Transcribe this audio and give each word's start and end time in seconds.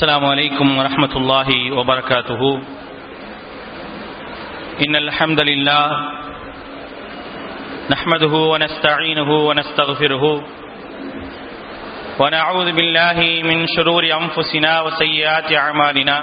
السلام 0.00 0.24
عليكم 0.24 0.78
ورحمة 0.78 1.12
الله 1.16 1.48
وبركاته. 1.76 2.42
إن 4.80 4.96
الحمد 4.96 5.40
لله 5.44 5.86
نحمده 7.90 8.34
ونستعينه 8.52 9.30
ونستغفره 9.48 10.24
ونعوذ 12.20 12.68
بالله 12.72 13.18
من 13.44 13.66
شرور 13.76 14.04
أنفسنا 14.08 14.80
وسيئات 14.80 15.52
أعمالنا. 15.52 16.16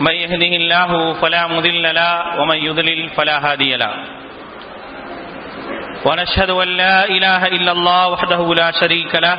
من 0.00 0.14
يهده 0.14 0.52
الله 0.62 0.90
فلا 1.22 1.46
مضل 1.46 1.84
له 1.94 2.40
ومن 2.40 2.58
يضلل 2.66 3.08
فلا 3.14 3.36
هادي 3.46 3.76
له. 3.76 3.94
ونشهد 6.02 6.50
أن 6.50 6.68
لا 6.68 6.96
إله 7.04 7.46
إلا 7.46 7.72
الله 7.72 8.08
وحده 8.08 8.54
لا 8.54 8.70
شريك 8.74 9.14
له. 9.14 9.38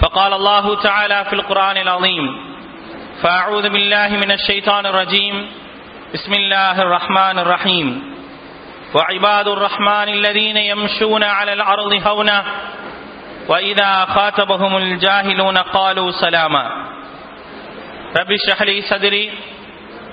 فقال 0.00 0.32
الله 0.32 0.82
تعالى 0.82 1.24
في 1.24 1.32
القرآن 1.32 1.76
العظيم 1.76 2.24
فأعوذ 3.22 3.68
بالله 3.68 4.08
من 4.08 4.30
الشيطان 4.30 4.86
الرجيم. 4.86 5.46
بسم 6.14 6.32
الله 6.32 6.82
الرحمن 6.82 7.38
الرحيم. 7.38 8.14
وعباد 8.94 9.48
الرحمن 9.48 10.08
الذين 10.08 10.56
يمشون 10.56 11.22
على 11.22 11.52
الأرض 11.52 11.92
هونا 12.06 12.44
وإذا 13.48 14.04
خاطبهم 14.04 14.76
الجاهلون 14.76 15.58
قالوا 15.58 16.10
سلاما. 16.10 16.64
رب 18.16 18.32
اشرح 18.32 18.62
لي 18.62 18.82
صدري 18.82 19.32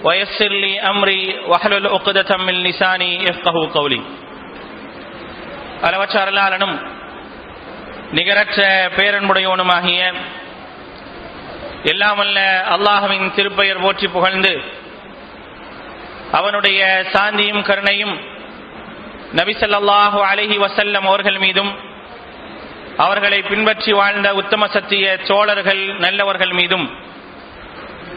ويسر 0.03 0.51
لي 0.51 0.81
أمري 0.81 1.39
واحلل 1.47 1.87
عقدة 1.87 2.37
من 2.37 2.53
لساني 2.53 3.23
يفقه 3.23 3.73
قولي. 3.73 4.01
ألوچ 5.83 6.15
أرلالنم 6.15 6.96
நிகரற்ற 8.11 8.89
பேரன்புடையவனுமாகிய 8.95 10.01
எல்லாமல்ல 11.83 12.39
அல்லாஹுவின் 12.75 13.33
திருப்பெயர் 13.35 13.81
போற்றி 13.81 14.07
புகழ்ந்து 14.07 14.53
அவனுடைய 16.31 17.05
சாந்தியும் 17.13 17.61
கருணையும் 17.61 18.15
நபிசல்லாஹு 19.35 20.19
அலஹி 20.31 20.57
வசல்லம் 20.57 21.05
அவர்கள் 21.05 21.37
மீதும் 21.37 21.71
அவர்களை 22.97 23.41
பின்பற்றி 23.41 23.91
வாழ்ந்த 23.91 24.33
உத்தம 24.33 24.67
சத்திய 24.67 25.17
சோழர்கள் 25.23 25.97
நல்லவர்கள் 25.97 26.49
மீதும் 26.49 26.85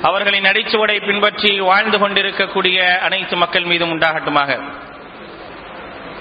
அவர்களின் 0.02 0.44
அடிச்சுவடை 0.44 1.06
பின்பற்றி 1.06 1.60
வாழ்ந்து 1.60 1.98
கொண்டிருக்கக்கூடிய 1.98 2.98
அனைத்து 3.00 3.36
மக்கள் 3.36 3.64
மீதும் 3.64 3.90
உண்டாகட்டுமாக. 3.90 4.50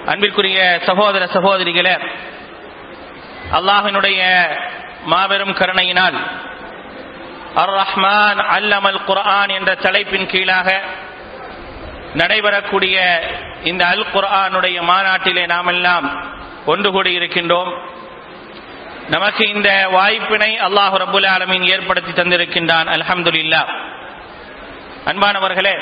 அன்பிற்குரிய 0.06 0.80
சகோதர 0.86 1.26
சகோதரிகளை 1.26 1.94
அல்லாஹினுடைய 3.58 4.22
மாபெரும் 5.12 5.54
கருணையினால் 5.60 6.18
அர் 7.62 7.74
ரஹ்மான் 7.82 8.42
அல்லமல் 8.56 9.00
குர்ஆன் 9.10 9.52
என்ற 9.58 9.72
தலைப்பின் 9.86 10.28
கீழாக 10.34 10.68
நடைபெறக்கூடிய 12.20 12.98
இந்த 13.70 13.84
அல் 13.94 14.06
குர்ஆனுடைய 14.14 14.78
மாநாட்டிலே 14.92 15.44
நாம் 15.54 15.72
எல்லாம் 15.74 16.08
ஒன்று 16.66 16.90
கூடி 16.92 17.12
இருக்கின்றோம். 17.20 17.72
நமக்கு 19.16 19.44
இந்த 19.56 19.70
வாய்ப்பினை 19.98 20.52
அல்லாஹு 20.68 20.96
ரபுல் 21.04 21.28
ஆலமின் 21.36 21.66
ஏற்படுத்தி 21.74 22.12
தந்திருக்கின்றான். 22.12 22.88
அல்ஹம்துல்லா 22.96 23.64
அன்பானவர்களே 25.10 25.76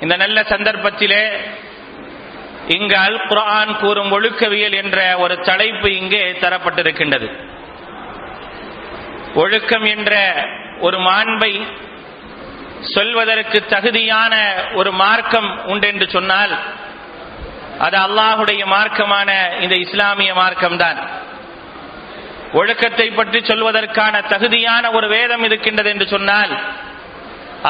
இந்த 0.00 0.14
நல்ல 0.16 0.38
சந்தர்ப்பத்திலே 0.52 1.22
இங்கு 2.74 2.96
அல் 3.06 3.20
குரான் 3.30 3.72
கூறும் 3.80 4.12
ஒழுக்கவியல் 4.16 4.76
என்ற 4.82 5.00
ஒரு 5.24 5.34
தலைப்பு 5.48 5.88
இங்கே 6.00 6.22
தரப்பட்டிருக்கின்றது. 6.44 7.28
ஒழுக்கம் 9.42 9.86
என்ற 9.94 10.12
ஒரு 10.86 10.98
மாண்பை 11.08 11.52
சொல்வதற்கு 12.94 13.58
தகுதியான 13.74 14.34
ஒரு 14.78 14.90
மார்க்கம் 15.02 15.48
உண்டென்று 15.72 16.06
சொன்னால் 16.16 16.54
அது 17.86 17.96
அல்லாஹுடைய 18.06 18.62
மார்க்கமான 18.74 19.30
இந்த 19.64 19.74
இஸ்லாமிய 19.84 20.32
மார்க்கம்தான். 20.42 20.98
ஒழுக்கத்தை 22.60 23.08
பற்றி 23.12 23.38
சொல்வதற்கான 23.50 24.14
தகுதியான 24.32 24.90
ஒரு 24.98 25.06
வேதம் 25.14 25.44
இருக்கின்றது 25.48 25.90
என்று 25.94 26.06
சொன்னால் 26.14 26.52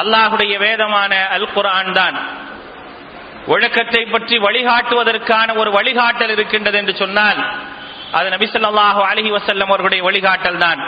அல்லாஹுடைய 0.01 0.53
வேதமான 0.65 1.13
அல் 1.35 1.49
குரான் 1.55 1.91
தான். 2.01 2.17
ஒழுக்கத்தை 3.53 4.03
பற்றி 4.05 4.35
வழிகாட்டுவதற்கான 4.45 5.55
ஒரு 5.61 5.69
வழிகாட்டல் 5.77 6.33
இருக்கின்றது 6.35 6.77
என்று 6.77 6.95
சொன்னால் 7.01 7.39
அது 8.17 8.27
நபிசல்லாஹு 8.35 9.01
அலஹி 9.09 9.31
வசல்லம் 9.37 9.69
அவர்களுடைய 9.71 10.01
வழிகாட்டல் 10.07 10.61
தான். 10.65 10.79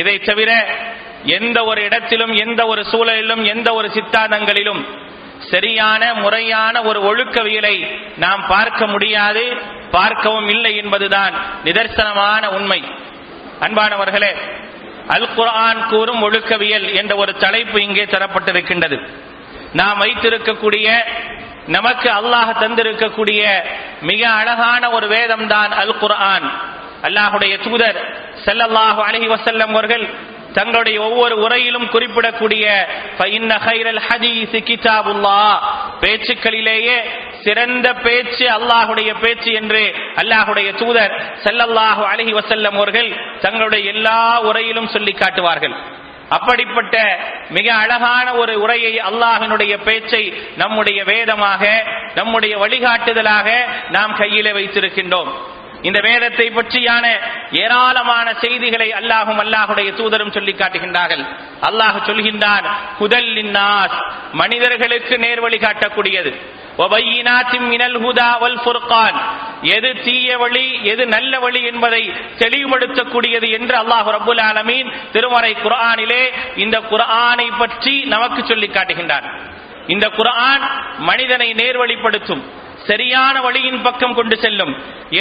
இதை 0.00 0.14
தவிர 0.28 0.50
எந்த 1.36 1.58
ஒரு 1.70 1.80
இடத்திலும் 1.88 2.32
எந்த 2.44 2.60
ஒரு 2.72 2.82
சூழலிலும் 2.92 3.42
எந்த 3.54 3.68
ஒரு 3.78 3.88
சித்தாந்தங்களிலும் 3.96 4.82
சரியான 5.52 6.02
முறையான 6.14 6.74
ஒரு 6.88 6.98
ஒழுக்கவியலை 7.08 7.76
நாம் 8.24 8.42
பார்க்க 8.48 8.82
முடியாது 8.86 9.44
பார்க்கவும் 9.90 10.48
இல்லை 10.54 10.72
என்பதுதான் 10.82 11.34
நிதர்சனமான 11.64 12.42
உண்மை. 12.56 12.80
அன்பானவர்களே 13.66 14.32
அல் 15.14 15.28
குரான் 15.36 15.80
கூறும் 15.90 16.22
ஒழுக்கவியல் 16.26 16.86
என்ற 17.00 17.12
ஒரு 17.22 17.32
தலைப்பு 17.44 17.78
இங்கே 17.86 18.04
தரப்பட்டிருக்கின்றது. 18.04 18.98
நாம் 19.72 20.00
வைத்திருக்கக்கூடிய 20.02 20.88
நமக்கு 21.66 22.08
அல்லாஹ் 22.10 22.50
தந்திருக்கக்கூடிய 22.62 23.42
மிக 24.02 24.22
அழகான 24.40 24.82
ஒரு 24.90 25.06
வேதம் 25.08 25.46
தான் 25.46 25.72
அல் 25.82 25.94
குர்ஆன் 25.98 26.46
அல்லாஹுடைய 27.02 27.54
தூதர் 27.66 27.98
செல்லல்லாஹு 28.44 29.00
அலஹி 29.08 29.28
வசல்லம் 29.34 29.74
அவர்கள் 29.74 30.06
தங்களுடைய 30.52 30.98
ஒவ்வொரு 31.00 31.34
உரையிலும் 31.44 31.88
குறிப்பிடக்கூடிய 31.94 32.66
பேச்சுக்களிலேயே 36.02 36.96
சிறந்த 37.44 37.88
பேச்சு 38.06 38.46
அல்லாஹுடைய 38.48 39.10
பேச்சு 39.24 39.50
என்று 39.52 39.82
அல்லாஹுடைய 40.22 40.68
தூதர் 40.72 41.12
செல்லல்லாஹு 41.44 42.02
அலஹி 42.12 42.32
வசல்லம் 42.32 42.76
அவர்கள் 42.76 43.10
தங்களுடைய 43.40 43.84
எல்லா 43.94 44.18
உரையிலும் 44.40 44.92
சொல்லி 44.94 45.12
காட்டுவார்கள். 45.12 45.76
அப்படிப்பட்ட 46.28 47.18
மிக 47.50 47.74
அழகான 47.74 48.34
ஒரு 48.34 48.60
உரையை 48.60 48.98
அல்லாஹினுடைய 48.98 49.82
பேச்சை 49.84 50.34
நம்முடைய 50.56 51.04
வேதமாக 51.04 51.84
நம்முடைய 52.14 52.58
வழிகாட்டுதலாக 52.58 53.50
நாம் 53.90 54.16
கையிலே 54.16 54.50
வைத்திருக்கின்றோம். 54.50 55.32
இந்த 55.82 56.00
வேதத்தை 56.00 56.50
பற்றியான 56.50 57.04
ஏராளமான 57.52 58.34
செய்திகளை 58.34 58.92
அல்லாஹும் 58.92 59.40
அல்லாஹுடைய 59.44 59.88
தூதரும் 60.00 60.34
சொல்லி 60.36 60.52
காட்டுகின்றார்கள். 60.52 61.24
அல்லாஹ் 61.68 61.98
சொல்கின்றான் 62.08 62.66
ஹுதல்லின்னாஸ் 63.00 63.96
மனிதர்களுக்கு 64.32 65.18
நேர்வழி 65.18 65.58
காட்டக்கூடியது. 65.58 66.32
மினல் 67.70 67.98
எது 69.76 69.90
தீய 70.04 70.38
வழி 70.38 70.80
எது 70.82 71.06
நல்ல 71.06 71.38
வழி 71.38 71.60
என்பதை 71.62 72.12
தெளிவுபடுத்தக்கூடியது 72.38 73.48
என்று 73.50 73.76
அல்லாஹ் 73.82 74.08
ரபுல் 74.16 74.42
ஆலமீன் 74.48 74.92
திருமறை 75.12 75.52
குர்ஆனிலே 75.62 76.32
இந்த 76.56 76.80
குரானை 76.80 77.48
பற்றி 77.58 78.04
நமக்கு 78.04 78.44
சொல்லி 78.44 78.66
காட்டுகின்றார் 78.66 79.26
இந்த 79.86 80.06
குரான் 80.08 80.62
மனிதனை 80.98 81.54
நேர்வழிப்படுத்தும். 81.54 82.42
சரியான 82.88 83.34
வழியின் 83.46 83.82
பக்கம் 83.86 84.16
கொண்டு 84.18 84.36
செல்லும். 84.44 84.72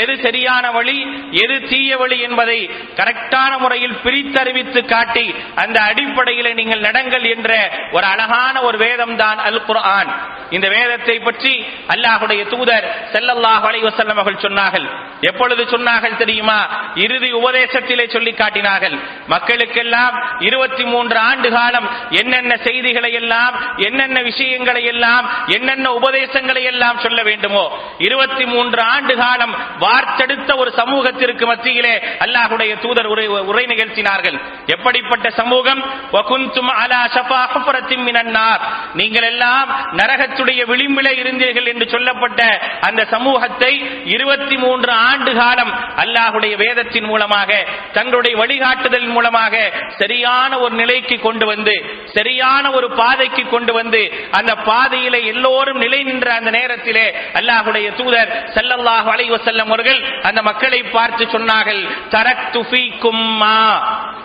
எது 0.01 0.13
சரியான 0.25 0.65
வழி 0.75 0.97
எது 1.43 1.55
தீய 1.71 1.97
வழி 2.01 2.17
என்பதை 2.27 2.59
கரெக்டான 2.99 3.51
முறையில் 3.63 3.97
பிரித்தறிவித்து 4.05 4.81
காட்டி 4.93 5.25
அந்த 5.63 5.77
அடிப்படையில் 5.89 6.57
நீங்கள் 6.59 6.85
நடங்கள் 6.87 7.25
என்ற 7.35 7.51
ஒரு 7.95 8.05
அழகான 8.13 8.55
ஒரு 8.67 8.77
வேதம் 8.85 9.15
தான் 9.23 9.39
அல் 9.49 9.61
குர்ஆன் 9.67 10.11
இந்த 10.55 10.67
வேதத்தை 10.75 11.17
பற்றி 11.27 11.53
அல்லாஹுடைய 11.93 12.41
தூதர் 12.53 12.87
செல்லல்லாஹ் 13.13 13.65
அலைவசல்லம் 13.69 14.19
அவர்கள் 14.21 14.43
சொன்னார்கள். 14.45 14.87
எப்பொழுது 15.29 15.63
சொன்னார்கள் 15.73 16.19
தெரியுமா? 16.21 16.57
இறுதி 17.05 17.29
உபதேசத்திலே 17.39 18.05
சொல்லி 18.15 18.33
காட்டினார்கள். 18.41 18.95
மக்களுக்கெல்லாம் 19.33 20.15
இருபத்தி 20.47 20.83
மூன்று 20.93 21.17
ஆண்டு 21.29 21.49
காலம் 21.57 21.87
என்னென்ன 22.21 22.53
செய்திகளை 22.67 23.11
எல்லாம் 23.21 23.55
என்னென்ன 23.87 24.17
விஷயங்களை 24.29 24.83
எல்லாம் 24.93 25.25
என்னென்ன 25.57 25.87
உபதேசங்களை 25.99 26.63
எல்லாம் 26.73 27.01
சொல்ல 27.05 27.19
வேண்டும் 27.29 27.54
இருபத்தி 27.97 28.45
மூன்று 28.45 28.81
ஆண்டு 28.81 29.15
காலம் 29.15 29.53
வார்த்தெடுத்த 29.79 30.57
ஒரு 30.57 30.71
சமூகத்திற்கு 30.71 31.45
மத்தியிலே 31.45 31.95
அல்லாஹுடைய 32.19 32.79
தூதர் 32.79 33.05
உரை 33.05 33.27
உரை 33.27 33.65
நிகழ்த்தினார்கள். 33.65 34.37
எப்படிப்பட்ட 34.65 35.29
சமூகம்? 35.29 35.81
நீங்கள் 38.93 39.23
எல்லாம் 39.23 39.69
நரகத்துடைய 39.91 40.61
விளிம்பிலே 40.71 41.11
இருந்தீர்கள் 41.21 41.67
என்று 41.67 41.89
சொல்லப்பட்ட 41.89 42.41
அந்த 42.81 43.05
சமூகத்தை 43.05 43.71
இருபத்தி 44.05 44.57
மூன்று 44.57 44.91
ஆண்டு 44.91 45.33
காலம் 45.35 45.71
அல்லாஹுடைய 45.97 46.55
வேதத்தின் 46.55 47.05
மூலமாக 47.05 47.51
தங்களுடைய 47.93 48.37
வழிகாட்டுதல் 48.37 49.07
மூலமாக 49.07 49.71
சரியான 49.97 50.59
ஒரு 50.59 50.75
நிலைக்கு 50.75 51.17
கொண்டு 51.19 51.45
வந்து 51.45 51.75
சரியான 52.05 52.71
ஒரு 52.71 52.87
பாதைக்கு 52.91 53.43
கொண்டு 53.49 53.73
வந்து 53.73 54.01
அந்த 54.31 54.55
பாதையிலே 54.55 55.25
எல்லோரும் 55.25 55.77
நிலை 55.77 56.03
நின்ற 56.03 56.33
அந்த 56.33 56.49
நேரத்திலே 56.49 57.05
அல்லாஹுடைய 57.45 57.93
தூதர் 57.93 58.51
செல்லல்லாஹு 58.53 59.07
அலைஹி 59.13 59.31
வஸல்லம் 59.35 59.67
அவர்கள் 59.67 60.19
அந்த 60.21 60.41
மக்களை 60.41 60.83
பார்த்து 60.83 61.25
சொன்னார்கள் 61.25 61.81
தரக்து 62.09 62.61
ஃபீக்கும் 62.69 63.23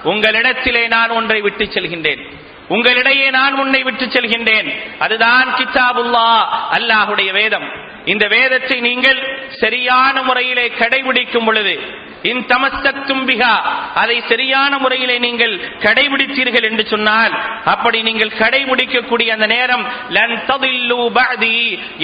உங்களிடத்திலே 0.05 0.89
நான் 0.89 1.11
ஒன்றை 1.11 1.41
விட்டு 1.41 1.65
செல்கின்றேன். 1.65 2.23
உங்களிடையே 2.69 3.31
நான் 3.31 3.55
உன்னை 3.55 3.83
விட்டு 3.83 4.05
செல்கின்றேன். 4.07 4.69
அதுதான் 4.99 5.49
கித்தாபுல்லா 5.55 6.27
அல்லாஹுடைய 6.71 7.33
வேதம். 7.33 7.89
இந்த 8.13 8.25
வேதத்தை 8.37 8.79
நீங்கள் 8.91 9.19
சரியான 9.63 10.23
முறையிலே 10.29 10.69
கடைபிடிக்கும் 10.83 11.49
பொழுது 11.49 11.75
இன் 12.31 12.41
தமஸ்தத்தும் 12.49 13.23
பிகா 13.29 13.53
அதை 14.01 14.17
சரியான 14.31 14.73
முறையிலே 14.83 15.15
நீங்கள் 15.25 15.53
கடைபிடித்தீர்கள் 15.85 16.67
என்று 16.69 16.85
சொன்னால் 16.91 17.35
அப்படி 17.73 17.99
நீங்கள் 18.09 18.33
கடைபிடிக்கக்கூடிய 18.41 19.29
அந்த 19.37 19.47
நேரம் 19.55 19.85
லன் 20.17 20.35
ததில்லு 20.51 20.99
பஅதி 21.19 21.55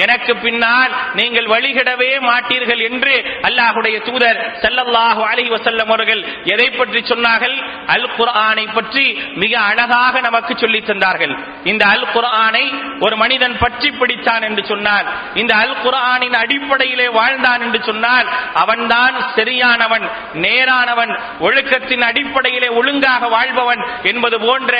எனக்கு 0.04 0.34
பின்னால் 0.44 0.92
நீங்கள் 1.20 1.50
வழிகிடவே 1.54 2.10
மாட்டீர்கள் 2.28 2.82
என்று 2.88 3.14
அல்லாஹுடைய 3.48 3.98
தூதர் 4.08 4.40
ஸல்லல்லாஹு 4.62 5.22
அலைஹி 5.32 5.52
வஸல்லம் 5.56 5.90
அவர்கள் 5.92 6.22
எதை 6.54 6.68
பற்றி 6.70 7.02
சொன்னார்கள்? 7.12 7.56
அல் 7.94 8.08
குர்ஆனை 8.16 8.66
பற்றி 8.78 9.04
மிக 9.42 9.52
அழகாக 9.70 10.14
நமக்கு 10.28 10.52
சொல்லி 10.62 10.80
தந்தார்கள். 10.80 11.34
இந்த 11.72 11.82
அல் 11.94 12.08
குர்ஆனை 12.14 12.64
ஒரு 13.06 13.16
மனிதன் 13.24 13.58
பற்றி 13.64 13.90
பிடித்தான் 14.00 14.46
என்று 14.48 14.64
சொன்னார் 14.72 15.06
இந்த 15.42 15.52
அல் 15.64 15.76
குரானின் 15.86 16.38
அடிப்படையிலே 16.42 17.08
வாழ்ந்தான் 17.18 17.64
என்று 17.66 17.80
சொன்னால் 17.88 18.28
அவன்தான் 18.62 19.16
சரியானவன் 19.38 20.06
நேரானவன் 20.44 21.12
ஒழுக்கத்தின் 21.46 22.04
அடிப்படையிலே 22.10 22.68
ஒழுங்காக 22.80 23.28
வாழ்பவன் 23.28 23.82
என்பது 24.10 24.36
போன்ற 24.46 24.74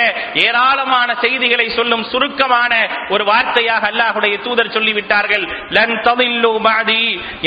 ஏராளமான 0.45 1.09
செய்திகளை 1.23 1.67
சொல்லும் 1.77 2.05
சுருக்கமான 2.11 2.73
ஒரு 3.09 3.23
வார்த்தையாக 3.31 3.83
அல்லாஹுடைய 3.91 4.35
தூதர் 4.45 4.73
சொல்லிவிட்டார்கள். 4.75 5.45
லன் 5.69 5.95
ததில்லு 6.07 6.51
பாதி 6.67 7.01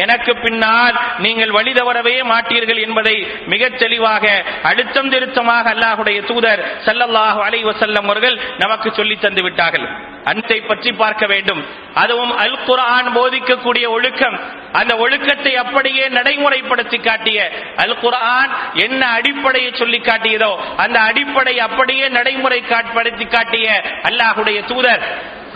எனக்கு 0.04 0.32
பின்னால் 0.44 0.96
நீங்கள் 1.18 1.54
வழி 1.56 1.72
தவறவே 1.72 2.16
மாட்டீர்கள் 2.32 2.82
என்பதை 2.86 3.16
மிகச் 3.46 3.78
தெளிவாக 3.82 4.24
அழுத்தம் 4.70 5.10
திருத்தமாக 5.14 5.66
அல்லாஹுடைய 5.74 6.20
தூதர் 6.30 6.62
ஸல்லல்லாஹு 6.86 7.40
அலைஹி 7.48 7.66
வஸல்லம் 7.70 8.08
அவர்கள் 8.10 8.38
நமக்கு 8.58 8.88
சொல்லி 8.98 9.16
தந்து 9.18 9.42
விட்டார்கள் 9.42 9.86
அன்பை 10.24 10.60
பற்றி 10.60 10.92
பார்க்க 10.92 11.26
வேண்டும். 11.26 11.64
அதுவும் 11.94 12.36
அல் 12.36 12.58
குரான் 12.66 13.08
போதிக்கக்கூடிய 13.14 13.88
ஒழுக்கம். 13.88 14.38
அந்த 14.72 14.96
ஒழுக்கத்தை 14.96 15.56
அப்படியே 15.56 16.08
நடைமுறைப்படுத்தி 16.08 17.00
காட்டிய 17.00 17.50
அல் 17.76 17.96
குரான் 18.02 18.50
என்ன 18.74 19.06
அடிப்படையை 19.06 19.72
சொல்லி 19.74 19.98
காட்டியதோ 19.98 20.52
அந்த 20.76 21.00
அடிப்படை 21.00 21.58
அப்படியே 21.58 22.08
நடைமுறை 22.08 22.62
காட்படுத்தி 22.68 23.28
காட்டிய 23.28 23.82
அல்லாஹுடைய 24.02 24.64
தூதர். 24.64 25.04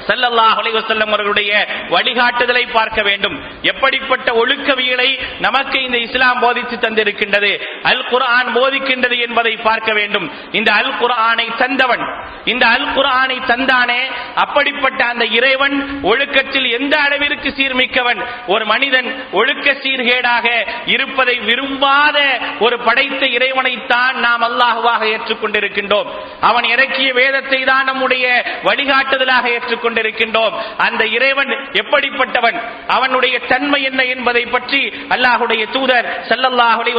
ஸல்லல்லாஹு 0.09 0.61
அவர்களுடைய 1.07 1.53
வழிகாட்டுதலை 1.95 2.65
பார்க்க 2.77 3.01
வேண்டும். 3.09 3.37
எப்படிப்பட்ட 3.71 4.29
ஒழுக்கவியலை 4.41 5.11
நமக்கு 5.47 5.79
இந்த 5.87 5.99
இஸ்லாம் 6.07 6.41
போதித்து 6.45 6.77
தந்திருக்கின்றது? 6.85 7.53
அல் 7.91 8.05
குரான் 8.13 8.51
போதிக்கின்றது 8.57 9.17
என்பதை 9.27 9.55
பார்க்க 9.69 9.91
வேண்டும். 9.99 10.27
இந்த 10.59 10.71
அல் 10.81 10.93
குரானை 11.03 11.47
தந்தவன் 11.63 12.05
இந்த 12.53 12.65
அல் 12.77 12.89
குரானை 12.97 13.39
தந்தானே 13.51 14.01
அப்படிப்பட்ட 14.43 15.01
அந்த 15.13 15.25
இறைவன் 15.39 15.77
ஒழுக்கத்தில் 16.11 16.69
எந்த 16.79 16.95
அளவிற்கு 17.07 17.51
சீர்மிக்கவன்? 17.59 18.21
ஒரு 18.55 18.65
மனிதன் 18.73 19.09
ஒழுக்க 19.41 19.77
சீர்கேடாக 19.85 20.47
இருப்பதை 20.95 21.37
விரும்பாத 21.49 22.19
ஒரு 22.67 22.77
படைத்த 22.87 23.23
இறைவனைத்தான் 23.37 24.17
நாம் 24.27 24.45
அல்லாஹுவாக 24.49 25.03
ஏற்றுக்கொண்டிருக்கின்றோம். 25.15 26.11
அவன் 26.51 26.67
இறக்கிய 26.75 27.09
வேதத்தை 27.21 27.61
தான் 27.73 27.89
நம்முடைய 27.91 28.27
வழிகாட்டுதலாக 28.69 29.45
ஏற்றுக்கொண்டு 29.57 29.94
கொண்டிருக்கின்றோம். 29.95 30.55
அந்த 30.87 31.03
இறைவன் 31.17 31.53
எப்படிப்பட்டவன்? 31.81 32.59
அவனுடைய 32.97 33.35
தன்மை 33.53 33.81
என்ன 33.91 34.01
என்பதை 34.15 34.45
பற்றி 34.55 34.83
அல்லாஹுடைய 35.15 35.63
தூதர் 35.77 36.07
ஸல்லல்லாஹு 36.31 36.79
அலைஹி 36.83 36.97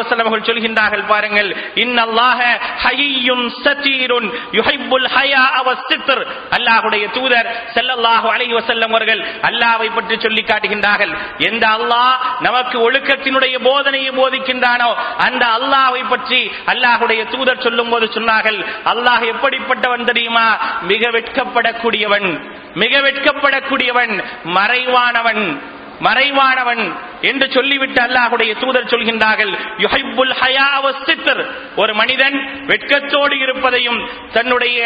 சொல்கின்றார்கள். 0.49 1.05
பாருங்கள் 1.11 1.49
இன்னல்லாஹ 1.83 2.39
ஹையும் 2.85 3.45
சதீருன் 3.65 4.27
யுஹைபுல் 4.57 5.07
ஹயா 5.15 5.45
வஸ்ஸித்ர் 5.67 6.21
அல்லாஹுடைய 6.57 7.05
தூதர் 7.17 7.49
செல்லல்லாஹு 7.75 8.27
அலை 8.35 8.47
வஸல்லம் 8.59 8.93
அவர்கள் 8.95 9.21
அல்லாவை 9.49 9.89
பற்றி 9.97 10.15
சொல்லி 10.25 10.43
காட்டுகின்றார்கள். 10.51 11.13
எந்த 11.49 11.65
அல்லாஹ் 11.77 12.13
நமக்கு 12.47 12.77
ஒழுக்கத்தினுடைய 12.87 13.55
போதனையை 13.67 14.11
போதிக்கின்றானோ 14.19 14.89
அந்த 15.27 15.43
அல்லாஹ்வை 15.57 16.03
பற்றி 16.13 16.41
அல்லாஹுடைய 16.73 17.21
தூதர் 17.33 17.63
சொல்லும் 17.67 17.91
போது 17.93 18.05
சொன்னார்கள் 18.17 18.59
அல்லாஹ் 18.93 19.23
எப்படிப்பட்டவன் 19.33 20.07
தெரியுமா? 20.11 20.47
மிக 20.91 21.03
வெட்கப்படக்கூடியவன். 21.15 22.29
மிக 22.75 23.01
வெட்கப்படக்கூடியவன் 23.01 24.13
மறைவானவன் 24.57 25.43
மறைவானவன். 25.99 26.83
என்று 27.23 27.47
சொல்லிவிட்டு 27.55 27.99
அல்லாஹுடைய 28.05 28.51
தூதர் 28.61 28.91
சொல்கின்றார்கள் 28.93 29.51
ஒரு 31.81 31.93
மனிதன் 31.99 32.37
வெட்கத்தோடு 32.69 33.35
இருப்பதையும் 33.45 33.99
தன்னுடைய 34.35 34.79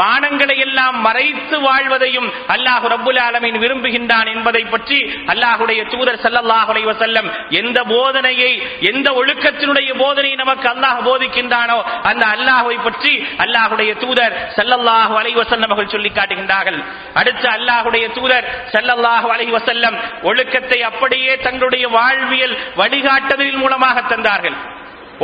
மானங்களை 0.00 0.56
எல்லாம் 0.66 0.96
மறைத்து 1.06 1.56
வாழ்வதையும் 1.66 2.28
அல்லாஹு 2.54 2.92
ரபுல் 2.94 3.20
ஆலமீன் 3.26 3.58
விரும்புகின்றான் 3.64 4.30
என்பதை 4.34 4.62
பற்றி 4.66 4.98
அல்லாஹுடைய 5.34 5.80
தூதர் 5.92 6.20
சல்லாஹுடைய 6.24 6.86
அலைஹி 6.88 7.30
எந்த 7.60 7.78
போதனையை 7.92 8.52
எந்த 8.90 9.08
ஒழுக்கத்தினுடைய 9.20 9.90
போதனை 10.02 10.32
நமக்கு 10.34 10.68
அல்லாஹ் 10.68 11.00
போதிக்கின்றானோ 11.08 11.78
அந்த 12.10 12.24
அல்லாஹுவை 12.34 12.78
பற்றி 12.80 13.12
அல்லாஹுடைய 13.44 13.90
தூதர் 14.02 14.36
சல்லல்லாஹு 14.58 15.14
அலைவசல்லம் 15.20 15.66
அவர்கள் 15.68 15.94
சொல்லி 15.94 16.10
காட்டுகின்றார்கள். 16.10 16.78
அடுத்து 17.14 17.48
அல்லாஹுடைய 17.48 18.04
தூதர் 18.16 18.44
சல்லல்லாஹு 18.74 19.28
அலைவசல்லம் 19.36 19.96
ஒழுக்கத்தை 20.22 20.80
அப்படியே 20.90 21.32
தங்களுடைய 21.38 21.66
வாழ்வியல் 21.98 22.58
வழிகாட்டுதலின் 22.80 23.62
மூலமாக 23.62 24.00
தந்தார்கள். 24.14 24.58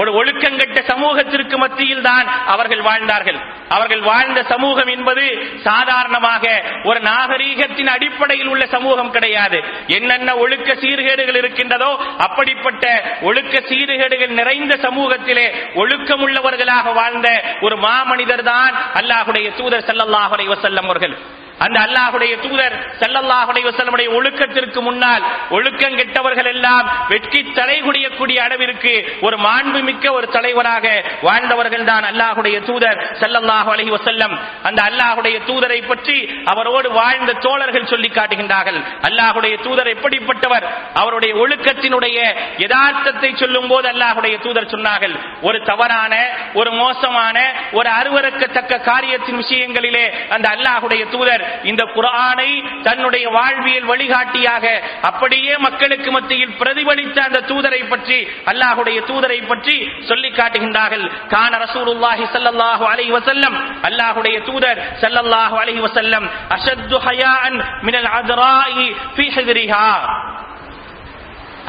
ஒரு 0.01 0.11
ஒழுக்கங்கட்ட 0.19 0.79
சமூகத்திற்கு 0.91 1.57
மத்தியில் 1.59 2.03
தான் 2.07 2.27
அவர்கள் 2.53 2.81
வாழ்ந்தார்கள். 2.87 3.37
அவர்கள் 3.75 4.01
வாழ்ந்த 4.09 4.41
சமூகம் 4.53 4.91
என்பது 4.95 5.25
சாதாரணமாக 5.67 6.45
ஒரு 6.89 7.01
நாகரீகத்தின் 7.01 7.91
அடிப்படையில் 7.93 8.51
உள்ள 8.53 8.65
சமூகம் 8.67 9.13
கிடையாது. 9.17 9.59
என்னென்ன 9.99 10.35
ஒழுக்க 10.45 10.75
சீர்கேடுகள் 10.83 11.39
இருக்கின்றதோ 11.43 11.91
அப்படிப்பட்ட 12.27 12.85
ஒழுக்க 13.29 13.55
சீர்கேடுகள் 13.71 14.37
நிறைந்த 14.41 14.77
சமூகத்திலே 14.87 15.47
ஒழுக்கம் 15.75 16.25
உள்ளவர்களாக 16.27 16.95
வாழ்ந்த 17.01 17.29
ஒரு 17.61 17.79
மாமனிதர் 17.87 18.47
தான் 18.53 18.75
அல்லாஹுடைய 19.01 19.49
தூதர் 19.61 19.87
ஸல்லல்லாஹு 19.91 20.51
வசல்லம் 20.55 20.91
அவர்கள். 20.91 21.17
அந்த 21.61 21.79
அல்லாஹுடைய 21.87 22.33
தூதர் 22.45 22.75
செல்லல்லாஹுடைய 23.01 23.65
வசலமுடைய 23.69 24.09
ஒழுக்கத்திற்கு 24.17 24.81
முன்னால் 24.87 25.25
ஒழுக்கம் 25.57 25.99
கெட்டவர்கள் 26.01 26.51
எல்லாம் 26.53 26.87
வெட்கி 27.13 27.41
தலைகுடியக்கூடிய 27.59 28.39
அளவிற்கு 28.47 28.93
ஒரு 29.27 29.37
மாண்புமிக்க 29.45 30.13
ஒரு 30.13 30.27
தலைவராக 30.37 30.87
வாழ்ந்தவர்கள் 31.27 31.87
தான் 31.91 32.07
அல்லாஹுடைய 32.11 32.57
தூதர் 32.69 33.01
ஸல்லல்லாஹு 33.21 33.71
அலஹி 33.75 33.93
வசல்லம் 33.97 34.35
அந்த 34.69 34.81
அல்லாஹுடைய 34.91 35.37
தூதரை 35.49 35.81
பற்றி 35.85 36.17
அவரோடு 36.53 36.89
வாழ்ந்த 36.99 37.37
தோழர்கள் 37.47 37.91
சொல்லி 37.93 38.11
காட்டுகின்றார்கள். 38.11 38.79
அல்லாஹுடைய 39.09 39.55
தூதர் 39.67 39.93
எப்படிப்பட்டவர்? 39.95 40.67
அவருடைய 41.01 41.33
ஒழுக்கத்தினுடைய 41.43 42.19
யதார்த்தத்தை 42.65 43.31
சொல்லும் 43.35 43.69
போது 43.69 43.87
அல்லாஹுடைய 43.93 44.35
தூதர் 44.45 44.73
சொன்னார்கள் 44.75 45.15
ஒரு 45.43 45.59
தவறான 45.71 46.15
ஒரு 46.55 46.71
மோசமான 46.83 47.37
ஒரு 47.79 47.89
அருவறுக்கத்தக்க 47.99 48.83
காரியத்தின் 48.91 49.41
விஷயங்களிலே 49.43 50.05
அந்த 50.31 50.47
அல்லாஹுடைய 50.55 51.03
தூதர் 51.15 51.44
இந்த 51.63 51.83
குரானை 51.97 52.51
தன்னுடைய 52.83 53.25
வாழ்வியல் 53.31 53.89
வழிகாட்டியாக 53.93 54.65
அப்படியே 55.03 55.55
மக்களுக்கு 55.59 56.11
மத்தியில் 56.11 56.57
பிரதிபலித்த 56.61 57.19
அந்த 57.23 57.43
தூதரை 57.51 57.83
பற்றி 57.85 58.19
அல்லாஹுடைய 58.53 58.99
தூதரை 59.11 59.41
பற்றி 59.45 59.77
சொல்லி 60.09 60.31
காட்டுகின்றார்கள். 60.31 61.05
கான 61.29 61.53
ரசூலுல்லாஹி 61.65 62.25
சல்லல்லாஹு 62.35 62.85
அலைஹி 62.93 63.13
வஸல்லம் 63.19 63.57
அல்லாஹுடைய 63.89 64.37
தூதர் 64.49 64.81
சல்லல்லாஹு 65.03 65.57
அலைஹி 65.63 65.83
வஸல்லம் 65.87 66.27
அஷத்து 66.57 66.99
ஹயான் 67.07 67.59
மினல் 67.83 68.11
அத்ராஇ 68.19 68.87
ஃபீ 69.17 69.27
ஹிஜ்ரிஹா 69.37 69.87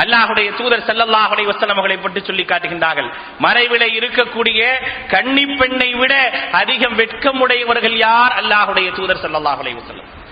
அல்லாஹுடைய 0.04 0.48
தூதர் 0.60 0.88
செல்லல்லாஹுடைய 0.90 1.46
அலைஹி 1.50 1.74
அவர்களை 1.76 1.98
பற்றி 1.98 2.22
சொல்லி 2.24 2.44
காட்டுகின்றார்கள். 2.44 3.10
மறைவில 3.46 3.84
இருக்கக்கூடிய 4.00 4.62
கன்னி 5.14 5.46
பெண்ணை 5.46 5.90
விட 5.94 6.14
அதிகம் 6.62 6.98
வெட்கமுடையவர்கள் 7.00 7.98
யார்? 8.08 8.34
அல்லாஹுடைய 8.42 8.88
தூதர் 8.92 9.24
செல்லல்லாஹுடைய 9.26 9.74
அலைஹி 9.76 10.24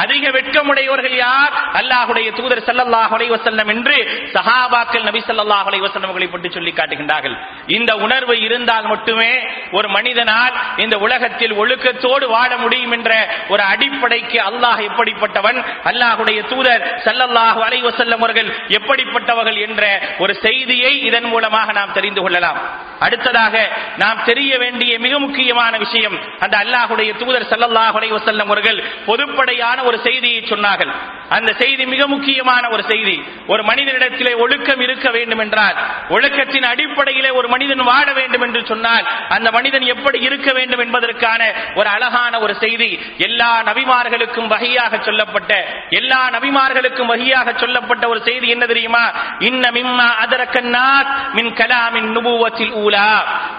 அதிக 0.00 0.24
வெட்கமுடையவர்கள் 0.36 1.16
யார்? 1.16 1.54
அல்லாஹுடைய 1.78 2.28
தூதர் 2.38 2.62
சல்லாஹ் 2.68 3.12
அலைவசல்லம் 3.16 3.70
என்று 3.74 3.96
சஹாபாக்கள் 4.34 5.04
நபி 5.08 5.20
சல்லாஹ் 5.28 5.66
அலைவசல்லம் 5.70 6.10
அவர்களை 6.10 6.28
பற்றி 6.34 6.48
சொல்லி 6.56 6.72
காட்டுகின்றார்கள். 6.78 7.36
இந்த 7.76 7.90
உணர்வு 8.04 8.34
இருந்தால் 8.46 8.86
மட்டுமே 8.92 9.32
ஒரு 9.76 9.88
மனிதனால் 9.96 10.54
இந்த 10.84 10.96
உலகத்தில் 11.06 11.54
ஒழுக்கத்தோடு 11.62 12.26
வாழ 12.36 12.50
முடியும் 12.56 12.94
என்ற 12.98 13.10
ஒரு 13.48 13.62
அடிப்படைக்கு 13.72 14.38
அல்லாஹ் 14.50 14.80
எப்படிப்பட்டவன்? 14.88 15.58
அல்லாஹுடைய 15.90 16.38
தூதர் 16.52 16.82
ஸல்லல்லாஹு 17.06 17.60
அலைவசல்லம் 17.68 18.22
அவர்கள் 18.22 18.50
எப்படிப்பட்டவர்கள் 18.78 19.58
என்ற 19.66 19.82
ஒரு 20.18 20.32
செய்தியை 20.46 20.92
இதன் 21.08 21.28
மூலமாக 21.34 21.72
நாம் 21.72 21.96
தெரிந்து 21.98 22.22
கொள்ளலாம். 22.22 22.58
அடுத்ததாக 23.06 23.54
நாம் 24.02 24.24
தெரிய 24.24 24.52
வேண்டிய 24.58 24.92
மிக 25.04 25.14
முக்கியமான 25.18 25.72
விஷயம் 25.84 26.16
அந்த 26.44 26.54
அல்லாஹுடைய 26.64 27.10
தூதர் 27.22 27.48
ஸல்லல்லாஹு 27.52 27.96
அலைவசல்லம் 28.00 28.50
அவர்கள் 28.50 28.80
பொதுப்படையான 29.06 29.78
ஒரு 29.82 29.98
செய்தியை 30.04 30.40
சொன்னார்கள். 30.42 30.92
அந்த 31.28 31.52
செய்தி 31.58 31.86
மிக 31.86 32.06
முக்கியமான 32.06 32.68
ஒரு 32.68 32.84
செய்தி. 32.88 33.22
ஒரு 33.46 33.62
மனிதனிடத்திலே 33.62 34.32
ஒழுக்கம் 34.36 34.80
இருக்க 34.80 35.10
வேண்டும் 35.10 35.38
என்றால் 35.38 35.76
ஒழுக்கத்தின் 36.08 36.66
அடிப்படையிலே 36.72 37.30
ஒரு 37.30 37.48
மனிதன் 37.48 37.78
வாழ 37.78 38.12
வேண்டும் 38.12 38.40
என்று 38.40 38.66
சொன்னால் 38.66 39.06
அந்த 39.28 39.50
மனிதன் 39.50 39.82
எப்படி 39.82 40.18
இருக்க 40.20 40.52
வேண்டும் 40.52 40.78
என்பதற்கான 40.78 41.52
ஒரு 41.74 41.88
அழகான 41.88 42.38
ஒரு 42.38 42.54
செய்தி. 42.54 42.90
எல்லா 43.18 43.62
நபிமார்களுக்கும் 43.62 44.46
வகையாக 44.46 44.98
சொல்லப்பட்ட 44.98 45.52
எல்லா 45.90 46.30
நபிமார்களுக்கும் 46.30 47.06
வகையாக 47.06 47.52
சொல்லப்பட்ட 47.56 48.08
ஒரு 48.08 48.22
செய்தி 48.22 48.48
என்ன 48.48 48.66
தெரியுமா? 48.66 49.04
இன்ன 49.38 49.70
மிம்மா 49.70 50.08
அதரக்கன்னாத் 50.24 51.12
மின் 51.32 51.52
கலாமின் 51.52 52.10
நுபுவத்தில் 52.10 52.72
ஊலா. 52.72 53.10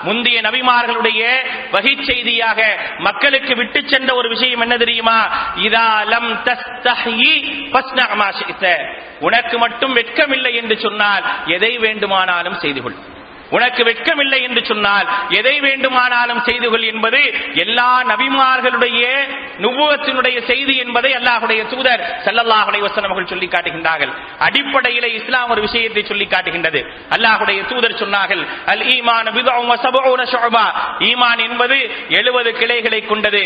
முந்தைய 0.03 0.41
நபிமார்களுடைய 0.41 1.21
வகை 1.71 1.97
செய்தியாக 2.07 2.61
மக்களுக்கு 2.97 3.55
விட்டு 3.55 3.81
சென்ற 3.85 4.15
ஒரு 4.15 4.29
விஷயம் 4.29 4.59
என்ன 4.59 4.77
தெரியுமா? 4.77 5.17
இதா 5.55 5.87
லம் 6.13 6.29
தஸ்தஹி 6.47 7.31
ஃபஸ்னா 7.71 8.05
மா 8.15 8.29
உனக்கு 9.19 9.57
மட்டும் 9.57 9.95
வெட்கமில்லை 9.95 10.53
என்று 10.53 10.77
சொன்னால் 10.77 11.25
எதை 11.47 11.71
வேண்டுமானாலும் 11.77 12.59
செய்து 12.59 12.81
கொள் 12.81 12.97
உனக்கு 13.51 13.81
வெட்கமில்லை 13.89 14.39
என்று 14.47 14.61
சொன்னால் 14.69 15.07
எதை 15.39 15.55
வேண்டுமானாலும் 15.65 16.41
செய்து 16.47 16.67
கொள் 16.69 16.85
என்பது 16.91 17.21
எல்லா 17.63 17.89
நபிமார்களுடைய 18.11 19.01
நுபுவத்தினுடைய 19.63 20.37
செய்தி 20.49 20.75
என்பதை 20.83 21.11
அல்லாஹுடைய 21.19 21.61
தூதர் 21.73 22.03
சல்லல்லாஹுடைய 22.25 22.81
வசனமகள் 22.87 23.29
சொல்லி 23.31 23.47
காட்டுகின்றார்கள். 23.47 24.13
அடிப்படையிலே 24.47 25.09
இஸ்லாம் 25.19 25.51
ஒரு 25.55 25.61
விஷயத்தை 25.67 26.03
சொல்லி 26.03 26.25
காட்டுகின்றது. 26.25 26.81
அல்லாஹுடைய 27.15 27.59
தூதர் 27.71 27.99
சொன்னார்கள் 28.03 28.43
அல் 28.73 28.83
ஈமான் 28.95 29.29
ஈமான் 31.09 31.41
என்பது 31.47 31.77
70 32.19 32.51
கிளைகளை 32.61 33.01
கொண்டது. 33.11 33.43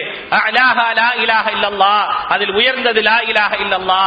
அதில் 2.36 2.54
உயர்ந்தது 2.60 3.01
லா 3.10 3.18
இலாக 3.32 3.54
இல்லல்லா 3.66 4.04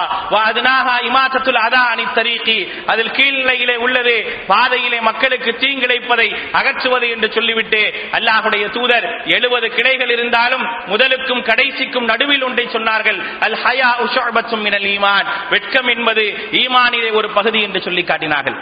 அதனாக 0.48 0.88
அத்னாஹா 0.90 1.66
அதா 1.68 1.82
அணி 1.92 2.04
தரீக்கி 2.18 2.58
அதில் 2.92 3.12
கீழ்நிலையிலே 3.18 3.76
உள்ளது 3.86 4.16
பாதையிலே 4.46 5.00
மக்களுக்கு 5.00 5.52
தீங்கு 5.62 5.88
கிடைப்பதை 5.90 6.28
அகற்றுவது 6.58 7.06
என்று 7.14 7.28
சொல்லிவிட்டு 7.36 7.82
அல்லாஹுடைய 8.16 8.64
தூதர் 8.78 9.06
70 9.36 9.70
கிளைகள் 9.76 10.12
இருந்தாலும் 10.16 10.64
முதலுக்கும் 10.92 11.46
கடைசிக்கும் 11.50 12.08
நடுவில் 12.10 12.44
ஒன்றை 12.48 12.66
சொன்னார்கள் 12.76 13.18
அல் 13.46 13.58
ஹயா 13.64 13.90
உஷபத்தும் 14.06 14.66
ஈமான். 14.92 15.26
வெட்கம் 15.54 15.88
என்பது 15.94 16.24
ஈமானிலே 16.60 17.10
ஒரு 17.18 17.28
பகுதி 17.38 17.60
என்று 17.66 17.80
சொல்லி 17.86 18.02
காட்டினார்கள். 18.04 18.56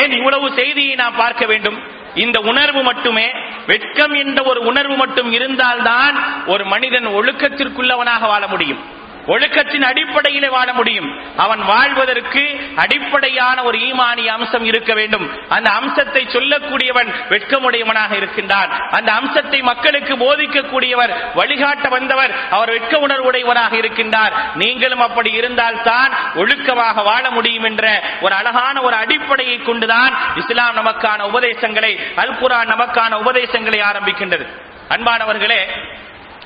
ஏன் 0.00 0.12
இவ்வளவு 0.18 0.46
செய்தியை 0.58 0.94
நாம் 1.00 1.20
பார்க்க 1.22 1.44
வேண்டும்? 1.50 1.78
இந்த 2.24 2.38
உணர்வு 2.50 2.80
மட்டுமே 2.88 3.26
வெட்கம் 3.72 4.14
என்ற 4.22 4.38
ஒரு 4.50 4.60
உணர்வு 4.70 4.96
மட்டும் 5.02 5.30
இருந்தால்தான் 5.36 6.16
ஒரு 6.52 6.64
மனிதன் 6.72 7.08
ஒழுக்கத்திற்குள்ளவனாக 7.18 8.22
வாழ 8.32 8.42
முடியும். 8.52 8.82
ஒழுக்கத்தின் 9.26 9.84
அடிப்படையிலே 9.84 10.48
வாழ 10.48 10.72
முடியும். 10.72 11.08
அவன் 11.36 11.62
வாழ்வதற்கு 11.62 12.42
அடிப்படையான 12.76 13.62
ஒரு 13.62 13.78
ஈமானிய 13.78 14.26
அம்சம் 14.26 14.64
இருக்க 14.64 14.94
வேண்டும். 14.94 15.26
அந்த 15.48 15.70
அம்சத்தை 15.70 16.22
சொல்லக்கூடியவன் 16.26 17.10
வெட்கமுடையவனாக 17.28 18.12
இருக்கின்றான். 18.16 18.70
அந்த 18.90 19.12
அம்சத்தை 19.12 19.62
மக்களுக்கு 19.62 20.16
போதிக்கக்கூடியவர் 20.16 21.12
வழிகாட்ட 21.34 21.88
வந்தவர் 21.88 22.34
அவர் 22.50 22.70
வெட்க 22.70 22.98
உணர்வுடையவராக 22.98 23.72
இருக்கின்றார். 23.72 24.34
நீங்களும் 24.54 25.00
அப்படி 25.00 25.32
இருந்தால் 25.32 25.82
தான் 25.82 26.12
ஒழுக்கமாக 26.34 27.02
வாழ 27.02 27.30
முடியும் 27.30 27.64
என்ற 27.64 28.02
ஒரு 28.20 28.34
அழகான 28.34 28.82
ஒரு 28.82 28.96
அடிப்படையை 28.96 29.58
கொண்டுதான் 29.58 30.14
இஸ்லாம் 30.34 30.76
நமக்கான 30.80 31.20
உபதேசங்களை 31.22 31.98
அல்குரான் 32.16 32.72
நமக்கான 32.74 33.12
உபதேசங்களை 33.14 33.80
ஆரம்பிக்கின்றது. 33.80 34.46
அன்பானவர்களே 34.88 35.60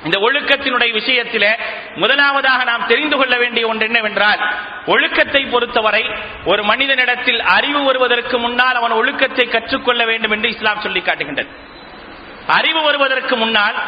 இந்த 0.06 0.16
ஒழுக்கத்தினுடைய 0.26 0.90
விஷயத்தில 0.98 1.44
முதலாவதாக 2.02 2.64
நாம் 2.64 2.88
தெரிந்து 2.90 3.16
கொள்ள 3.16 3.36
வேண்டிய 3.36 3.66
ஒன்று 3.70 3.86
என்னவென்றால் 3.86 4.42
ஒழுக்கத்தை 4.94 5.42
பொறுத்தவரை 5.44 6.04
ஒரு 6.44 6.62
மனிதனிடத்தில் 6.64 7.40
அறிவு 7.56 7.80
வருவதற்கு 7.84 8.38
முன்னால் 8.38 8.78
அவன் 8.80 8.98
ஒழுக்கத்தை 9.00 9.46
கற்றுக்கொள்ள 9.48 10.04
வேண்டும் 10.04 10.30
என்று 10.30 10.50
இஸ்லாம் 10.54 10.84
சொல்லி 10.84 11.00
காட்டுகின்றது. 11.00 11.50
அறிவு 12.58 12.80
வருவதற்கு 12.82 13.36
முன்னால் 13.36 13.78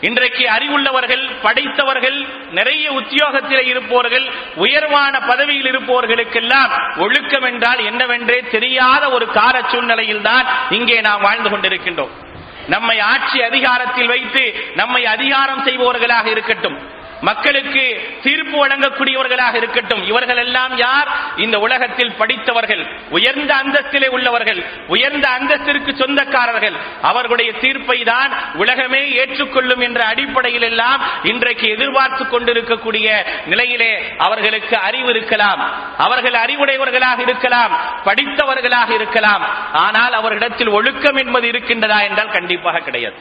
இன்றைக்கு 0.00 0.44
அறிவுள்ளவர்கள் 0.56 1.22
படைத்தவர்கள் 1.42 2.18
நிறைய 2.50 2.86
உத்தியோகத்தில் 2.92 3.66
இருப்பவர்கள் 3.66 4.26
உயர்வான 4.64 5.14
பதவியில் 5.20 5.68
இருப்பவர்களுக்கெல்லாம் 5.72 6.72
ஒழுக்கம் 7.04 7.46
என்றால் 7.52 7.80
என்னவென்றே 7.90 8.38
தெரியாத 8.50 9.10
ஒரு 9.10 9.28
கார 9.38 9.56
சூழ்நிலையில் 9.72 10.26
தான் 10.28 10.46
இங்கே 10.70 11.00
நாம் 11.00 11.20
வாழ்ந்து 11.20 11.50
கொண்டிருக்கின்றோம். 11.50 12.14
நம்மை 12.68 13.00
ஆட்சி 13.00 13.42
அதிகாரத்தில் 13.42 14.06
வைத்து 14.06 14.72
நம்மை 14.74 15.06
அதிகாரம் 15.06 15.64
செய்பவர்களாக 15.64 16.26
இருக்கட்டும். 16.26 16.95
மக்களுக்கு 17.20 17.82
தீர்ப்பு 18.22 18.66
வழங்கக்கூடியவர்களாக 18.66 19.54
இருக்கட்டும். 19.54 20.04
இவர்கள் 20.06 20.36
எல்லாம் 20.36 20.76
யார்? 20.76 21.08
இந்த 21.36 21.58
உலகத்தில் 21.58 22.12
படித்தவர்கள் 22.12 22.86
உயர்ந்த 23.10 23.54
அந்தஸ்திலே 23.54 24.06
உள்ளவர்கள் 24.06 24.64
உயர்ந்த 24.86 25.28
அந்தஸ்திற்கு 25.28 25.92
சொந்தக்காரர்கள். 25.96 26.76
அவர்களுடைய 27.02 27.52
தீர்ப்பை 27.52 28.02
தான் 28.02 28.32
உலகமே 28.54 29.12
ஏற்றுக்கொள்ளும் 29.12 29.80
என்ற 29.80 30.04
அடிப்படையில் 30.04 30.62
எல்லாம் 30.62 31.02
இன்றைக்கு 31.22 31.68
எதிர்பார்த்து 31.68 32.28
கொண்டிருக்கக்கூடிய 32.28 33.26
நிலையிலே 33.46 34.02
அவர்களுக்கு 34.18 34.76
அறிவு 34.76 35.10
இருக்கலாம். 35.10 35.60
அவர்கள் 35.98 36.32
அறிவுடையவர்களாக 36.32 37.20
இருக்கலாம் 37.20 37.72
படித்தவர்களாக 38.04 38.90
இருக்கலாம். 38.90 39.42
ஆனால் 39.72 40.12
அவர்களிடத்தில் 40.12 40.68
ஒழுக்கம் 40.68 41.16
என்பது 41.16 41.48
இருக்கின்றதா 41.50 42.02
என்றால் 42.02 42.30
கண்டிப்பாக 42.30 42.78
கிடையாது. 42.78 43.14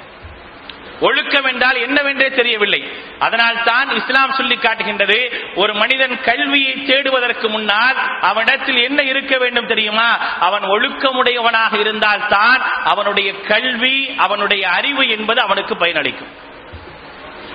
ஒழுக்கம் 1.00 1.46
என்றால் 1.46 1.76
என்னவென்றே 1.76 2.36
தெரியவில்லை. 2.36 2.92
அதனால் 3.20 3.64
தான் 3.64 3.90
இஸ்லாம் 3.90 4.32
சொல்லி 4.32 4.56
காட்டுகின்றது 4.56 5.32
ஒரு 5.56 5.74
மனிதன் 5.74 6.22
கல்வியை 6.22 6.74
தேடுவதற்கு 6.74 7.50
முன்னால் 7.50 7.96
அவனிடத்தில் 8.22 8.84
என்ன 8.84 9.04
இருக்க 9.04 9.38
வேண்டும் 9.38 9.66
தெரியுமா? 9.66 10.18
அவன் 10.40 10.62
ஒழுக்கமுடையவனாக 10.62 11.80
இருந்தால் 11.80 12.28
தான் 12.28 12.62
அவனுடைய 12.84 13.42
கல்வி 13.42 14.10
அவனுடைய 14.18 14.70
அறிவு 14.70 15.10
என்பது 15.10 15.42
அவனுக்கு 15.42 15.76
பயனளிக்கும். 15.76 16.34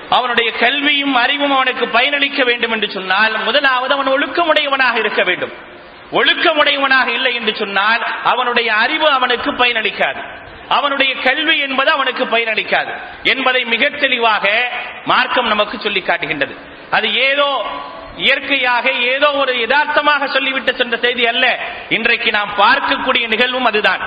அவனுடைய 0.09 0.53
கல்வியும் 0.53 1.15
அறிவும் 1.15 1.53
அவனுக்கு 1.53 1.87
பயனளிக்க 1.87 2.45
வேண்டும் 2.45 2.73
என்று 2.73 2.91
சொன்னால் 2.91 3.43
முதலாவது 3.45 3.95
அவன் 3.95 4.07
ஒழுக்கமுடையவனாக 4.07 4.99
இருக்க 4.99 5.23
வேண்டும். 5.23 5.53
ஒழுக்கமுடையவனாக 6.13 7.07
இல்லை 7.07 7.35
என்று 7.35 7.57
சொன்னால் 7.57 8.07
அவனுடைய 8.23 8.75
அறிவு 8.75 9.11
அவனுக்கு 9.11 9.53
பயனளிக்காது. 9.53 10.49
அவனுடைய 10.77 11.13
கல்வி 11.27 11.57
என்பது 11.67 11.91
அவனுக்கு 11.97 12.25
பயனளிக்காது 12.25 12.93
என்பதை 13.33 13.63
மிக 13.75 13.89
தெளிவாக 14.03 14.47
மார்க்கம் 15.13 15.53
நமக்கு 15.53 15.77
சொல்லி 15.85 16.03
காட்டுகின்றது. 16.03 16.55
அது 16.97 17.09
ஏதோ 17.29 17.49
இயற்கையாக 18.27 18.87
ஏதோ 19.15 19.29
ஒரு 19.43 19.53
யதார்த்தமாக 19.61 20.27
சொல்லிவிட்டு 20.27 20.73
சென்ற 20.75 20.97
செய்தி 21.05 21.25
அல்ல. 21.33 21.47
இன்றைக்கு 21.97 22.31
நாம் 22.39 22.53
பார்க்கக்கூடிய 22.65 23.27
நிகழ்வும் 23.35 23.69
அதுதான். 23.71 24.03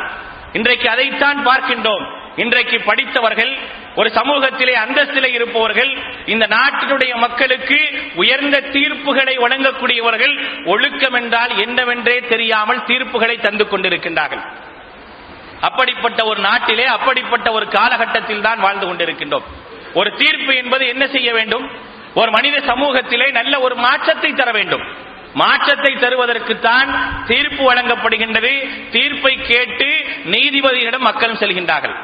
இன்றைக்கு 0.57 0.87
அதைத்தான் 0.89 1.39
பார்க்கின்றோம். 1.47 2.03
இன்றைக்கு 2.43 2.77
படித்தவர்கள் 2.89 3.51
ஒரு 3.99 4.09
சமூகத்திலே 4.17 4.73
அந்தஸ்திலே 4.83 5.29
இருப்பவர்கள் 5.37 5.91
இந்த 6.33 6.45
நாட்டினுடைய 6.55 7.13
மக்களுக்கு 7.25 7.79
உயர்ந்த 8.21 8.57
தீர்ப்புகளை 8.75 9.35
வழங்கக்கூடியவர்கள் 9.43 10.35
ஒழுக்கம் 10.65 11.17
என்றால் 11.21 11.53
என்னவென்றே 11.65 12.17
தெரியாமல் 12.33 12.85
தீர்ப்புகளை 12.89 13.35
தந்து 13.41 13.65
கொண்டிருக்கின்றார்கள். 13.65 14.43
அப்படிப்பட்ட 15.67 16.19
ஒரு 16.25 16.39
நாட்டிலே 16.41 16.85
அப்படிப்பட்ட 16.85 17.51
ஒரு 17.51 17.65
காலகட்டத்தில் 17.67 18.45
தான் 18.47 18.59
வாழ்ந்து 18.59 18.85
கொண்டிருக்கின்றோம். 18.87 19.47
ஒரு 19.93 20.09
தீர்ப்பு 20.21 20.55
என்பது 20.55 20.83
என்ன 20.87 21.07
செய்ய 21.07 21.29
வேண்டும்? 21.33 21.65
ஒரு 22.13 22.31
மனித 22.31 22.57
சமூகத்திலே 22.69 23.27
நல்ல 23.31 23.59
ஒரு 23.59 23.75
மாற்றத்தை 23.75 24.31
தர 24.33 24.51
வேண்டும். 24.51 24.83
மாற்றத்தை 25.33 25.91
தருவதற்குத்தான் 25.93 26.89
தீர்ப்பு 27.27 27.63
வழங்கப்படுகின்றது. 27.69 28.51
தீர்ப்பை 28.91 29.33
கேட்டு 29.51 29.87
நீதிபதியிடம் 30.33 31.07
மக்களும் 31.09 31.39
செல்கின்றார்கள். 31.43 31.95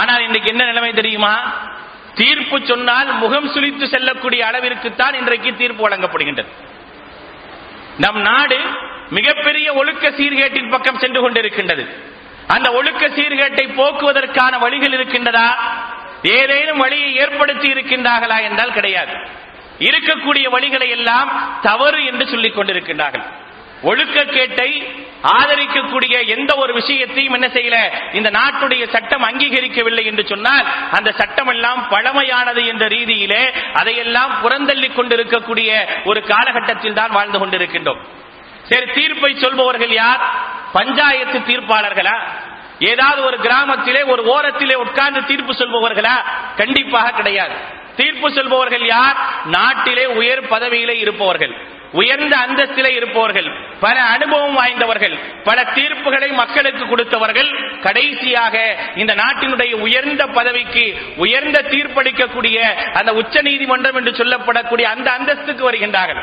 ஆனால் 0.00 0.24
இன்றைக்கு 0.26 0.50
என்ன 0.50 0.64
நிலைமை 0.64 0.92
தெரியுமா? 0.92 1.34
தீர்ப்பு 2.14 2.56
சொன்னால் 2.70 3.08
முகம் 3.22 3.48
சுழித்து 3.54 3.86
செல்லக்கூடிய 3.94 4.40
அளவிற்குத்தான் 4.50 5.14
இன்றைக்கு 5.20 5.50
தீர்ப்பு 5.56 5.82
வழங்கப்படுகின்றது. 5.88 6.50
நம் 7.98 8.20
நாடு 8.20 8.58
மிகப்பெரிய 9.10 9.68
ஒழுக்க 9.72 10.10
சீர்கேட்டின் 10.18 10.70
பக்கம் 10.70 11.00
சென்று 11.04 11.20
கொண்டிருக்கின்றது. 11.20 11.84
அந்த 12.46 12.72
ஒழுக்க 12.72 13.08
சீர்கேட்டை 13.08 13.74
போக்குவதற்கான 13.74 14.58
வழிகள் 14.58 14.92
இருக்கின்றதா? 14.92 15.54
ஏதேனும் 16.22 16.78
வழியை 16.78 17.16
ஏற்படுத்தி 17.16 17.72
இருக்கின்றார்களா 17.72 18.42
என்றால் 18.42 18.72
கிடையாது. 18.72 19.12
இருக்கக்கூடிய 19.78 20.50
வழிகளை 20.50 20.88
எல்லாம் 20.88 21.60
தவறு 21.62 22.04
என்று 22.04 22.26
சொல்லிக் 22.26 22.58
கொண்டிருக்கின்றார்கள். 22.58 23.22
ஒழுக்கக்கேட்டை 23.82 24.96
ஆதரிக்கக்கூடிய 25.22 26.26
எந்த 26.26 26.54
ஒரு 26.54 26.72
விஷயத்தையும் 26.72 27.32
என்ன 27.32 27.46
செய்யல? 27.46 27.92
இந்த 28.12 28.30
நாட்டுடைய 28.30 28.88
சட்டம் 28.88 29.22
அங்கீகரிக்கவில்லை 29.22 30.04
என்று 30.04 30.26
சொன்னால் 30.26 30.66
அந்த 30.90 31.12
சட்டம் 31.12 31.46
எல்லாம் 31.46 31.86
பழமையானது 31.90 32.66
என்ற 32.66 32.86
ரீதியிலே 32.88 33.52
அதையெல்லாம் 33.72 34.32
புறந்தள்ளி 34.42 34.94
கொண்டிருக்கக்கூடிய 34.94 35.88
ஒரு 36.04 36.22
காலகட்டத்தில் 36.22 36.94
தான் 36.94 37.10
வாழ்ந்து 37.10 37.38
கொண்டிருக்கின்றோம். 37.38 37.98
சரி 38.62 38.86
தீர்ப்பை 38.92 39.34
சொல்பவர்கள் 39.34 39.92
யார்? 39.92 40.22
பஞ்சாயத்து 40.74 41.38
தீர்ப்பாளர்களா? 41.38 42.18
ஏதாவது 42.78 43.22
ஒரு 43.22 43.36
கிராமத்திலே 43.36 44.02
ஒரு 44.02 44.22
ஓரத்திலே 44.22 44.74
உட்கார்ந்து 44.74 45.24
தீர்ப்பு 45.24 45.52
சொல்பவர்களா? 45.52 46.22
கண்டிப்பாக 46.56 47.10
கிடையாது. 47.10 47.54
தீர்ப்பு 47.96 48.32
சொல்பவர்கள் 48.32 48.86
யார்? 48.86 49.16
நாட்டிலே 49.44 50.06
உயர் 50.06 50.48
பதவியிலே 50.48 50.96
இருப்பவர்கள். 50.98 51.72
உயர்ந்த 51.92 52.36
அந்தஸ்திலே 52.36 52.88
இருப்பவர்கள். 52.88 53.46
பல 53.80 54.02
அனுபவம் 54.02 54.52
வாய்ந்தவர்கள். 54.52 55.18
பல 55.44 55.62
தீர்ப்புகளை 55.62 56.32
மக்களுக்கு 56.32 56.84
கொடுத்தவர்கள். 56.84 57.80
கடைசியாக 57.80 58.76
இந்த 58.96 59.14
நாட்டினுடைய 59.14 59.72
உயர்ந்த 59.72 60.26
பதவிக்கு 60.26 60.98
உயர்ந்த 61.16 61.62
தீர்ப்பளிக்கக்கூடிய 61.62 62.56
அந்த 62.74 63.14
உச்ச 63.14 63.42
நீதிமன்றம் 63.42 63.94
என்று 63.94 64.10
சொல்லப்படக்கூடிய 64.10 64.82
அந்த 64.82 65.10
அந்தஸ்துக்கு 65.10 65.70
வருகின்றார்கள். 65.70 66.22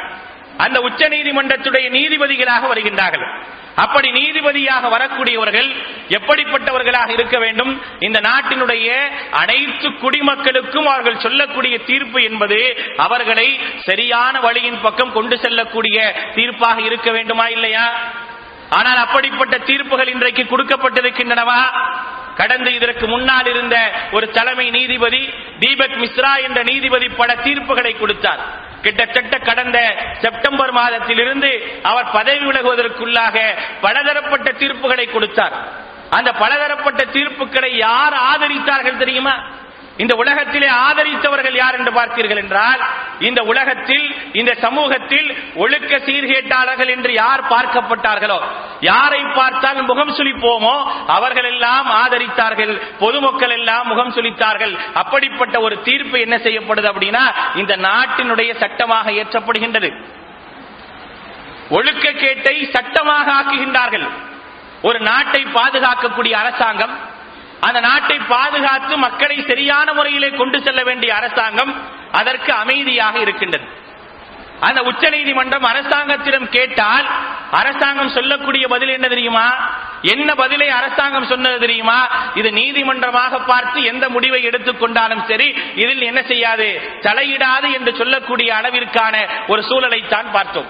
அந்த 0.58 0.82
உச்ச 0.82 1.08
நீதிமன்றத்துடைய 1.08 1.90
நீதிபதிகளாக 1.90 2.68
வருகின்றார்கள். 2.74 3.40
அப்படி 3.76 4.12
நீதிபதியாக 4.12 4.90
வரக்கூடியவர்கள் 4.90 5.76
எப்படிப்பட்டவர்களாக 6.10 7.10
இருக்க 7.10 7.38
வேண்டும்? 7.40 7.82
இந்த 8.00 8.20
நாட்டினுடைய 8.20 9.12
அனைத்து 9.32 9.90
குடிமக்களுக்கும் 9.90 10.86
அவர்கள் 10.86 11.20
சொல்லக்கூடிய 11.20 11.78
தீர்ப்பு 11.78 12.24
என்பது 12.24 12.78
அவர்களை 12.98 13.60
சரியான 13.86 14.40
வழியின் 14.40 14.82
பக்கம் 14.82 15.12
கொண்டு 15.12 15.38
செல்லக்கூடிய 15.38 16.16
தீர்ப்பாக 16.36 16.80
இருக்க 16.86 17.12
வேண்டுமா 17.12 17.48
இல்லையா? 17.48 18.02
ஆனால் 18.70 18.98
அப்படிப்பட்ட 18.98 19.58
தீர்ப்புகள் 19.58 20.08
இன்றைக்கு 20.08 20.44
கொடுக்கப்பட்டிருக்கின்றனவா? 20.44 21.62
கடந்த 22.36 22.70
இதற்கு 22.70 23.08
முன்னால் 23.08 23.46
இருந்த 23.46 23.92
ஒரு 24.12 24.30
தலைமை 24.32 24.70
நீதிபதி 24.70 25.34
தீபக் 25.60 25.98
மிஸ்ரா 26.02 26.42
என்ற 26.44 26.64
நீதிபதி 26.64 27.10
பல 27.10 27.36
தீர்ப்புகளை 27.36 28.00
கொடுத்தார். 28.00 28.70
கிட்டத்தட்ட 28.82 29.38
கடந்த 29.38 29.96
செப்டம்பர் 30.22 30.74
மாதத்திலிருந்து 30.74 31.52
அவர் 31.84 32.12
பதவி 32.12 32.46
விலகுவதற்குள்ளாக 32.46 33.40
பலதரப்பட்ட 33.82 34.52
தீர்ப்புகளை 34.52 35.12
கொடுத்தார். 35.12 35.54
அந்த 36.10 36.32
பலதரப்பட்ட 36.32 37.04
தீர்ப்புகளை 37.04 37.70
யார் 37.78 38.14
ஆதரித்தார்கள் 38.14 38.98
தெரியுமா? 38.98 39.36
இந்த 40.02 40.14
உலகத்திலே 40.22 40.70
ஆதரித்தவர்கள் 40.86 41.56
யார் 41.62 41.78
என்று 41.80 41.92
பார்த்தீர்கள் 41.98 42.42
என்றால் 42.44 42.82
இந்த 43.28 43.40
உலகத்தில் 43.52 44.06
இந்த 44.40 44.52
சமூகத்தில் 44.66 45.28
ஒழுக்க 45.64 45.94
சீர்கேட்டாளர்கள் 46.08 46.92
என்று 46.96 47.12
யார் 47.14 47.44
பார்க்கப்பட்டார்களோ 47.52 48.40
யாரை 48.90 49.22
பார்த்தால் 49.40 49.82
முகம் 49.90 50.14
சுழிப்போமோ 50.18 50.76
அவர்கள் 51.16 51.50
எல்லாம் 51.52 51.90
ஆதரித்தார்கள் 52.04 52.74
பொதுமக்கள் 53.04 53.54
எல்லாம் 53.58 53.88
முகம் 53.92 54.14
சுளித்தார்கள். 54.16 54.74
அப்படிப்பட்ட 55.02 55.56
ஒரு 55.68 55.76
தீர்ப்பு 55.88 56.18
என்ன 56.26 56.38
செய்யப்படுது 56.46 56.90
அப்படின்னா 56.92 57.24
இந்த 57.62 57.76
நாட்டினுடைய 57.88 58.52
சட்டமாக 58.64 59.12
ஏற்றப்படுகின்றது 59.22 59.92
ஒழுக்க 61.78 62.06
கேட்டை 62.24 62.56
சட்டமாக 62.76 63.28
ஆக்குகின்றார்கள். 63.40 64.08
ஒரு 64.88 65.00
நாட்டை 65.10 65.42
பாதுகாக்கக்கூடிய 65.58 66.34
அரசாங்கம் 66.44 66.94
அந்த 67.62 67.80
நாட்டை 67.80 68.18
பாதுகாத்து 68.20 68.98
மக்களை 68.98 69.44
சரியான 69.48 69.94
முறையிலே 69.94 70.30
கொண்டு 70.30 70.62
செல்ல 70.62 70.84
வேண்டிய 70.84 71.16
அரசாங்கம் 71.16 71.82
அதற்கு 72.12 72.54
அமைதியாக 72.54 73.20
இருக்கின்றது. 73.20 73.80
அந்த 74.60 74.82
உச்ச 74.82 75.10
நீதிமன்றம் 75.10 75.64
அரசாங்கத்திடம் 75.64 76.50
கேட்டால் 76.50 77.08
அரசாங்கம் 77.52 78.10
சொல்லக்கூடிய 78.10 78.68
பதில் 78.68 78.90
என்ன 78.90 79.08
தெரியுமா? 79.08 79.46
என்ன 80.02 80.36
பதிலை 80.36 80.70
அரசாங்கம் 80.70 81.26
சொன்னது 81.26 81.60
தெரியுமா? 81.60 82.10
இது 82.34 82.52
நீதிமன்றமாக 82.52 83.40
பார்த்து 83.40 83.84
எந்த 83.84 84.10
முடிவை 84.10 84.48
எடுத்துக்கொண்டாலும் 84.48 85.24
சரி 85.28 85.56
இதில் 85.76 86.02
என்ன 86.02 86.22
செய்யாது? 86.22 86.82
தலையிடாது 87.02 87.74
என்று 87.74 87.96
சொல்லக்கூடிய 87.96 88.54
அளவிற்கான 88.54 89.30
ஒரு 89.48 89.62
சூழலைத்தான் 89.62 90.32
பார்த்தோம். 90.32 90.70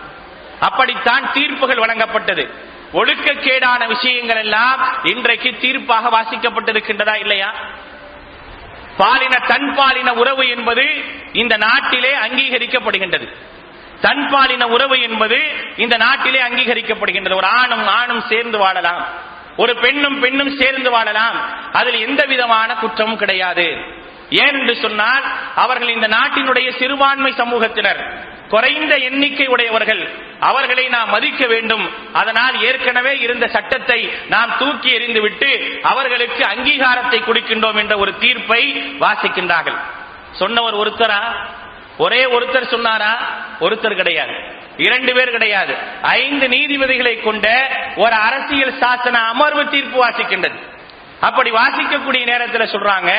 அப்படித்தான் 0.59 1.31
தீர்ப்புகள் 1.33 1.83
வழங்கப்பட்டது. 1.85 2.69
ஒழுக்கக்கேடான 2.93 3.87
விஷயங்கள் 3.87 4.37
எல்லாம் 4.37 4.97
இன்றைக்கு 5.03 5.49
தீர்ப்பாக 5.49 6.09
வாசிக்கப்பட்டிருக்கின்றதா 6.09 7.19
இல்லையா? 7.19 7.53
பாலின 8.97 9.37
தன்பாலின 9.47 10.09
உறவு 10.09 10.49
என்பது 10.49 11.03
இந்த 11.33 11.57
நாட்டிலே 11.57 12.15
அங்கீகரிக்கப்படுகின்றது. 12.15 13.35
தன்பாலின 14.01 14.63
உறவு 14.63 15.01
என்பது 15.01 15.51
இந்த 15.77 15.97
நாட்டிலே 15.97 16.41
அங்கீகரிக்கப்படுகின்றது. 16.41 17.35
ஒரு 17.35 17.47
ஆணும் 17.47 17.87
ஆணும் 17.87 18.21
சேர்ந்து 18.21 18.57
வாழலாம். 18.57 19.07
ஒரு 19.57 19.75
பெண்ணும் 19.75 20.19
பெண்ணும் 20.19 20.55
சேர்ந்து 20.57 20.91
வாழலாம். 20.91 21.71
அதில் 21.73 22.07
எந்த 22.07 22.25
விதமான 22.25 22.75
குற்றமும் 22.75 23.17
கிடையாது. 23.17 23.99
ஏன் 24.29 24.59
என்று 24.59 24.75
சொன்னால் 24.75 25.23
அவர்கள் 25.55 25.89
இந்த 25.89 26.07
நாட்டினுடைய 26.07 26.77
சிறுபான்மை 26.77 27.33
சமூகத்தினர் 27.37 28.29
குறைந்த 28.51 28.95
எண்ணிக்கை 28.95 29.47
உடையவர்கள் 29.47 30.03
அவர்களை 30.39 30.87
நாம் 30.87 31.09
மதிக்க 31.09 31.47
வேண்டும். 31.47 32.13
அதனால் 32.13 32.61
ஏற்கனவே 32.63 33.13
இருந்த 33.17 33.47
சட்டத்தை 33.47 33.99
நாம் 34.29 34.57
தூக்கி 34.59 34.91
எறிந்துவிட்டு 34.97 35.51
அவர்களுக்கு 35.81 36.43
அங்கீகாரத்தை 36.45 37.19
கொடுக்கின்றோம் 37.19 37.79
என்ற 37.79 37.97
ஒரு 37.97 38.17
தீர்ப்பை 38.17 38.63
வாசிக்கின்றார்கள். 38.99 39.79
சொன்னவர் 40.31 40.75
ஒருத்தரா? 40.75 41.21
ஒரே 41.97 42.25
ஒருத்தர் 42.25 42.71
சொன்னாரா? 42.71 43.13
ஒருத்தர் 43.59 43.95
கிடையாது. 43.95 44.35
இரண்டு 44.77 45.13
பேர் 45.13 45.31
கிடையாது. 45.31 45.75
ஐந்து 46.01 46.47
நீதிபதிகளை 46.47 47.23
கொண்ட 47.23 47.47
ஒரு 47.95 48.13
அரசியல் 48.13 48.79
சாசன 48.79 49.13
அமர்வு 49.13 49.69
தீர்ப்பு 49.69 50.07
வாசிக்கின்றது. 50.07 50.59
அப்படி 51.19 51.51
வாசிக்கக்கூடிய 51.51 52.23
நேரத்தில் 52.25 52.71
சொல்றாங்க 52.71 53.11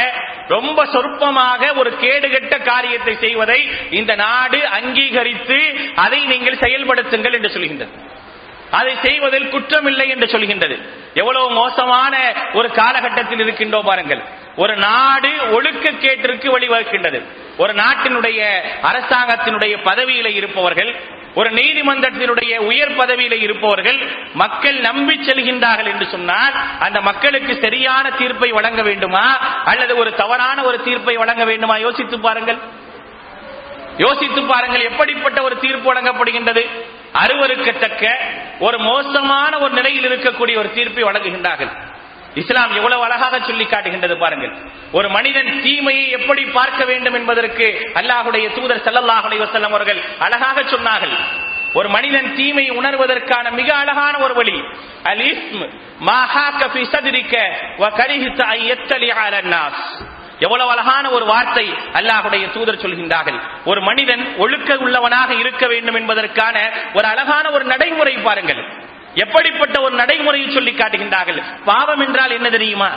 ரொம்ப 0.48 0.85
சொற்பமாக 0.85 1.76
ஒரு 1.76 1.96
கேடுகட்ட 2.00 2.62
காரியத்தை 2.62 3.16
செய்வதை 3.16 3.70
இந்த 3.90 4.14
நாடு 4.14 4.66
அங்கீகரித்து 4.66 5.74
அதை 5.94 6.26
நீங்கள் 6.26 6.55
செயல்படுத்துங்கள் 6.55 7.33
என்று 7.33 7.48
சொல்கின்றது. 7.48 7.88
அதை 8.70 8.96
செய்வதில் 9.02 9.52
குற்றமில்லை 9.52 10.09
என்று 10.09 10.26
சொல்கின்றது. 10.26 10.78
எவ்வளவு 11.14 11.50
மோசமான 11.50 12.35
ஒரு 12.52 12.70
காலகட்டத்தில் 12.70 13.38
இருக்கின்றோம் 13.38 13.85
பாருங்கள். 13.85 14.22
ஒரு 14.57 14.76
நாடு 14.76 15.50
ஒழுக்க 15.50 15.90
கேட்டிற்கு 15.90 16.59
வழிவகுக்கின்றது. 16.59 17.22
ஒரு 17.57 17.72
நாட்டினுடைய 17.72 18.52
அரசாங்கத்தினுடைய 18.83 19.76
பதவியில 19.85 20.35
இருப்பவர்கள் 20.35 20.94
ஒரு 21.35 21.51
நீதிமன்றத்தினுடைய 21.51 22.57
உயர் 22.57 22.97
பதவியில 22.97 23.33
இருப்பவர்கள் 23.33 23.99
மக்கள் 24.35 24.75
நம்பி 24.75 25.14
செல்கின்றார்கள் 25.14 25.92
என்று 25.92 26.07
சொன்னால் 26.07 26.53
அந்த 26.79 27.01
மக்களுக்கு 27.01 27.59
சரியான 27.61 28.11
தீர்ப்பை 28.11 28.51
வழங்க 28.51 28.83
வேண்டுமா? 28.83 29.38
அல்லது 29.64 29.97
ஒரு 29.97 30.14
தவறான 30.14 30.62
ஒரு 30.62 30.83
தீர்ப்பை 30.83 31.16
வழங்க 31.16 31.45
வேண்டுமா? 31.45 31.77
யோசித்து 31.77 32.21
பாருங்கள். 32.21 32.59
யோசித்து 33.97 34.42
பாருங்கள் 34.42 34.83
எப்படிப்பட்ட 34.83 35.42
ஒரு 35.42 35.59
தீர்ப்பு 35.59 35.95
வழங்கப்படுகின்றது? 35.95 36.66
அருவருக்கத்தக்க 37.14 38.11
ஒரு 38.61 38.79
மோசமான 38.79 39.59
ஒரு 39.59 39.73
நிலையில் 39.73 40.11
இருக்கக்கூடிய 40.11 40.57
ஒரு 40.57 40.73
தீர்ப்பை 40.73 41.05
வழங்குகின்றார்கள். 41.05 41.71
இஸ்லாம் 42.40 42.73
எவ்வளவு 42.79 43.03
அழகாக 43.07 43.38
சொல்லி 43.49 43.64
காட்டுகின்றது 43.64 44.16
பாருங்கள். 44.23 44.53
ஒரு 44.99 45.09
மனிதன் 45.16 45.51
தீமையை 45.64 46.05
எப்படி 46.18 46.42
பார்க்க 46.59 46.83
வேண்டும் 46.90 47.16
என்பதற்கு 47.18 47.66
அல்லாஹுடைய 48.01 48.47
தூதர் 48.59 48.85
ஸல்லல்லாஹு 48.87 49.40
வசல்லம் 49.45 49.75
அவர்கள் 49.77 50.01
அழகாக 50.27 50.62
சொன்னார்கள். 50.75 51.14
ஒரு 51.79 51.88
மனிதன் 51.97 52.29
தீமை 52.38 52.64
உணர்வதற்கான 52.79 53.47
மிக 53.59 53.68
அழகான 53.83 54.14
ஒரு 54.25 54.35
வழி 54.38 54.57
அல் 55.11 55.23
இஸ்ம் 55.33 55.62
மா 56.09 56.18
சதிரிக்க 56.95 57.37
வ 57.83 57.87
கரிஹத 58.01 58.40
அன் 58.53 59.55
எவ்வளவு 60.47 60.71
அழகான 60.75 61.05
ஒரு 61.16 61.25
வார்த்தை 61.25 61.66
அல்லாஹுடைய 61.99 62.45
தூதர் 62.55 62.83
சொல்கின்றார்கள். 62.85 63.38
ஒரு 63.71 63.81
மனிதன் 63.88 64.23
ஒழுக்க 64.45 64.77
உள்ளவனாக 64.85 65.31
இருக்க 65.42 65.66
வேண்டும் 65.73 65.99
என்பதற்கான 66.01 66.57
ஒரு 66.97 67.07
அழகான 67.12 67.45
ஒரு 67.57 67.64
நடைமுறை 67.73 68.14
பாருங்கள். 68.27 68.62
எப்படிப்பட்ட 69.14 69.81
ஒரு 69.81 69.94
நடைமுறையை 69.94 70.51
சொல்லி 70.51 70.70
காட்டுகின்றார்கள்? 70.70 71.42
பாவம் 71.64 72.01
என்றால் 72.01 72.31
என்ன 72.31 72.51
தெரியுமா? 72.51 72.90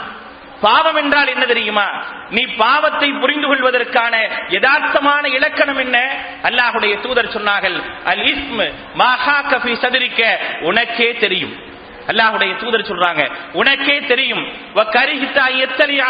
பாவம் 0.60 0.96
என்றால் 0.96 1.28
என்ன 1.28 1.44
தெரியுமா? 1.44 2.04
நீ 2.30 2.44
பாவத்தை 2.44 3.12
புரிந்து 3.12 3.46
கொள்வதற்கான 3.46 4.16
யதார்த்தமான 4.48 5.26
இலக்கணம் 5.26 5.76
என்ன? 5.76 5.98
அல்லாஹுடைய 6.42 7.00
தூதர் 7.00 7.34
சொன்னார்கள் 7.36 7.82
அல் 8.04 8.22
இஸ்ம் 8.22 8.72
மாஹாக்க 8.98 9.74
சதுரிக்க. 9.82 10.36
உனக்கே 10.60 11.12
தெரியும். 11.12 11.74
அல்லாஹுடைய 12.06 12.56
தூதர் 12.56 12.88
சொல்றாங்க 12.88 13.30
உனக்கே 13.52 13.98
தெரியும். 13.98 14.46
வ 14.74 14.84
எத்தனை 15.58 16.00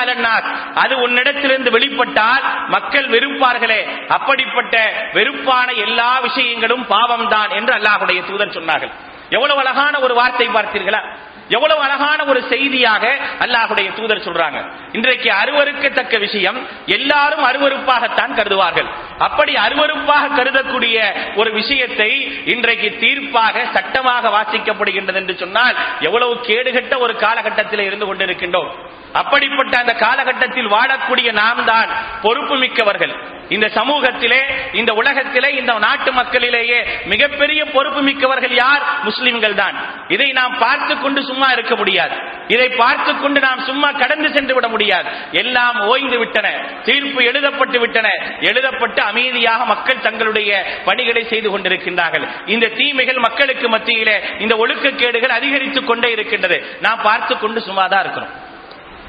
அது 0.75 1.09
உன்னிடத்திலிருந்து 1.09 1.71
வெளிப்பட்டால் 1.71 2.43
மக்கள் 2.69 3.09
வெறுப்பார்களே. 3.09 3.87
அப்படிப்பட்ட 4.09 4.93
வெறுப்பான 5.13 5.73
எல்லா 5.73 6.19
விஷயங்களும் 6.19 6.87
பாவம் 6.87 7.29
தான் 7.29 7.51
என்று 7.51 7.75
அல்லாஹுடைய 7.75 8.25
தூதர் 8.27 8.57
சொன்னார்கள். 8.59 8.91
எவ்வளவு 9.31 9.59
அழகான 9.59 9.99
ஒரு 9.99 10.15
வார்த்தை 10.15 10.49
பார்த்தீர்களா? 10.49 11.01
எவ்வளவு 11.49 11.83
அழகான 11.83 12.25
ஒரு 12.25 12.43
செய்தியாக 12.43 13.17
அல்லாஹுடைய 13.39 13.95
தூதர் 13.95 14.25
சொல்றாங்க. 14.25 14.73
இன்றைக்கு 14.93 15.33
அருவருக்கத்தக்க 15.33 16.19
விஷயம் 16.19 16.67
எல்லாரும் 16.87 17.45
அருவருப்பாகத்தான் 17.45 18.35
கருதுவார்கள். 18.35 18.87
அப்படி 19.19 19.55
அருவருப்பாக 19.55 20.35
கருதக்கூடிய 20.35 20.97
ஒரு 21.35 21.53
விஷயத்தை 21.53 22.11
இன்றைக்கு 22.45 22.97
தீர்ப்பாக 23.01 23.65
சட்டமாக 23.73 24.29
வாசிக்கப்படுகின்றது 24.29 25.15
என்று 25.15 25.37
சொன்னால் 25.37 25.77
எவ்வளவு 26.01 26.35
கேடுகட்ட 26.35 26.99
ஒரு 26.99 27.17
காலகட்டத்தில் 27.17 27.81
இருந்து 27.81 28.15
கொண்டிருக்கின்றோம். 28.15 28.71
அப்படிப்பட்ட 29.13 29.79
அந்த 29.79 29.93
காலகட்டத்தில் 29.93 30.71
வாழக்கூடிய 30.71 31.33
நாம் 31.33 31.65
தான் 31.65 31.89
பொறுப்பு 32.23 32.57
மிக்கவர்கள் 32.57 33.35
இந்த 33.49 33.67
சமூகத்திலே 33.67 34.41
இந்த 34.73 34.93
உலகத்திலே 34.93 35.55
இந்த 35.55 35.73
நாட்டு 35.73 36.13
மக்களிலேயே 36.13 36.87
மிகப்பெரிய 37.05 37.65
பொறுப்பு 37.65 38.03
மிக்கவர்கள் 38.03 38.55
யார்? 38.55 38.83
முஸ்லிம்கள் 39.03 39.55
தான் 39.55 39.77
இதை 40.09 40.33
நாம் 40.33 40.59
பார்த்து 40.59 40.99
கொண்டு 40.99 41.23
சும்மா 41.23 41.51
இருக்க 41.53 41.77
முடியாது. 41.77 42.17
இதை 42.49 42.69
பார்த்து 42.69 43.19
கொண்டு 43.19 43.41
நாம் 43.41 43.59
சும்மா 43.59 43.91
கடந்து 43.91 44.33
சென்று 44.33 44.55
விட 44.55 44.69
முடியாது. 44.69 45.09
எல்லாம் 45.33 45.81
ஓய்ந்து 45.81 46.19
விட்டன. 46.19 46.49
தீர்ப்பு 46.85 47.23
எழுதப்பட்டு 47.23 47.79
விட்டன. 47.79 48.09
எழுதப்பட்டு 48.41 49.03
அமைதியாக 49.07 49.65
மக்கள் 49.65 50.01
தங்களுடைய 50.01 50.81
பணிகளை 50.85 51.27
செய்து 51.27 51.59
கொண்டிருக்கின்றார்கள். 51.59 52.29
இந்த 52.47 52.69
தீமைகள் 52.69 53.19
மக்களுக்கு 53.19 53.69
மத்தியிலே 53.69 54.21
இந்த 54.39 54.57
ஒழுக்கக்கேடுகள் 54.57 55.29
அதிகரித்துக் 55.29 55.87
கொண்டே 55.87 56.11
இருக்கின்றது. 56.11 56.77
நாம் 56.81 57.01
பார்த்து 57.03 57.39
கொண்டு 57.39 57.61
சும்மாதான் 57.61 58.01
இருக்கிறோம். 58.01 58.31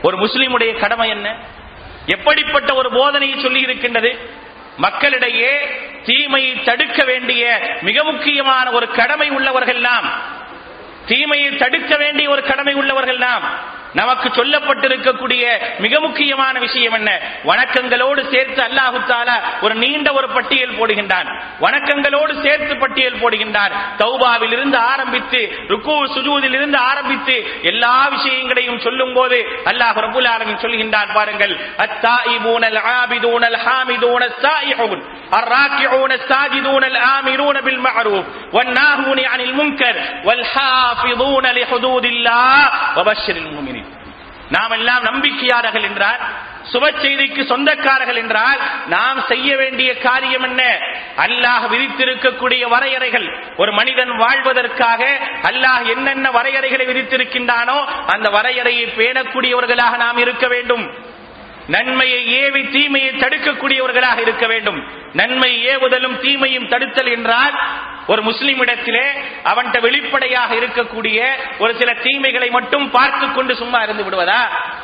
ஒரு 0.02 0.18
முஸ்லிமுடைய 0.18 0.80
கடமை 0.80 1.10
என்ன? 1.10 1.36
எப்படிப்பட்ட 2.06 2.74
ஒரு 2.74 2.90
போதனையை 2.90 3.42
சொல்லி 3.42 3.60
இருக்கின்றது? 3.60 4.30
மக்களிடையே 4.78 5.60
தீமையை 6.06 6.64
தடுக்க 6.64 7.04
வேண்டிய 7.04 7.60
மிக 7.82 8.04
முக்கியமான 8.04 8.72
ஒரு 8.72 8.92
கடமை 8.92 9.30
உள்ளவர்கள் 9.30 9.80
நாம். 9.80 10.12
தீமையை 11.06 11.56
தடுக்க 11.56 11.96
வேண்டிய 11.96 12.30
ஒரு 12.30 12.44
கடமை 12.44 12.74
உள்ளவர்கள் 12.74 13.18
நாம். 13.18 13.44
நமக்கு 13.99 14.29
சொல்லப்பட்டிருக்கக்கூடிய 14.37 15.43
மிக 15.85 15.95
முக்கியமான 16.05 16.55
விஷயம் 16.65 16.95
என்ன 16.99 17.11
வணக்கங்களோடு 17.49 18.23
சேர்த்து 18.35 18.61
அல்லாஹு 18.67 19.01
தாலா 19.11 19.35
ஒரு 19.65 19.75
நீண்ட 19.83 20.09
ஒரு 20.19 20.29
பட்டியல் 20.37 20.77
போடுகின்றான் 20.79 21.29
வணக்கங்களோடு 21.65 22.35
சேர்த்து 22.47 22.75
பட்டியல் 22.85 23.19
போடுகின்றான் 23.23 23.73
தௌபாவில் 24.03 24.55
இருந்து 24.57 24.79
ஆரம்பித்து 24.93 25.41
ருக்கு 25.73 25.97
சுஜூதில் 26.15 26.57
இருந்து 26.59 26.79
ஆரம்பித்து 26.93 27.37
எல்லா 27.73 27.95
விஷயங்களையும் 28.17 28.81
சொல்லும் 28.87 29.15
போது 29.19 29.41
அல்லாஹ் 29.73 30.01
ரபுல் 30.07 30.31
ஆலமின் 30.35 30.63
சொல்கின்றான் 30.65 31.13
பாருங்கள் 31.19 31.55
التائبون 31.85 32.65
العابدون 32.65 33.43
الحامدون 33.45 34.23
السائحون 34.25 34.99
الراكعون 35.35 36.11
الساجدون 36.13 36.85
الآمرون 36.85 37.57
بالمعروف 37.61 38.25
والناهون 38.53 39.19
عن 39.33 39.41
المنكر 39.41 39.95
والحافظون 40.27 41.47
لحدود 41.49 42.05
الله 42.07 42.61
وبشر 42.97 43.37
المؤمنين 43.37 43.86
நாம் 44.50 44.72
எல்லாம் 44.72 45.04
நம்பிக்கையாளர்கள் 45.04 45.82
என்றால் 45.82 46.22
சுப 46.72 46.86
செய்திக்கு 47.02 47.42
சொந்தக்காரர்கள் 47.48 48.16
என்றால் 48.16 48.60
நாம் 48.88 49.24
செய்ய 49.28 49.56
வேண்டிய 49.58 49.98
காரியம் 49.98 50.44
என்ன? 50.44 50.62
அல்லாஹ் 51.18 51.66
விதித்திருக்கக்கூடிய 51.72 52.68
வரையறைகள். 52.68 53.28
ஒரு 53.58 53.72
மனிதன் 53.72 54.12
வாழ்வதற்காக 54.18 55.20
அல்லாஹ் 55.44 55.86
என்னென்ன 55.96 56.30
வரையறைகளை 56.30 56.86
விதித்திருக்கின்றானோ 56.88 57.78
அந்த 58.06 58.30
வரையறையை 58.30 58.86
பேணக்கூடியவர்களாக 58.86 59.98
நாம் 59.98 60.18
இருக்க 60.18 60.48
வேண்டும். 60.48 61.16
நன்மையை 61.68 62.28
ஏவி 62.28 62.64
தீமையை 62.64 63.12
தடுக்கக்கூடியவர்களாக 63.12 64.22
இருக்க 64.22 64.48
வேண்டும். 64.48 64.88
நன்மை 65.14 65.68
ஏவுதலும் 65.68 66.20
தீமையும் 66.20 66.70
தடுத்தல் 66.70 67.12
என்றால் 67.12 67.56
ஒரு 68.08 68.22
முஸ்லிம் 68.22 68.60
இடத்திலே 68.60 69.06
அவன்கிட்ட 69.44 69.80
வெளிப்படையாக 69.82 70.56
இருக்கக்கூடிய 70.56 71.26
ஒரு 71.58 71.76
சில 71.76 71.94
தீமைகளை 71.94 72.50
மட்டும் 72.50 72.92
பார்த்து 72.92 73.32
கொண்டு 73.32 73.56
சும்மா 73.56 73.82
இருந்து 73.82 74.04
விடுவதா? 74.04 74.42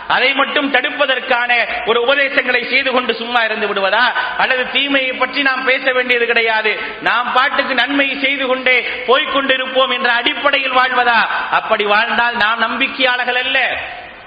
அதை 0.08 0.34
மட்டும் 0.34 0.74
தடுப்பதற்கான 0.74 1.52
ஒரு 1.86 2.02
உபதேசங்களை 2.02 2.64
செய்து 2.64 2.92
கொண்டு 2.92 3.14
சும்மா 3.14 3.44
இருந்து 3.44 3.68
விடுவதா? 3.68 4.06
அல்லது 4.38 4.72
தீமையை 4.72 5.14
பற்றி 5.14 5.42
நாம் 5.42 5.64
பேச 5.64 5.92
வேண்டியது 5.92 6.26
கிடையாது. 6.26 6.80
நாம் 7.02 7.34
பாட்டுக்கு 7.34 7.74
நன்மையை 7.74 8.20
செய்து 8.20 8.48
கொண்டே 8.48 8.78
போய்கொண்டிருப்போம் 9.08 9.94
என்ற 9.94 10.12
அடிப்படையில் 10.12 10.78
வாழ்வதா? 10.78 11.20
அப்படி 11.50 11.84
வாழ்ந்தால் 11.84 12.36
நாம் 12.36 12.60
நம்பிக்கையாளர்கள் 12.60 13.44
அல்ல. 13.44 13.60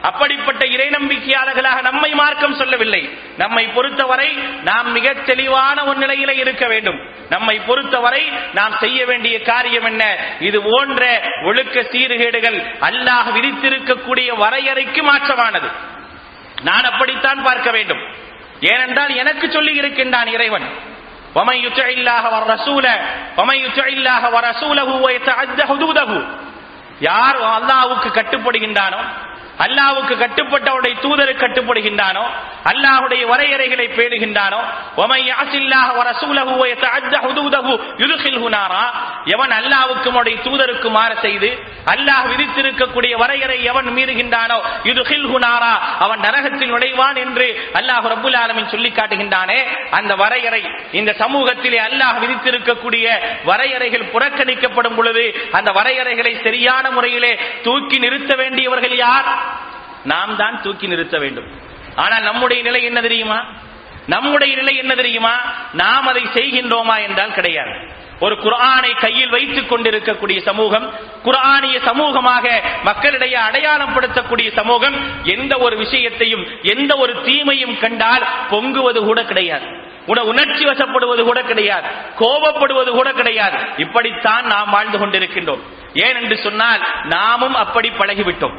அப்படிப்பட்ட 0.07 0.63
இறை 0.75 0.85
நம்பிக்கையாளர்களாக 0.95 1.79
நம்மை 1.87 2.11
மார்க்கம் 2.19 2.55
சொல்லவில்லை 2.61 3.01
நம்மை 3.41 3.63
பொறுத்தவரை 3.75 4.29
நாம் 4.69 4.87
மிக 4.95 5.13
தெளிவான 5.27 5.77
ஒரு 5.89 5.97
நிலையில 6.03 6.31
இருக்க 6.43 6.65
வேண்டும் 6.67 6.97
நம்மை 7.29 7.55
பொறுத்தவரை 7.67 8.23
நாம் 8.53 8.75
செய்ய 8.83 8.99
வேண்டிய 9.05 9.35
காரியம் 9.43 9.87
என்ன 9.91 10.03
இது 10.47 10.59
போன்ற 10.67 11.03
ஒழுக்க 11.49 11.83
சீர்கேடுகள் 11.93 12.57
அல்லாஹ் 12.89 13.29
விதித்திருக்கக்கூடிய 13.35 14.31
வரையறைக்கு 14.43 15.03
மாற்றமானது 15.03 15.69
நான் 16.63 16.87
அப்படித்தான் 16.91 17.39
பார்க்க 17.41 17.69
வேண்டும் 17.71 18.01
ஏனென்றால் 18.71 19.13
எனக்கு 19.21 19.45
சொல்லி 19.49 19.75
இருக்கின்றான் 19.81 20.31
இறைவன் 20.37 20.67
ومن 21.35 21.57
يطع 21.57 21.87
الله 21.89 22.23
والرسول 22.33 22.85
ومن 23.39 23.57
يطع 23.57 23.85
الله 23.89 24.21
ورسوله 24.35 24.89
ويتعدى 25.05 25.63
حدوده 25.71 26.09
யார் 27.01 27.37
அல்லாஹ்வுக்கு 27.49 28.09
கட்டுப்படுகின்றானோ 28.13 29.01
அல்லாவுக்கு 29.58 30.14
கட்டுப்பட்டவருடைய 30.16 30.94
தூதருக்கு 31.00 31.44
கட்டுப்படுகின்றானோ? 31.46 32.24
அல்லாஹுடைய 32.64 33.26
வரையறைகளை 33.26 33.86
பேணுகின்றானோ? 33.88 34.60
எவன் 39.24 39.50
அல்லாவுக்கும் 39.50 40.40
தூதருக்கு 40.42 40.90
மாற 40.90 41.14
செய்து 41.14 41.74
அல்லாஹ் 41.86 42.28
விதித்திருக்கக்கூடிய 42.28 43.16
வரையறை 43.16 43.64
எவன் 43.64 43.84
மீறுகின்றானோ? 43.84 44.58
இது 44.84 45.02
ஹுனாரா 45.02 45.72
அவன் 45.98 46.20
நரகத்தில் 46.20 46.72
நுழைவான் 46.72 47.16
என்று 47.16 47.70
அல்லாஹ் 47.72 48.06
ரபுல் 48.06 48.36
ஆலமின் 48.36 48.68
சொல்லி 48.68 48.90
காட்டுகின்றானே. 48.90 49.58
அந்த 49.90 50.14
வரையறை 50.14 50.62
இந்த 50.92 51.14
சமூகத்திலே 51.18 51.78
அல்லாஹ் 51.78 52.20
விதித்திருக்கக்கூடிய 52.20 53.06
வரையறைகள் 53.44 54.10
புறக்கணிக்கப்படும் 54.12 54.96
பொழுது 54.96 55.48
அந்த 55.52 55.72
வரையறைகளை 55.72 56.42
சரியான 56.42 56.90
முறையிலே 56.90 57.38
தூக்கி 57.62 57.98
நிறுத்த 57.98 58.34
வேண்டியவர்கள் 58.34 58.96
யார்? 58.96 59.45
நாம் 60.06 60.36
தான் 60.36 60.62
தூக்கி 60.62 60.86
நிறுத்த 60.86 61.18
வேண்டும். 61.18 61.48
ஆனால் 61.96 62.22
நம்முடைய 62.22 62.62
நிலை 62.62 62.82
என்ன 62.82 63.00
தெரியுமா? 63.00 63.44
நம்முடைய 64.06 64.56
நிலை 64.56 64.76
என்ன 64.76 64.94
தெரியுமா? 64.94 65.34
நாம் 65.72 66.06
அதை 66.06 66.22
செய்கின்றோமா 66.34 66.96
என்றால் 67.08 67.32
கிடையாது. 67.32 68.04
ஒரு 68.20 68.34
குரானை 68.34 69.00
கையில் 69.00 69.28
வைத்துக் 69.28 69.68
கொண்டிருக்கக்கூடிய 69.68 70.40
சமூகம் 70.40 70.92
குரானிய 71.22 71.78
சமூகமாக 71.78 72.62
மக்களிடையே 72.82 73.36
அடையாளப்படுத்தக்கூடிய 73.36 74.52
சமூகம் 74.52 75.24
எந்த 75.24 75.58
ஒரு 75.58 75.76
விஷயத்தையும் 75.76 76.46
எந்த 76.62 76.96
ஒரு 76.96 77.22
தீமையும் 77.22 77.78
கண்டால் 77.78 78.26
பொங்குவது 78.50 78.98
கூட 79.04 79.24
கிடையாது. 79.24 79.66
உன 80.06 80.22
உணர்ச்சி 80.22 80.64
வசப்படுவது 80.64 81.22
கூட 81.22 81.42
கிடையாது. 81.42 81.88
கோபப்படுவது 82.18 82.90
கூட 82.90 83.12
கிடையாது. 83.12 83.58
இப்படித்தான் 83.76 84.46
நாம் 84.46 84.70
வாழ்ந்து 84.70 84.98
கொண்டிருக்கின்றோம். 84.98 85.60
ஏன் 85.94 86.22
என்று 86.22 86.36
சொன்னால் 86.36 86.86
நாமும் 87.04 87.54
அப்படி 87.54 87.88
பழகிவிட்டோம். 87.88 88.56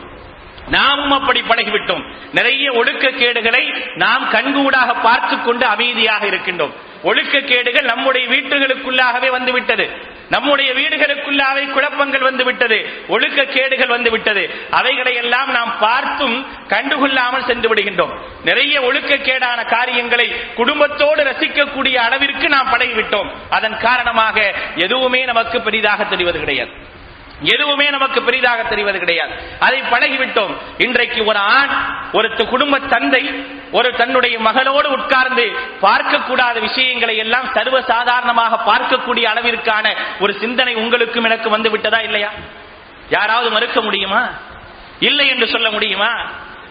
நாமும் 0.70 1.12
அப்படி 1.12 1.42
பழகிவிட்டோம். 1.42 2.04
நிறைய 2.32 2.72
ஒழுக்கக்கேடுகளை 2.72 3.96
நாம் 3.96 4.30
கண்கூடாக 4.32 5.02
பார்த்து 5.02 5.42
கொண்டு 5.42 5.66
அமைதியாக 5.66 6.26
இருக்கின்றோம். 6.26 6.72
ஒழுக்கக்கேடுகள் 7.04 7.84
நம்முடைய 7.84 8.28
வீட்டுகளுக்குள்ளாகவே 8.28 9.30
வந்துவிட்டது. 9.30 10.16
நம்முடைய 10.30 10.74
வீடுகளுக்குள்ளாவே 10.74 11.72
குழப்பங்கள் 11.72 12.22
வந்து 12.22 12.44
விட்டது 12.44 13.04
ஒழுக்க 13.08 13.46
கேடுகள் 13.46 13.88
வந்துவிட்டது. 13.88 14.50
அவைகளை 14.70 15.16
எல்லாம் 15.16 15.52
நாம் 15.52 15.78
பார்த்தும் 15.80 16.46
கண்டுகொள்ளாமல் 16.68 17.46
சென்று 17.46 17.74
விடுகின்றோம். 17.74 18.14
நிறைய 18.44 18.82
ஒழுக்கக்கேடான 18.82 19.66
காரியங்களை 19.66 20.36
குடும்பத்தோடு 20.56 21.24
ரசிக்கக்கூடிய 21.24 21.96
அளவிற்கு 21.96 22.50
நாம் 22.50 22.74
பழகிவிட்டோம். 22.74 23.30
அதன் 23.50 23.78
காரணமாக 23.78 24.56
எதுவுமே 24.76 25.26
நமக்கு 25.26 25.62
பெரிதாக 25.62 26.04
தெரிவது 26.04 26.40
கிடையாது. 26.40 26.96
எதுவுமே 27.42 27.90
நமக்கு 27.90 28.24
பெரிதாக 28.24 28.64
தெரிவது 28.64 29.00
கிடையாது. 29.00 29.32
அதை 29.60 29.82
பழகிவிட்டோம். 29.82 30.58
இன்றைக்கு 30.78 31.26
ஒரு 31.26 31.38
ஆண் 31.38 31.70
ஒரு 32.12 32.48
குடும்ப 32.48 32.80
தந்தை 32.80 33.46
ஒரு 33.72 33.96
தன்னுடைய 33.96 34.40
மகளோடு 34.40 34.90
உட்கார்ந்து 34.90 35.56
பார்க்கக்கூடாத 35.82 36.60
விஷயங்களை 36.60 37.18
எல்லாம் 37.18 37.50
சர்வ 37.54 37.82
சாதாரணமாக 37.82 38.72
பார்க்கக்கூடிய 38.72 39.28
அளவிற்கான 39.34 39.96
ஒரு 40.20 40.34
சிந்தனை 40.34 40.76
உங்களுக்கும் 40.76 41.24
எனக்கு 41.24 41.50
வந்து 41.50 41.70
விட்டதா 41.70 42.00
இல்லையா? 42.00 42.32
யாராவது 43.10 43.50
மறுக்க 43.50 43.82
முடியுமா? 43.82 44.30
இல்லை 45.00 45.28
என்று 45.28 45.48
சொல்ல 45.48 45.72
முடியுமா? 45.72 46.26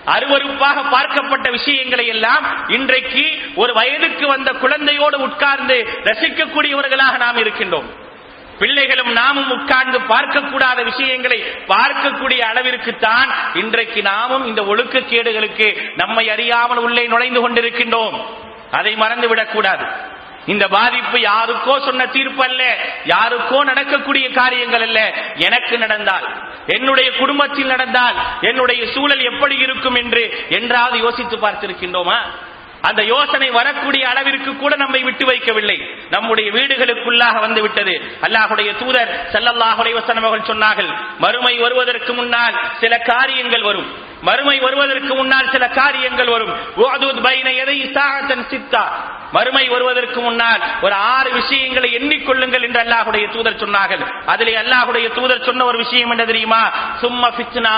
அருவருப்பாக 0.06 0.82
பார்க்கப்பட்ட 0.90 1.50
விஷயங்களை 1.50 2.06
எல்லாம் 2.06 2.68
இன்றைக்கு 2.68 3.52
ஒரு 3.54 3.72
வயதுக்கு 3.72 4.26
வந்த 4.26 4.52
குழந்தையோடு 4.52 5.14
உட்கார்ந்து 5.14 6.00
ரசிக்கக்கூடியவர்களாக 6.04 7.16
நாம் 7.16 7.36
இருக்கின்றோம். 7.36 8.04
பிள்ளைகளும் 8.58 9.12
நாமும் 9.12 9.50
உட்கார்ந்து 9.50 10.00
பார்க்கக்கூடாத 10.00 10.84
விஷயங்களை 10.84 11.42
பார்க்கக்கூடிய 11.68 12.38
அளவிற்கு 12.38 12.96
தான் 12.96 13.34
இன்றைக்கு 13.54 14.02
நாமும் 14.02 14.46
இந்த 14.46 14.62
ஒழுக்கக்கேடுகளுக்கு 14.62 15.96
நம்மை 15.96 16.30
அறியாமல் 16.30 16.78
உள்ளே 16.78 17.06
நுழைந்து 17.06 17.50
கொண்டிருக்கின்றோம். 17.50 18.24
அதை 18.70 18.94
மறந்துவிடக் 18.94 19.52
கூடாது. 19.52 19.84
இந்த 20.46 20.68
பாதிப்பு 20.68 21.18
யாருக்கோ 21.18 21.80
சொன்ன 21.80 22.06
தீர்ப்பு 22.06 22.44
அல்ல 22.44 22.76
யாருக்கோ 23.04 23.64
நடக்கக்கூடிய 23.64 24.30
காரியங்கள் 24.30 24.80
அல்ல 24.80 25.12
எனக்கு 25.34 25.78
நடந்தால் 25.78 26.26
என்னுடைய 26.66 27.12
குடும்பத்தில் 27.12 27.66
நடந்தால் 27.66 28.14
என்னுடைய 28.40 28.86
சூழல் 28.86 29.20
எப்படி 29.20 29.56
இருக்கும் 29.56 29.94
என்று 29.94 30.46
என்றாவது 30.48 30.98
யோசித்து 30.98 31.36
பார்த்திருக்கின்றோமா? 31.36 32.16
அந்த 32.80 33.04
யோசனை 33.04 33.50
வரக்கூடிய 33.50 34.08
அளவிற்கு 34.08 34.56
கூட 34.56 34.76
நம்மை 34.76 35.02
விட்டு 35.02 35.26
வைக்கவில்லை. 35.26 35.78
நம்முடைய 36.10 36.50
வீடுகளுக்குள்ளாக 36.50 37.40
வந்து 37.40 37.62
விட்டது. 37.62 38.18
அல்லாஹுடைய 38.20 38.78
தூதர் 38.78 39.28
செல்லல்லாஹுடைய 39.32 39.94
அலைஹி 39.96 40.24
அவர்கள் 40.24 40.56
சொன்னார்கள் 40.56 41.18
மறுமை 41.18 41.58
வருவதற்கு 41.58 42.14
முன்னால் 42.14 42.54
சில 42.80 42.98
காரியங்கள் 42.98 43.62
வரும். 43.62 44.04
மறுமை 44.22 44.58
வருவதற்கு 44.58 45.14
முன்னால் 45.14 45.50
சில 45.50 45.68
காரியங்கள் 45.68 46.28
வரும். 46.28 46.54
வறுமை 49.36 49.54
மறுமை 49.56 49.68
வருவதற்கு 49.68 50.20
முன்னால் 50.20 50.62
ஒரு 50.82 50.94
ஆறு 50.94 51.32
விஷயங்களை 51.32 51.88
எண்ணிக்கொள்ளுங்கள் 51.96 52.62
என்று 52.62 52.80
அல்லாஹுடைய 52.80 53.24
தூதர் 53.32 53.60
சொன்னார்கள். 53.62 54.02
அதிலே 54.26 54.54
அல்லாஹுடைய 54.56 55.06
தூதர் 55.12 55.44
சொன்ன 55.44 55.64
ஒரு 55.64 55.78
விஷயம் 55.78 56.10
என்ன 56.10 56.24
தெரியுமா? 56.24 56.60
சும்மா 57.00 57.28
ஃபித்னா. 57.28 57.74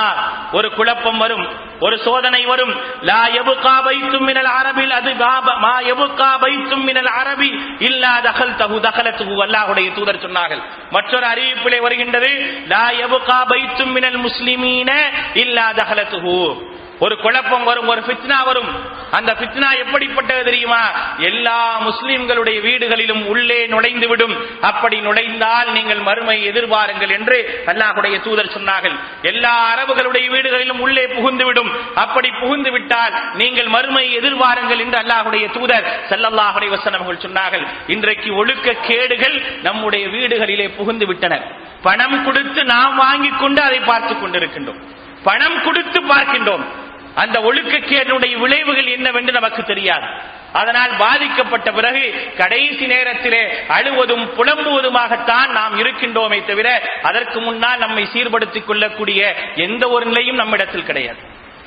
ஒரு 0.52 0.70
குழப்பம் 0.70 1.18
வரும். 1.18 1.46
ஒரு 1.80 1.98
சோதனை 1.98 2.44
வரும். 2.44 2.72
லா 3.00 3.20
யபுகா 3.26 3.74
பைத்தும் 3.86 4.26
மினல் 4.28 4.50
அரபில் 4.60 4.90
அது 4.90 5.16
காப 5.16 5.54
மா 5.54 5.74
யபுகா 5.80 6.30
பைத்தும் 6.40 6.84
மினல் 6.84 7.10
அரபி 7.22 7.50
இல்லா 7.78 8.20
தகல் 8.20 8.56
தகு 8.56 8.78
தகலத்துகு 8.80 9.36
அல்லாஹுடைய 9.46 9.92
தூதர் 9.94 10.22
சொன்னார்கள். 10.22 10.62
மற்றொரு 10.90 11.26
அறிவிப்பிலே 11.26 11.80
வருகின்றது 11.80 12.30
லா 12.68 12.90
யபுகா 12.90 13.40
பைத்தும் 13.48 13.92
மினல் 13.92 14.20
முஸ்லிமீன 14.26 14.90
இல்லா 15.34 15.72
தகலத்துகு 15.72 16.66
ஒரு 16.98 17.16
குழப்பம் 17.16 17.64
வரும் 17.64 17.86
ஒரு 17.86 18.00
ஃபித்னா 18.00 18.44
வரும். 18.44 18.90
அந்த 19.10 19.32
பிச்சனா 19.32 19.78
எப்படிப்பட்டது 19.78 20.44
தெரியுமா? 20.44 20.90
எல்லா 21.18 21.80
முஸ்லிம்களுடைய 21.80 22.60
வீடுகளிலும் 22.60 23.24
உள்ளே 23.24 23.66
நுழைந்து 23.66 24.08
விடும் 24.08 24.60
அப்படி 24.60 25.00
நுழைந்தால் 25.00 25.72
நீங்கள் 25.72 25.98
மறுமை 25.98 26.50
எதிர்பாருங்கள் 26.50 27.10
என்று 27.10 27.62
அல்லாஹுடைய 27.66 28.20
தூதர் 28.20 28.58
சொன்னார்கள். 28.58 28.92
எல்லா 29.22 29.74
அரபுகளுடைய 29.74 30.30
வீடுகளிலும் 30.30 30.78
உள்ளே 30.78 31.06
புகுந்து 31.06 31.44
விடும் 31.44 31.94
அப்படி 31.94 32.30
புகுந்து 32.40 32.70
விட்டால் 32.70 33.12
நீங்கள் 33.34 33.66
மறுமை 33.66 34.18
எதிர்பாருங்கள் 34.18 34.78
என்று 34.78 34.98
அல்லாஹுடைய 34.98 35.52
தூதர் 35.52 36.04
செல்லல்லாஹுடைய 36.08 36.68
வசனம் 36.68 37.10
சொன்னார்கள். 37.10 37.66
இன்றைக்கு 37.86 38.34
ஒழுக்க 38.34 38.72
கேடுகள் 38.72 39.42
நம்முடைய 39.62 40.06
வீடுகளிலே 40.06 40.76
புகுந்து 40.76 41.06
விட்டன 41.06 41.42
பணம் 41.82 42.24
கொடுத்து 42.24 42.64
நாம் 42.64 42.96
வாங்கிக் 42.96 43.38
கொண்டு 43.38 43.62
அதை 43.62 43.80
பார்த்துக் 43.80 44.24
கொண்டிருக்கின்றோம். 44.24 44.80
பணம் 45.22 45.62
கொடுத்து 45.64 46.00
பார்க்கின்றோம். 46.00 46.86
அந்த 47.22 47.36
ஒழுக்கக்கேடனுடைய 47.40 48.34
விளைவுகள் 48.42 48.88
என்னவென்று 48.96 49.32
நமக்கு 49.32 49.62
தெரியாது. 49.62 50.08
அதனால் 50.52 50.92
பாதிக்கப்பட்ட 50.98 51.68
பிறகு 51.78 52.02
கடைசி 52.36 52.86
நேரத்திலே 52.86 53.42
அழுவதும் 53.68 54.24
புலம்புவதுமாகத்தான் 54.36 55.48
நாம் 55.58 55.74
இருக்கின்றோமே 55.78 56.38
தவிர 56.44 56.68
அதற்கு 57.02 57.40
முன்னால் 57.40 57.78
நம்மை 57.78 58.04
சீர்படுத்திக் 58.12 58.64
கொள்ளக்கூடிய 58.64 59.34
எந்த 59.66 59.88
ஒரு 59.88 60.06
நிலையும் 60.06 60.36
நம்மிடத்தில் 60.36 60.88
கிடையாது. 60.90 61.18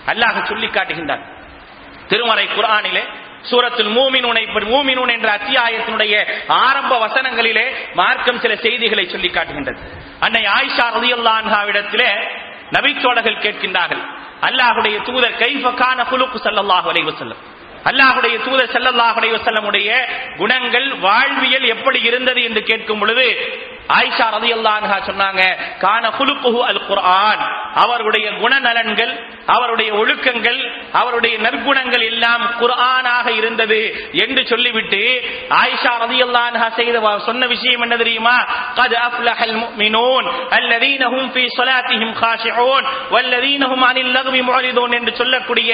அல்லாஹ் 0.06 0.48
சொல்லி 0.52 0.68
காட்டுகின்றான். 0.68 1.26
திருமறை 2.08 2.48
குர்ஆனிலே 2.48 3.04
சூரத்தில் 3.50 3.92
மூமினூனை 3.98 4.42
மூமினூன் 4.74 5.12
என்ற 5.12 5.30
அத்தியாயத்தினுடைய 5.38 6.16
ஆரம்ப 6.48 6.94
வசனங்களிலே 7.06 7.66
மார்க்கம் 7.94 8.40
சில 8.40 8.56
செய்திகளை 8.56 9.06
சொல்லி 9.10 9.30
காட்டுகின்றது. 9.30 9.80
அன்னை 10.20 10.44
ஆயிஷா 10.58 10.88
ரதியுல்லான்ஹாவிடத்திலே 10.98 12.10
நபிச்சோழர்கள் 12.72 13.44
கேட்கின்றார்கள். 13.46 14.04
அல்லாஹுடைய 14.42 14.96
தூதர் 15.02 15.40
கைஃபக்கான 15.44 16.00
குலுக்கு 16.10 16.38
சல்லாஹு 16.46 16.88
அலைஹி 16.92 17.08
வஸல்லம். 17.12 17.42
அல்லாஹுடைய 17.86 18.36
தூதர் 18.46 18.74
செல்லல்லாஹுடைய 18.74 19.34
செல்லமுடைய 19.46 19.90
குணங்கள் 20.38 20.88
வாழ்வியல் 21.00 21.68
எப்படி 21.76 22.00
இருந்தது 22.02 22.42
என்று 22.44 22.62
கேட்கும் 22.64 23.00
பொழுது 23.00 23.26
ஆயிஷா 23.97 24.27
ரலியல்லாஹு 24.35 24.79
அன்ஹா 24.81 24.99
சொன்னாங்க 25.09 25.43
கான 25.81 26.05
குலுக்குஹு 26.17 26.61
அல் 26.69 26.81
குர்ஆன் 26.89 27.43
அவருடைய 27.83 28.27
குணநலன்கள் 28.41 29.13
அவருடைய 29.55 29.91
ஒழுக்கங்கள் 30.01 30.59
அவருடைய 30.95 31.35
நற்குணங்கள் 31.45 32.05
எல்லாம் 32.09 32.45
குர்ஆனாக 32.61 33.27
இருந்தது 33.41 33.81
என்று 34.25 34.43
சொல்லிவிட்டு 34.45 35.03
ஆயிஷா 35.61 35.93
ரலியல்லாஹு 36.05 36.51
அன்ஹா 36.51 36.69
செய்த 36.77 36.97
வ- 37.05 37.23
சொன்ன 37.29 37.43
விஷயம் 37.55 37.85
என்ன 37.87 37.97
தெரியுமா 37.97 38.37
قد 38.77 38.93
أفلح 39.07 39.39
المؤمنون 39.45 40.25
الذين 40.55 41.03
هم 41.05 41.25
في 41.31 41.45
صلاتهم 41.51 42.11
خاشعون 42.15 42.83
والذين 43.11 43.63
هم 43.65 43.81
عن 43.85 43.97
اللغو 43.99 44.35
معرضون 44.43 44.91
என்று 44.99 45.13
சொல்லக்கூடிய 45.17 45.71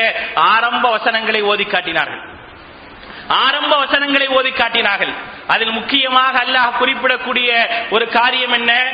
ஆரம்ப 0.53 0.85
வசனங்களை 0.97 1.40
ஓதி 1.45 1.66
காட்டினார்கள் 1.66 2.23
ஆரம்ப 3.28 3.78
வசனங்களை 3.78 4.28
ஓதி 4.28 4.52
காட்டினார்கள். 4.52 5.13
அதில் 5.48 5.70
முக்கியமாக 5.70 6.44
அல்லாஹ் 6.44 6.84
குறிப்பிடக்கூடிய 6.84 7.68
ஒரு 7.90 8.10
காரியம் 8.10 8.52
என்ன? 8.52 8.92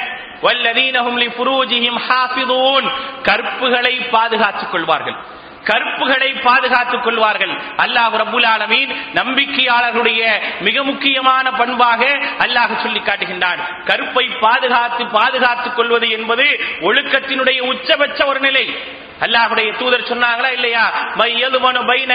கற்புகளை 3.23 4.09
பாதுகாத்துக் 4.09 4.71
கொள்வார்கள். 4.71 5.15
கற்புகளை 5.63 6.41
பாதுகாத்துக் 6.41 7.03
கொள்வார்கள். 7.03 7.51
அல்லாஹ் 7.77 8.17
ரபுல் 8.17 8.45
ஆலமீன் 8.45 8.95
நம்பிக்கையாளர்களுடைய 9.13 10.39
மிக 10.59 10.83
முக்கியமான 10.83 11.51
பண்பாக 11.51 12.05
அல்லாஹ் 12.37 12.81
சொல்லி 12.81 12.99
காட்டுகின்றான். 12.99 13.59
கற்பை 13.85 14.39
பாதுகாத்து 14.39 15.07
பாதுகாத்துக் 15.07 15.75
கொள்வது 15.75 16.09
என்பது 16.09 16.59
ஒழுக்கத்தினுடைய 16.81 17.59
உச்சபட்ச 17.59 18.25
ஒரு 18.25 18.39
நிலை. 18.39 18.77
அல்லாஹுடைய 19.23 19.73
தூதர் 19.77 20.09
சொன்னாங்களா 20.09 20.51
இல்லையா? 20.51 20.85
மையதுமனு 21.17 21.81
பைன 21.89 22.13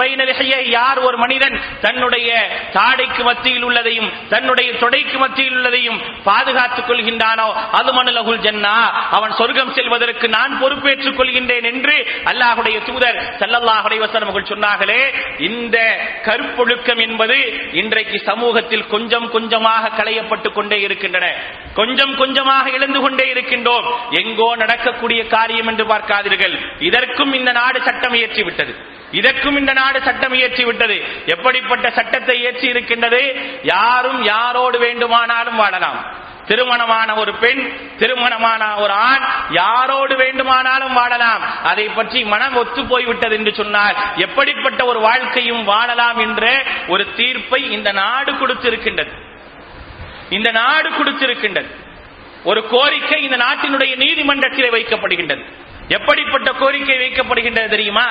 பைன 0.00 0.68
யார் 0.68 0.98
ஒரு 0.98 1.16
மனிதன் 1.16 1.60
தன்னுடைய 1.80 2.48
தாடைக்கு 2.72 3.22
மத்தியில் 3.22 3.62
உள்ளதையும் 3.62 4.12
தன்னுடைய 4.28 4.72
தொடைக்கு 4.72 5.18
மத்தியில் 5.18 5.56
உள்ளதையும் 5.56 6.00
பாதுகாத்துக் 6.24 6.90
கொள்கின்றானோ 6.90 7.48
அது 7.72 7.92
மனுலகுல் 7.92 8.42
ஜன்னா. 8.46 8.76
அவன் 9.10 9.32
சொர்க்கம் 9.32 9.72
செல்வதற்கு 9.72 10.28
நான் 10.28 10.58
பொறுப்பேற்றுக் 10.58 11.20
கொள்கின்றேன் 11.20 11.64
என்று 11.72 11.96
அல்லாஹுடைய 12.24 12.84
தூதர் 12.84 13.16
சல்லல்லாஹுடைய 13.38 13.90
அலைஹி 13.92 14.20
அவர்கள் 14.22 14.50
சொன்னார்களே 14.52 15.02
இந்த 15.40 16.00
கருப்பொழுக்கம் 16.24 17.00
என்பது 17.08 17.38
இன்றைக்கு 17.72 18.20
சமூகத்தில் 18.24 18.86
கொஞ்சம் 18.86 19.30
கொஞ்சமாக 19.30 20.02
களையப்பட்டுக் 20.02 20.52
கொண்டே 20.52 20.80
இருக்கின்றன. 20.80 21.26
கொஞ்சம் 21.74 22.16
கொஞ்சமாக 22.16 22.70
இழந்து 22.70 23.00
கொண்டே 23.00 23.32
இருக்கின்றோம். 23.32 23.86
எங்கோ 24.10 24.56
நடக்கக்கூடிய 24.56 25.26
காரியம் 25.26 25.66
என்று 25.66 25.90
பார்க்காதீர்கள் 25.92 26.56
இதற்கும் 26.88 27.32
இந்த 27.40 27.52
நாடு 27.60 27.78
சட்டம் 27.88 28.16
இயற்றி 28.20 28.42
விட்டது 28.48 28.74
இதற்கும் 29.20 29.56
இந்த 29.60 29.72
நாடு 29.78 29.98
சட்டம் 30.08 30.34
இயற்றி 30.38 30.64
விட்டது 30.64 30.94
எப்படிப்பட்ட 31.34 31.86
சட்டத்தை 31.96 32.36
இயற்றி 32.42 32.66
இருக்கின்றது 32.74 33.22
யாரும் 33.72 34.20
யாரோடு 34.32 34.78
வேண்டுமானாலும் 34.84 35.58
வாழலாம். 35.62 35.98
திருமணமான 36.46 37.08
ஒரு 37.14 37.32
பெண் 37.42 37.60
திருமணமான 37.98 38.62
ஒரு 38.82 38.94
ஆண் 39.08 39.24
யாரோடு 39.58 40.14
வேண்டுமானாலும் 40.22 40.96
வாழலாம். 41.00 41.42
அதை 41.70 41.84
பற்றி 41.88 42.20
மனம் 42.32 42.56
ஒத்து 42.60 42.82
போய்விட்டது 42.84 43.36
என்று 43.38 43.52
சொன்னால் 43.60 43.98
எப்படிப்பட்ட 44.26 44.80
ஒரு 44.84 45.00
வாழ்க்கையும் 45.08 45.62
வாழலாம் 45.64 46.18
என்ற 46.18 46.46
ஒரு 46.88 47.06
தீர்ப்பை 47.18 47.60
இந்த 47.76 47.92
நாடு 48.00 48.32
கொடுத்திருக்கின்றது. 48.32 49.12
இந்த 50.38 50.50
நாடு 50.60 50.88
கொடுத்திருக்கின்றது. 50.90 51.70
ஒரு 52.50 52.60
கோரிக்கை 52.74 53.20
இந்த 53.22 53.36
நாட்டினுடைய 53.44 53.92
நீதிமன்றத்திலே 54.04 54.70
வைக்கப்படுகின்றது. 54.76 55.44
எப்படிப்பட்ட 55.92 56.52
கோரிக்கை 56.52 56.96
வைக்கப்படுகின்றது 56.96 57.68
தெரியுமா? 57.68 58.08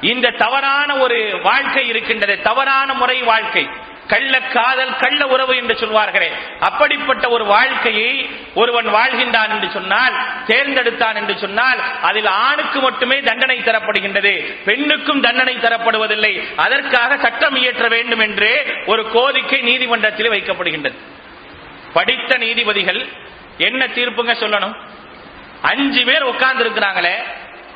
இந்த 0.00 0.30
தவறான 0.30 0.96
ஒரு 0.96 1.40
வாழ்க்கை 1.42 1.88
இருக்கின்றது. 1.88 2.42
தவறான 2.42 2.94
முறை 2.94 3.22
வாழ்க்கை. 3.22 3.68
கள்ள 4.08 4.40
காதல் 4.40 4.96
கள்ள 4.96 5.26
உறவு 5.26 5.56
என்று 5.56 5.74
சொல்வார்களே. 5.74 6.30
அப்படிப்பட்ட 6.60 7.28
ஒரு 7.28 7.44
வாழ்க்கையை 7.44 8.30
ஒருவன் 8.54 8.86
வாழ்கின்றான் 8.86 9.48
என்று 9.48 9.70
சொன்னால் 9.70 10.12
தேர்ந்தெடுத்தான் 10.46 11.14
என்று 11.14 11.38
சொன்னால் 11.38 12.00
அதில் 12.02 12.26
ஆணுக்கு 12.26 12.80
மட்டுமே 12.80 13.20
தண்டனை 13.20 13.58
தரப்படுகின்றது. 13.58 14.54
பெண்ணுக்கும் 14.64 15.20
தண்டனை 15.20 15.56
தரப்படுவதில்லை. 15.56 16.54
அதற்காக 16.56 17.16
சட்டம் 17.16 17.56
இயற்ற 17.56 17.88
வேண்டும் 17.88 18.18
என்று 18.18 18.50
ஒரு 18.86 19.10
கோரிக்கை 19.10 19.60
நீதிமன்றத்தில் 19.60 20.30
வைக்கப்படுகின்றது. 20.30 20.96
படித்த 21.92 22.36
நீதிபதிகள் 22.38 23.06
என்ன 23.58 23.86
தீர்ப்புங்க 23.86 24.34
சொல்லணும்? 24.40 24.76
அஞ்சு 25.62 26.04
பேர் 26.04 26.22
உட்கார்ந்து 26.22 26.64
இருக்கிறாங்களே 26.64 27.14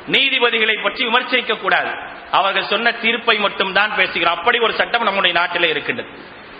நீதிபதிகளை 0.07 0.83
பற்றி 0.83 1.03
விமர்சிக்க 1.03 1.55
கூடாது. 1.55 1.89
அவர்கள் 2.31 2.63
சொன்ன 2.63 2.91
தீர்ப்பை 2.91 3.37
மட்டும் 3.37 3.73
தான் 3.73 3.91
பேசுகிறோம் 3.97 4.35
அப்படி 4.37 4.59
ஒரு 4.59 4.73
சட்டம் 4.73 5.03
நம்முடைய 5.03 5.39
நாட்டில் 5.39 5.69
இருக்கின்றது. 5.69 6.09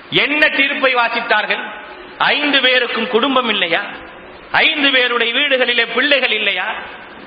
என்ன 0.09 0.47
தீர்ப்பை 0.47 0.95
வாசித்தார்கள்? 0.95 1.71
ஐந்து 2.17 2.61
பேருக்கும் 2.61 3.07
குடும்பம் 3.07 3.49
இல்லையா? 3.49 3.83
ஐந்து 4.51 4.91
பேருடைய 4.91 5.33
வீடுகளிலே 5.33 5.93
பிள்ளைகள் 5.93 6.31
இல்லையா? 6.31 6.75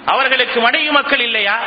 அவர்களுக்கு 0.05 0.61
மனைவி 0.61 0.91
மக்கள் 0.91 1.21
இல்லையா? 1.21 1.61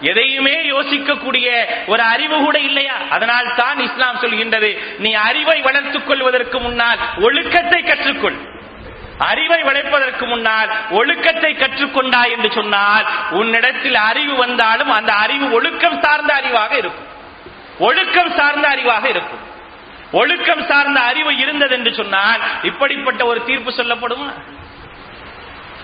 எதையுமே 0.00 0.68
யோசிக்கக்கூடிய 0.70 1.66
ஒரு 1.86 2.02
அறிவு 2.02 2.38
கூட 2.38 2.58
இல்லையா? 2.58 2.96
அதனால் 3.10 3.54
தான் 3.54 3.78
இஸ்லாம் 3.78 4.16
சொல்கின்றது 4.16 4.78
நீ 4.98 5.12
அறிவை 5.12 5.60
வளர்த்துக் 5.60 6.06
கொள்வதற்கு 6.06 6.60
முன்னால் 6.60 6.98
ஒழுக்கத்தை 7.16 7.82
கற்றுக்கொள். 7.82 8.38
அறிவை 9.18 9.62
வளைப்பதற்கு 9.62 10.26
முன்னால் 10.26 10.70
ஒழுக்கத்தை 10.90 11.54
கற்றுக்கொண்டாய் 11.54 12.30
என்று 12.30 12.52
சொன்னால் 12.52 13.06
உன்னிடத்தில் 13.30 13.94
அறிவு 13.94 14.36
வந்தாலும் 14.36 14.90
அந்த 14.90 15.12
அறிவு 15.12 15.50
ஒழுக்கம் 15.50 16.02
சார்ந்த 16.02 16.34
அறிவாக 16.34 16.72
இருக்கும். 16.72 17.06
ஒழுக்கம் 17.78 18.32
சார்ந்த 18.36 18.68
அறிவாக 18.68 19.04
இருக்கும். 19.04 19.52
ஒழுக்கம் 20.12 20.64
சார்ந்த 20.64 21.00
அறிவு 21.00 21.36
இருந்தது 21.36 21.76
என்று 21.76 21.94
சொன்னால் 21.94 22.40
இப்படிப்பட்ட 22.62 23.26
ஒரு 23.26 23.44
தீர்ப்பு 23.44 23.70
சொல்லப்படுமா? 23.70 24.32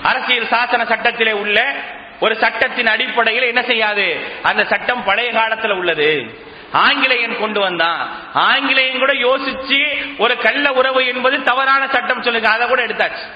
அரசியல் 0.02 0.50
சாசன 0.50 0.86
சட்டத்திலே 0.86 1.32
உள்ள 1.32 1.74
ஒரு 2.20 2.36
சட்டத்தின் 2.36 2.86
அடிப்படையில் 2.86 3.42
என்ன 3.42 3.62
செய்யாது? 3.62 4.26
அந்த 4.42 4.64
சட்டம் 4.64 5.04
பழைய 5.04 5.32
காலத்தில் 5.32 5.70
உள்ளது. 5.70 6.40
ஆங்கிலேயன் 6.72 7.40
கொண்டு 7.40 7.60
வந்தான். 7.60 8.32
ஆங்கிலேயன் 8.32 8.98
கூட 8.98 9.12
யோசிச்சு 9.12 10.12
ஒரு 10.18 10.38
கள்ள 10.38 10.72
உறவு 10.72 11.06
என்பது 11.06 11.42
தவறான 11.42 11.88
சட்டம் 11.88 12.22
சொல்லுங்க. 12.22 12.48
அதை 12.48 12.68
கூட 12.68 12.86
எடுத்தாச்சு. 12.86 13.32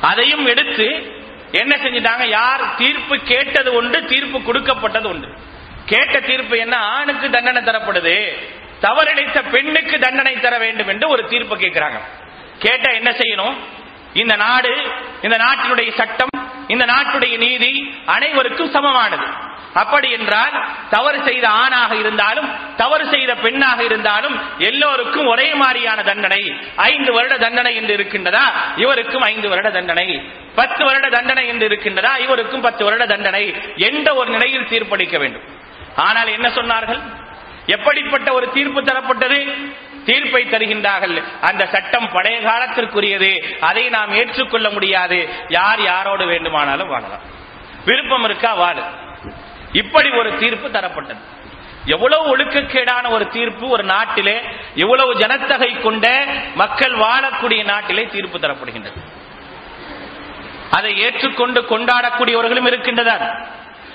அதையும் 0.00 0.46
எடுத்து 0.46 1.14
என்ன 1.52 1.76
செஞ்சிட்டாங்க? 1.82 2.26
யார் 2.28 2.74
தீர்ப்பு 2.74 3.16
கேட்டது 3.16 3.72
உண்டு 3.72 4.04
தீர்ப்பு 4.04 4.42
கொடுக்கப்பட்டது 4.42 5.08
உண்டு. 5.08 5.28
கேட்ட 5.84 6.20
தீர்ப்பு 6.20 6.58
என்ன? 6.58 6.76
ஆணுக்கு 6.76 7.30
தண்டனை 7.30 7.62
தரப்படுது. 7.62 8.36
தவறிழைத்த 8.82 9.50
பெண்ணுக்கு 9.50 9.98
தண்டனை 9.98 10.40
தர 10.40 10.58
வேண்டும் 10.58 10.88
என்று 10.88 11.08
ஒரு 11.08 11.26
தீர்ப்பு 11.26 11.56
கேட்கிறாங்க. 11.56 12.00
கேட்ட 12.58 12.92
என்ன 12.92 13.10
செய்யணும்? 13.10 13.54
இந்த 14.12 14.36
நாடு 14.36 14.86
இந்த 15.22 15.36
நாட்டினுடைய 15.36 15.94
சட்டம் 15.94 16.28
இந்த 16.68 16.84
நாட்டுடைய 16.84 17.36
நீதி 17.36 18.02
அனைவருக்கும் 18.06 18.70
சமமானது. 18.70 19.26
அப்படி 19.76 20.10
என்றால் 20.10 20.68
தவறு 20.90 21.22
செய்த 21.24 21.48
ஆணாக 21.48 21.94
இருந்தாலும் 21.96 22.74
தவறு 22.76 23.08
செய்த 23.08 23.34
பெண்ணாக 23.34 23.84
இருந்தாலும் 23.84 24.40
எல்லோருக்கும் 24.58 25.26
ஒரே 25.26 25.54
மாதிரியான 25.54 26.02
தண்டனை. 26.02 26.56
ஐந்து 26.76 27.12
வருட 27.12 27.38
தண்டனை 27.38 27.76
என்று 27.76 27.96
இருக்கின்றதா? 27.96 28.42
இவருக்கும் 28.76 29.22
ஐந்து 29.22 29.48
வருட 29.48 29.70
தண்டனை. 29.70 30.30
பத்து 30.54 30.84
வருட 30.84 31.08
தண்டனை 31.08 31.46
என்று 31.46 31.68
இருக்கின்றதா? 31.68 32.18
இவருக்கும் 32.18 32.60
பத்து 32.60 32.84
வருட 32.84 33.06
தண்டனை. 33.06 33.54
என்ற 33.76 34.14
ஒரு 34.14 34.30
நிலையில் 34.30 34.66
தீர்ப்பளிக்க 34.66 35.18
வேண்டும். 35.18 35.42
ஆனால் 35.96 36.26
என்ன 36.26 36.48
சொன்னார்கள்? 36.48 37.00
எப்படிப்பட்ட 37.66 38.32
ஒரு 38.32 38.50
தீர்ப்பு 38.50 38.82
தரப்பட்டது? 38.82 39.70
தீர்ப்பை 40.04 40.44
தருகின்றார்கள். 40.44 41.22
அந்த 41.40 41.66
சட்டம் 41.66 42.10
பழைய 42.12 42.40
காலத்திற்குரியது. 42.40 43.58
அதை 43.60 43.88
நாம் 43.88 44.12
ஏற்றுக்கொள்ள 44.12 44.70
முடியாது. 44.70 45.28
யார் 45.48 45.80
யாரோடு 45.80 46.26
வேண்டுமானாலும் 46.26 46.88
வாழலாம். 46.88 47.20
விருப்பம் 47.84 48.24
இருக்கா? 48.24 48.54
வாழு 48.54 48.82
இப்படி 49.82 50.10
ஒரு 50.10 50.30
தீர்ப்பு 50.38 50.68
தரப்பட்டது. 50.68 51.22
எவ்வளவு 51.84 52.36
ஒழுக்கக்கேடான 52.36 53.10
ஒரு 53.10 53.28
தீர்ப்பு 53.28 53.68
ஒரு 53.68 53.84
நாட்டிலே 53.84 54.36
எவ்வளவு 54.74 55.12
ஜனத்தகை 55.14 55.82
கொண்ட 55.82 56.06
மக்கள் 56.54 56.92
வாழக்கூடிய 56.92 57.64
நாட்டிலே 57.64 58.04
தீர்ப்பு 58.06 58.38
தரப்படுகின்றது. 58.38 59.00
அதை 60.70 60.92
ஏற்றுக்கொண்டு 60.98 61.60
கொண்டாடக்கூடியவர்களும் 61.62 62.66
இருக்கின்றனர். 62.66 63.26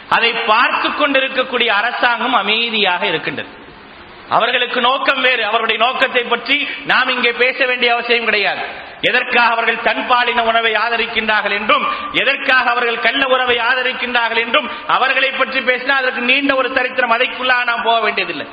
அதை 0.09 0.31
பார்த்து 0.33 0.93
கொண்டிருக்கக்கூடிய 0.93 1.73
அரசாங்கம் 1.73 2.33
அமைதியாக 2.33 3.05
இருக்கின்றது. 3.05 3.60
அவர்களுக்கு 4.31 4.81
நோக்கம் 4.81 5.21
வேறு. 5.21 5.45
அவருடைய 5.45 5.85
நோக்கத்தை 5.85 6.23
பற்றி 6.23 6.67
நாம் 6.85 7.07
இங்கே 7.07 7.31
பேச 7.31 7.65
வேண்டிய 7.65 7.93
அவசியம் 7.93 8.23
கிடையாது. 8.23 8.61
எதற்காக 9.01 9.51
அவர்கள் 9.51 9.83
தன்பாலின 9.83 10.41
உணவை 10.41 10.73
ஆதரிக்கின்றார்கள் 10.73 11.57
என்றும் 11.59 11.85
எதற்காக 12.11 12.69
அவர்கள் 12.69 12.99
கள்ள 12.99 13.25
உறவை 13.27 13.57
ஆதரிக்கின்றார்கள் 13.57 14.39
என்றும் 14.39 14.69
அவர்களை 14.87 15.31
பற்றி 15.31 15.61
பேசினால் 15.61 16.01
அதற்கு 16.01 16.21
நீண்ட 16.21 16.55
ஒரு 16.55 16.71
சரித்திரம் 16.75 17.11
அதைக்குள்ளாக 17.11 17.63
நாம் 17.63 17.83
போக 17.83 17.99
வேண்டியதில்லை. 17.99 18.47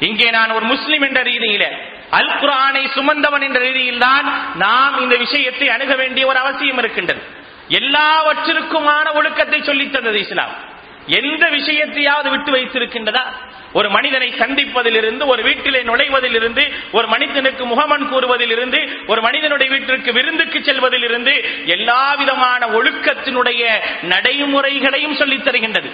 இங்கே 0.00 0.30
நான் 0.30 0.50
ஒரு 0.50 0.64
முஸ்லிம் 0.64 1.02
என்ற 1.02 1.22
ரீதியில 1.22 1.64
அல் 2.10 2.32
குரானை 2.40 2.84
சுமந்தவன் 2.94 3.42
என்ற 3.42 3.60
ரீதியில் 3.60 3.98
தான் 3.98 4.56
நாம் 4.56 5.00
இந்த 5.00 5.16
விஷயத்தை 5.16 5.68
அணுக 5.68 5.94
வேண்டிய 5.94 6.26
ஒரு 6.26 6.38
அவசியம் 6.38 6.78
இருக்கின்றது. 6.78 7.22
எல்லாவற்றிற்குமான 7.68 9.12
ஒழுக்கத்தை 9.12 9.62
சொல்லித் 9.62 9.92
தந்தது 9.92 10.20
இஸ்லாம். 10.20 10.68
எந்த 11.06 11.46
விஷயத்தையாவது 11.46 12.30
விட்டு 12.30 12.52
வைத்திருக்கின்றதா? 12.52 13.24
ஒரு 13.72 13.90
மனிதனை 13.90 14.28
சந்திப்பதிலிருந்து 14.28 15.26
ஒரு 15.26 15.42
வீட்டிலே 15.42 15.82
நுழைவதிலிருந்து 15.82 16.72
ஒரு 16.92 17.06
மனிதனுக்கு 17.06 17.66
முகமன் 17.66 18.12
கூறுவதிலிருந்து 18.12 19.04
ஒரு 19.06 19.22
மனிதனுடைய 19.22 19.72
வீட்டிற்கு 19.72 20.12
விருந்துக்கு 20.12 20.58
செல்வதிலிருந்து 20.58 21.66
எல்லா 21.66 22.14
விதமான 22.14 22.66
ஒழுக்கத்தினுடைய 22.66 23.68
நடைமுறைகளையும் 24.02 25.14
சொல்லித் 25.14 25.46
தருகின்றது. 25.46 25.90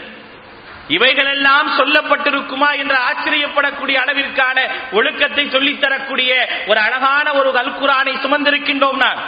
இவைகளெல்லாம் 0.88 1.70
சொல்லப்பட்டிருக்குமா 1.78 2.78
என்று 2.78 2.96
ஆச்சரியப்படக்கூடிய 2.96 3.96
அளவிற்கான 3.96 4.58
ஒழுக்கத்தை 4.92 5.44
சொல்லித்தரக்கூடிய 5.46 6.46
ஒரு 6.66 6.80
அழகான 6.80 7.32
ஒரு 7.32 7.50
அல்குரானை 7.50 8.16
சுமந்திருக்கின்றோம் 8.16 8.96
நான். 8.96 9.20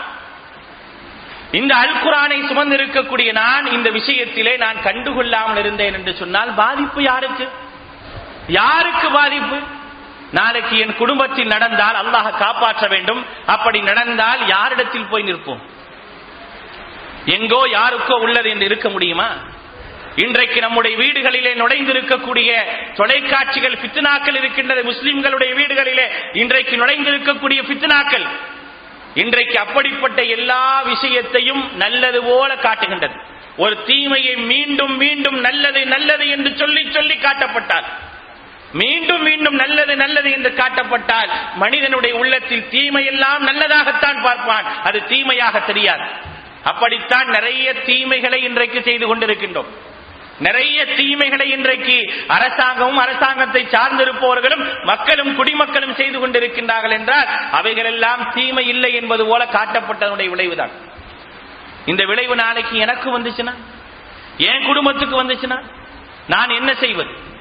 இந்த 1.52 1.74
அல்குரானை 1.74 2.42
சுமந்திருக்கக்கூடிய 2.42 3.32
நான் 3.32 3.66
இந்த 3.66 3.90
விஷயத்திலே 3.90 4.56
நான் 4.56 4.76
கண்டுகொள்ளாமல் 4.84 5.58
இருந்தேன் 5.58 5.94
என்று 5.94 6.14
சொன்னால் 6.14 6.54
பாதிப்பு 6.54 7.02
யாருக்கு? 7.02 7.48
யாருக்கு 8.48 9.11
பாதிப்பு 9.11 9.58
நாளைக்கு 10.30 10.78
என் 10.78 10.96
குடும்பத்தில் 10.96 11.46
நடந்தால் 11.46 11.94
அல்லாஹ் 11.94 12.37
காப்பாற்ற 12.38 12.87
வேண்டும். 12.88 13.24
அப்படி 13.46 13.80
நடந்தால் 13.80 14.46
யாரிடத்தில் 14.46 15.11
போய் 15.11 15.22
நிற்போம்? 15.22 15.62
எங்கோ 17.24 17.62
யாருக்கோ 17.68 18.14
உள்ளது 18.14 18.50
என்று 18.50 18.64
இருக்க 18.64 18.88
முடியுமா? 18.88 19.28
இன்றைக்கு 20.16 20.61
நம்முடைய 20.61 20.96
வீடுகளிலே 20.96 21.52
நுழைந்திருக்கக்கூடிய 21.54 22.50
தொலைக்காட்சிகள் 22.94 23.76
பித்னாக்கள் 23.82 24.37
இருக்கின்றது. 24.37 24.82
முஸ்லிம்களுடைய 24.92 25.52
வீடுகளிலே 25.61 26.06
இன்றைக்கு 26.32 26.76
நுழைந்திருக்கக்கூடிய 26.76 27.62
பித்னாக்கள் 27.70 28.26
இன்றைக்கு 29.14 29.58
அப்படிப்பட்ட 29.58 30.22
எல்லா 30.22 30.80
விஷயத்தையும் 30.82 31.62
நல்லது 31.76 32.22
போல 32.22 32.56
காட்டுகின்றது. 32.56 33.16
ஒரு 33.56 33.84
தீமையை 33.84 34.37
மீண்டும் 34.37 34.96
மீண்டும் 34.96 35.38
நல்லது 35.40 35.87
நல்லது 35.87 36.28
என்று 36.28 36.56
சொல்லி 36.56 36.90
சொல்லி 36.90 37.14
காட்டப்பட்டார் 37.14 37.88
மீண்டும் 38.72 39.22
மீண்டும் 39.22 39.54
நல்லது 39.54 39.96
நல்லது 39.96 40.31
என்று 40.31 40.50
காட்டப்பட்டால் 40.50 41.28
மனிதனுடைய 41.54 42.16
உள்ளத்தில் 42.16 42.68
தீமையெல்லாம் 42.70 43.38
நல்லதாகத்தான் 43.38 44.22
பார்ப்பான். 44.22 44.83
அது 44.83 45.04
தீமையாக 45.04 45.61
தெரியாது. 45.61 46.02
அப்படித்தான் 46.64 47.26
நிறைய 47.26 47.74
தீமைகளை 47.74 48.42
இன்றைக்கு 48.42 48.83
செய்து 48.83 49.16
கொண்டிருக்கின்றோம். 49.16 49.66
நிறைய 50.38 50.87
தீமைகளை 50.87 51.50
இன்றைக்கு 51.50 52.24
அரசாங்கமும் 52.26 52.96
அரசாங்கத்தை 52.96 53.64
சார்ந்திருப்பவர்களும் 53.64 54.85
மக்களும் 54.85 55.37
குடிமக்களும் 55.37 55.94
செய்து 55.94 56.28
கொண்டிருக்கின்றார்கள் 56.28 56.90
என்றால் 56.90 57.26
அவைகளெல்லாம் 57.50 58.33
தீமை 58.35 58.68
இல்லை 58.68 58.94
என்பது 58.94 59.26
போல 59.26 59.44
காட்டப்பட்டதனுடைய 59.44 60.28
விளைவுதான். 60.28 60.70
இந்த 61.87 62.04
விளைவு 62.04 62.37
நாளைக்கு 62.37 62.78
எனக்கு 62.78 63.18
வந்துச்சுன்னா 63.18 63.54
என் 64.37 64.64
குடும்பத்துக்கு 64.64 65.22
வந்துச்சுன்னா 65.22 65.62
நான் 66.26 66.48
என்ன 66.48 66.74
செய்வது? 66.74 67.37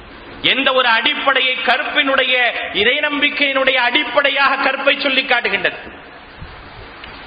எந்த 0.51 0.67
ஒரு 0.79 0.87
அடிப்படையை 0.97 1.55
கருப்பினுடைய 1.69 2.33
இறை 2.81 2.97
நம்பிக்கையினுடைய 3.07 3.77
அடிப்படையாக 3.87 4.59
கருப்பை 4.65 4.95
சொல்லி 5.05 5.23
காட்டுகின்றது. 5.25 5.79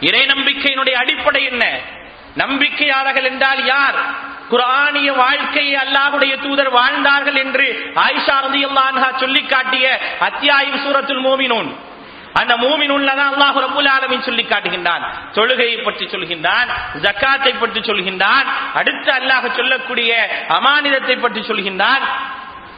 இறை 0.09 0.22
நம்பிக்கையினுடைய 0.33 0.94
அடிப்படை 1.02 1.42
என்ன? 1.52 1.64
நம்பிக்கையாளர்கள் 2.42 3.28
என்றால் 3.30 3.62
யார்? 3.72 3.98
குரானிய 4.52 5.09
வாழ்க்கையை 5.24 5.74
அல்லாஹுடைய 5.83 6.33
தூதர் 6.44 6.72
வாழ்ந்தார்கள் 6.78 7.38
என்று 7.44 7.66
ஆயிஷா 8.04 8.37
ரதியல்லான்ஹா 8.46 9.08
சொல்லி 9.23 9.42
காட்டிய 9.52 9.87
அத்தியாயம் 10.29 10.81
சூரத்துல் 10.85 11.25
மூமினூன். 11.27 11.71
அந்த 12.40 12.54
மூமி 12.64 12.87
தான் 13.21 13.31
அல்லாஹ் 13.33 13.56
ரபுல் 13.66 13.90
ஆலமின் 13.94 14.27
சொல்லி 14.27 14.44
காட்டுகின்றான். 14.50 15.04
தொழுகையை 15.37 15.79
பற்றி 15.87 16.04
சொல்கின்றான் 16.14 16.68
ஜக்காத்தை 17.04 17.52
பற்றி 17.62 17.81
சொல்கின்றான் 17.88 18.46
அடுத்து 18.81 19.10
அல்லாஹ் 19.18 19.46
சொல்லக்கூடிய 19.58 20.10
அமானிதத்தை 20.58 21.16
பற்றி 21.25 21.40
சொல்கின்றான். 21.50 22.04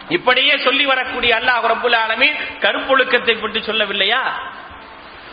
இப்படியே 0.09 0.59
சொல்லி 0.59 0.85
வரக்கூடிய 0.87 1.41
அல்லாஹ் 1.41 1.67
ரபுல் 1.73 1.97
ஆலமின் 2.05 2.37
கருப்பொழுக்கத்தை 2.61 3.41
பற்றி 3.41 3.61
சொல்லவில்லையா? 3.61 4.23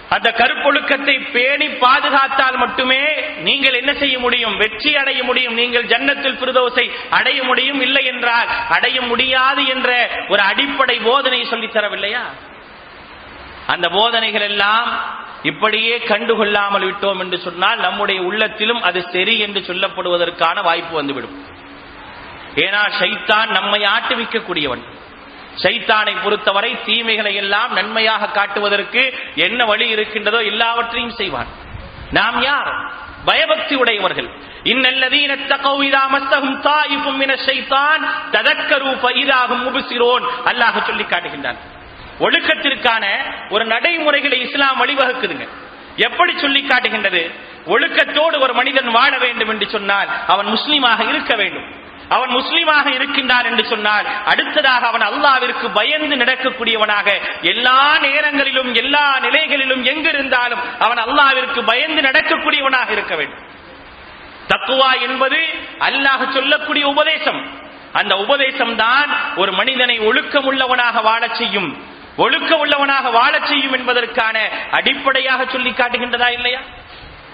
அந்த 0.09 0.31
கருப்பொழுக்கத்தை 0.31 1.31
பேணி 1.31 1.67
பாதுகாத்தால் 1.67 2.57
மட்டுமே 2.57 3.01
நீங்கள் 3.41 3.73
என்ன 3.73 3.93
செய்ய 3.93 4.19
முடியும்? 4.19 4.57
வெற்றி 4.57 4.95
அடைய 4.95 5.23
முடியும். 5.23 5.53
நீங்கள் 5.53 5.83
ஜன்னத்தில் 5.83 6.39
பிரதோசை 6.41 6.91
அடைய 7.09 7.43
முடியும். 7.43 7.81
இல்லை 7.81 8.05
என்றால் 8.05 8.47
அடைய 8.69 9.01
முடியாது 9.01 9.67
என்ற 9.67 10.09
ஒரு 10.27 10.41
அடிப்படை 10.41 10.99
போதனை 10.99 11.41
சொல்லித்தரவில்லையா 11.51 12.23
அந்த 13.67 13.89
போதனைகள் 13.89 14.41
எல்லாம் 14.41 15.17
இப்படியே 15.43 15.97
கண்டுகொள்ளாமல் 15.97 16.85
விட்டோம் 16.85 17.19
என்று 17.19 17.37
சொன்னால் 17.37 17.79
நம்முடைய 17.79 18.21
உள்ளத்திலும் 18.21 18.81
அது 18.81 19.01
சரி 19.01 19.39
என்று 19.39 19.59
சொல்லப்படுவதற்கான 19.59 20.61
வாய்ப்பு 20.61 20.95
வந்துவிடும். 20.95 21.37
ஏன்னா 22.63 22.81
ஷைத்தான் 22.99 23.49
நம்மை 23.57 23.81
ஆட்டுவிக்கக்கூடியவன் 23.95 24.83
சைத்தானை 25.63 26.15
பொறுத்தவரை 26.23 26.77
தீமைகளை 26.85 27.33
எல்லாம் 27.35 27.73
நன்மையாக 27.73 28.27
காட்டுவதற்கு 28.27 29.01
என்ன 29.35 29.65
வழி 29.65 29.87
இருக்கின்றதோ 29.89 30.39
எல்லாவற்றையும் 30.43 31.17
செய்வான். 31.19 31.47
நாம் 32.11 32.41
யார்? 32.41 32.69
பயபக்தி 33.25 33.75
உடையவர்கள். 33.75 34.29
இன்னல்லதீன 34.63 35.33
தகவ் 35.51 35.81
இதா 35.87 36.03
மஸ்தஹும் 36.13 36.59
தாயிஃபும் 36.67 37.19
என 37.19 37.33
ஷைத்தான் 37.47 38.03
ததக்கரு 38.31 38.93
பயிராகும் 39.05 39.63
முப்சிரோன். 39.65 40.25
அல்லாஹ் 40.45 40.85
சொல்லி 40.87 41.03
காட்டுகின்றான். 41.03 41.59
ஒழுக்கத்திற்கான 42.19 43.05
ஒரு 43.49 43.65
நடைமுறைகளை 43.65 44.39
இஸ்லாம் 44.41 44.79
வழிவகுக்குதுங்க. 44.81 45.47
எப்படி 45.95 46.39
சொல்லி 46.39 46.61
காட்டுகின்றது? 46.63 47.31
ஒழுக்கத்தோடு 47.65 48.39
ஒரு 48.39 48.53
மனிதன் 48.53 48.87
வாழ 48.87 49.17
வேண்டும் 49.17 49.49
என்று 49.49 49.69
சொன்னால் 49.69 50.09
அவன் 50.27 50.45
முஸ்லீமாக 50.45 51.09
இருக்க 51.09 51.35
வேண்டும். 51.35 51.87
அவன் 52.09 52.29
முஸ்லீமாக 52.29 52.93
இருக்கின்றான் 52.93 53.43
என்று 53.43 53.65
சொன்னால் 53.65 54.05
அடுத்ததாக 54.25 54.87
அவன் 54.87 55.01
அல்லாவிற்கு 55.01 55.73
பயந்து 55.73 56.15
நடக்கக்கூடியவனாக 56.15 57.19
எல்லா 57.41 57.97
நேரங்களிலும் 57.97 58.73
எல்லா 58.73 59.19
நிலைகளிலும் 59.19 59.83
எங்கிருந்தாலும் 59.83 60.59
அவன் 60.79 60.97
அல்லாவிற்கு 60.97 61.65
பயந்து 61.65 62.01
நடக்கக்கூடியவனாக 62.01 62.89
இருக்க 62.89 63.15
வேண்டும். 63.15 63.47
தக்குவா 64.47 65.01
என்பது 65.01 65.39
அல்லாஹ் 65.79 66.29
சொல்லக்கூடிய 66.29 66.87
உபதேசம். 66.87 67.67
அந்த 67.93 68.15
உபதேசம் 68.15 68.75
தான் 68.75 69.09
ஒரு 69.35 69.51
மனிதனை 69.51 69.99
ஒழுக்கம் 69.99 70.45
உள்ளவனாக 70.45 71.01
வாழச் 71.01 71.35
செய்யும். 71.35 71.83
ஒழுக்க 72.17 72.55
உள்ளவனாக 72.55 73.09
வாழச் 73.09 73.45
செய்யும் 73.45 73.73
என்பதற்கான 73.73 74.49
அடிப்படையாக 74.71 75.45
சொல்லி 75.45 75.69
காட்டுகின்றதா 75.69 76.29
இல்லையா? 76.29 76.59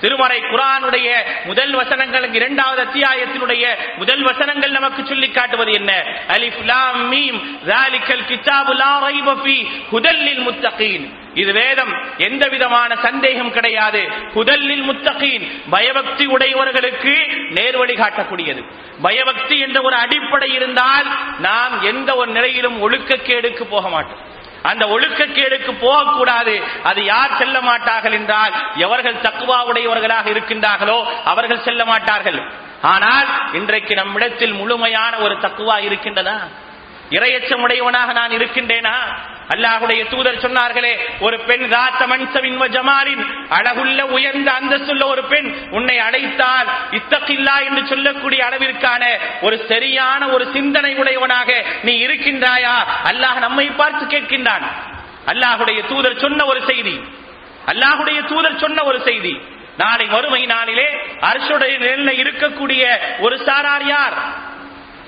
திருமறை 0.01 0.39
குரானுடைய 0.39 1.09
முதல் 1.45 1.73
வசனங்கள் 1.73 2.33
இரண்டாவது 2.33 2.83
அத்தியாயத்தினுடைய 2.83 3.65
முதல் 3.97 4.23
வசனங்கள் 4.23 4.71
நமக்கு 4.71 5.05
சொல்லி 5.05 5.31
காட்டுவது 5.31 5.71
என்ன? 5.71 5.91
அலிஃப் 6.27 6.63
லாம் 6.63 7.11
மீம் 7.11 7.39
ஜாலிகல் 7.65 8.25
கிதாபு 8.27 8.75
லா 8.75 9.07
ரைப 9.07 9.35
ஃபீ 9.43 9.65
ஹுதல்லில் 9.91 10.43
முத்தகீன். 10.47 11.05
இது 11.33 11.53
வேதம் 11.53 11.93
எந்த 12.17 12.47
விதமான 12.47 12.95
சந்தேகம் 12.95 13.51
கிடையாது. 13.51 14.01
புதல்லில் 14.33 14.85
முத்தகீன் 14.89 15.47
பயபக்தி 15.69 16.25
உடையவர்களுக்கு 16.25 17.15
நேர்வழி 17.49 17.95
காட்டக்கூடியது. 17.95 18.63
பயபக்தி 19.01 19.59
என்ற 19.59 19.81
ஒரு 19.81 19.95
அடிப்படை 19.95 20.53
இருந்தால் 20.53 21.07
நாம் 21.39 21.81
எந்த 21.81 22.15
ஒரு 22.15 22.31
நிலையிலும் 22.31 22.81
ஒழுக்க 22.81 23.15
கேடுக்கு 23.15 23.63
போக 23.63 23.89
மாட்டோம். 23.89 24.33
அந்த 24.69 24.83
ஒழுக்கக்கேடுக்கு 24.85 25.71
போகக்கூடாது. 25.85 26.53
அது 26.89 27.01
யார் 27.05 27.37
செல்ல 27.37 27.57
மாட்டார்கள் 27.61 28.15
என்றால் 28.19 28.53
எவர்கள் 28.85 29.23
தக்குவா 29.27 29.57
உடையவர்களாக 29.69 30.29
இருக்கின்றார்களோ 30.29 30.99
அவர்கள் 31.31 31.65
செல்ல 31.67 31.85
மாட்டார்கள். 31.85 32.39
ஆனால் 32.93 33.27
இன்றைக்கு 33.53 33.93
நம்மிடத்தில் 33.95 34.53
முழுமையான 34.53 35.13
ஒரு 35.25 35.35
தக்குவா 35.45 35.77
இருக்கின்றதா? 35.87 36.37
இரையச்சமுடையவனாக 37.09 38.11
நான் 38.19 38.35
இருக்கின்றேனா? 38.37 38.95
அல்லாஹுடைய 39.53 40.01
தூதர் 40.09 40.43
சொன்னார்களே 40.45 40.91
ஒரு 41.19 41.39
பெண் 41.39 41.65
ராத்த 41.73 42.01
மன்சவின் 42.11 42.57
ஜமாலின் 42.67 43.23
அழகுள்ள 43.49 44.01
உயர்ந்த 44.01 44.51
அந்தஸ்துள்ள 44.51 45.05
ஒரு 45.05 45.23
பெண் 45.23 45.49
உன்னை 45.71 45.97
அழைத்தால் 45.97 46.67
இத்தகில்லா 46.91 47.55
என்று 47.65 47.87
சொல்லக்கூடிய 47.87 48.45
அளவிற்கான 48.45 49.03
ஒரு 49.41 49.65
சரியான 49.67 50.27
ஒரு 50.27 50.45
சிந்தனை 50.53 50.95
உடையவனாக 50.95 51.65
நீ 51.83 52.05
இருக்கின்றாயா? 52.05 52.75
அல்லாஹ் 53.03 53.39
நம்மை 53.39 53.67
பார்த்து 53.69 54.05
கேட்கின்றான். 54.05 54.65
அல்லாஹுடைய 55.25 55.87
தூதர் 55.87 56.19
சொன்ன 56.19 56.45
ஒரு 56.45 56.61
செய்தி. 56.65 56.95
அல்லாஹுடைய 57.65 58.19
தூதர் 58.25 58.57
சொன்ன 58.57 58.83
ஒரு 58.83 59.01
செய்தி. 59.01 59.41
நாளை 59.77 60.05
மறுமை 60.05 60.45
நாளிலே 60.45 60.87
அரசுடைய 61.21 61.77
நிலையில் 61.77 62.25
இருக்கக்கூடிய 62.25 62.83
ஒரு 63.19 63.37
சாரார் 63.45 63.85
யார்? 63.85 64.13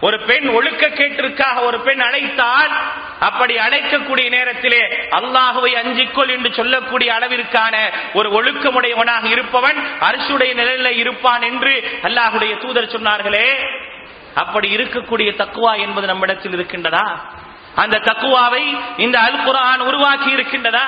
ஒரு 0.01 0.19
பெண் 0.19 0.47
ஒழுக்க 0.47 0.87
கேட்டிற்காக 0.87 1.59
ஒரு 1.59 1.79
பெண் 1.79 1.99
அழைத்தால் 1.99 2.71
அப்படி 3.19 3.55
அழைக்கக்கூடிய 3.55 4.29
நேரத்திலே 4.29 4.81
அல்லாஹுவை 5.09 5.71
அஞ்சிக்கொள் 5.73 6.29
என்று 6.29 6.53
சொல்லக்கூடிய 6.53 7.13
அளவிற்கான 7.13 7.75
ஒரு 8.13 8.29
ஒழுக்கமுடையவனாக 8.29 9.25
இருப்பவன் 9.25 9.75
அரசுடைய 9.99 10.53
நிலையில 10.53 10.87
இருப்பான் 10.87 11.41
என்று 11.41 11.99
அல்லாஹுடைய 12.03 12.57
தூதர் 12.57 12.91
சொன்னார்களே. 12.91 13.47
அப்படி 14.33 14.75
இருக்கக்கூடிய 14.75 15.29
தக்குவா 15.31 15.79
என்பது 15.79 16.07
நம்மிடத்தில் 16.07 16.51
இருக்கின்றதா? 16.51 17.05
அந்த 17.75 17.97
தக்குவாவை 17.97 18.77
இந்த 18.97 19.19
அல் 19.19 19.39
குரான் 19.45 19.79
உருவாக்கி 19.79 20.29
இருக்கின்றதா? 20.29 20.87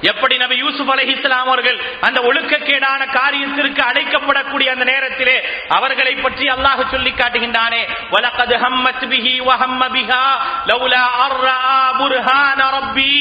எப்படி 0.00 0.36
நபி 0.36 0.56
யூசுப் 0.56 0.90
அலி 0.90 1.12
இஸ்லாம் 1.12 1.48
அவர்கள் 1.48 1.78
அந்த 2.00 2.20
ஒழுக்கக்கேடான 2.20 3.02
காரியத்திற்கு 3.18 3.80
அழைக்கப்படக்கூடிய 3.90 4.66
அந்த 4.66 4.84
நேரத்திலே 4.84 5.36
அவர்களை 5.68 6.14
பற்றி 6.14 6.46
அல்லாஹ் 6.46 6.90
சொல்லி 6.90 7.10
காட்டுகின்றானே 7.10 7.82
வலகது 8.10 8.56
ஹம்மத் 8.64 9.04
பிஹி 9.12 9.34
வஹம்ம 9.48 9.82
பிஹா 9.96 10.22
லௌலா 10.66 11.02
அர்ரா 11.26 11.58
புர்ஹான 12.00 12.60
ரப்பி. 12.76 13.14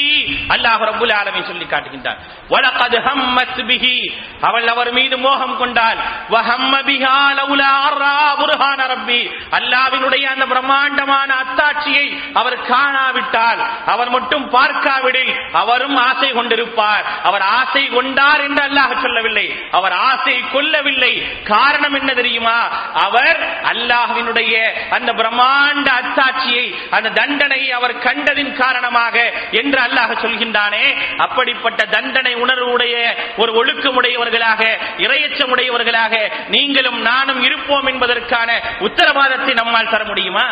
அல்லாஹ் 0.49 0.84
ரப்புல் 0.89 1.13
ஆலமீன் 1.13 1.45
சொல்லி 1.45 1.65
காட்டுகின்றான். 1.65 2.19
வலகது 2.49 2.99
ஹம்மத் 3.07 3.61
பிஹி. 3.69 4.11
அவள் 4.41 4.67
அவர் 4.67 4.91
மீது 4.91 5.17
மோகம் 5.17 5.57
கொண்டாள். 5.57 5.97
வஹம்ம 6.30 6.73
பிஹா 6.89 7.15
லௌலா 7.39 7.69
அர்ரா 7.89 8.13
புர்ஹான 8.41 8.80
ரப்பி. 8.93 9.21
அல்லாஹ்வினுடைய 9.51 10.23
அந்த 10.23 10.45
பிரம்மாண்டமான 10.45 11.36
அத்தாட்சியை 11.43 12.05
அவர் 12.34 12.57
காணாவிட்டால் 12.67 13.59
அவர் 13.86 14.09
மட்டும் 14.09 14.51
பார்க்காவிடில் 14.51 15.34
அவரும் 15.51 15.95
ஆசை 15.95 16.32
கொடுப்பார். 16.66 17.05
அவர் 17.24 17.41
ஆசை 17.41 17.84
கொண்டார் 17.88 18.41
என்று 18.41 18.61
அல்லாஹ் 18.63 19.01
சொல்லவில்லை. 19.01 19.45
அவர் 19.72 19.91
ஆசை 19.91 20.36
கொள்ளவில்லை 20.51 21.13
காரணம் 21.43 21.93
என்ன 21.93 22.13
தெரியுமா? 22.13 22.57
அவர் 22.93 23.39
அல்லாஹினுடைய 23.72 24.53
அந்த 24.89 25.13
பிரம்மாண்ட 25.13 25.89
அத்தாட்சியை 25.99 26.66
அந்த 26.89 27.09
தண்டனையை 27.09 27.72
அவர் 27.72 27.95
கண்டதின் 27.97 28.53
காரணமாக 28.53 29.16
என்று 29.51 29.80
அல்லாஹ் 29.82 30.16
சொல்கின்றானே. 30.26 30.86
அப்படிப்பட்ட 31.18 31.86
தண்டனை 31.86 32.36
உணர்வுடைய 32.36 32.95
ஒரு 33.38 33.51
ஒழுக்கமுடையவர்களாக 33.61 34.61
இரையச்சமுடையவர்களாக 34.97 36.13
நீங்களும் 36.47 37.01
நானும் 37.01 37.41
இருப்போம் 37.41 37.86
என்பதற்கான 37.86 38.61
உத்தரவாதத்தை 38.80 39.53
நம்மால் 39.53 39.89
தர 39.89 40.03
முடியுமா? 40.03 40.47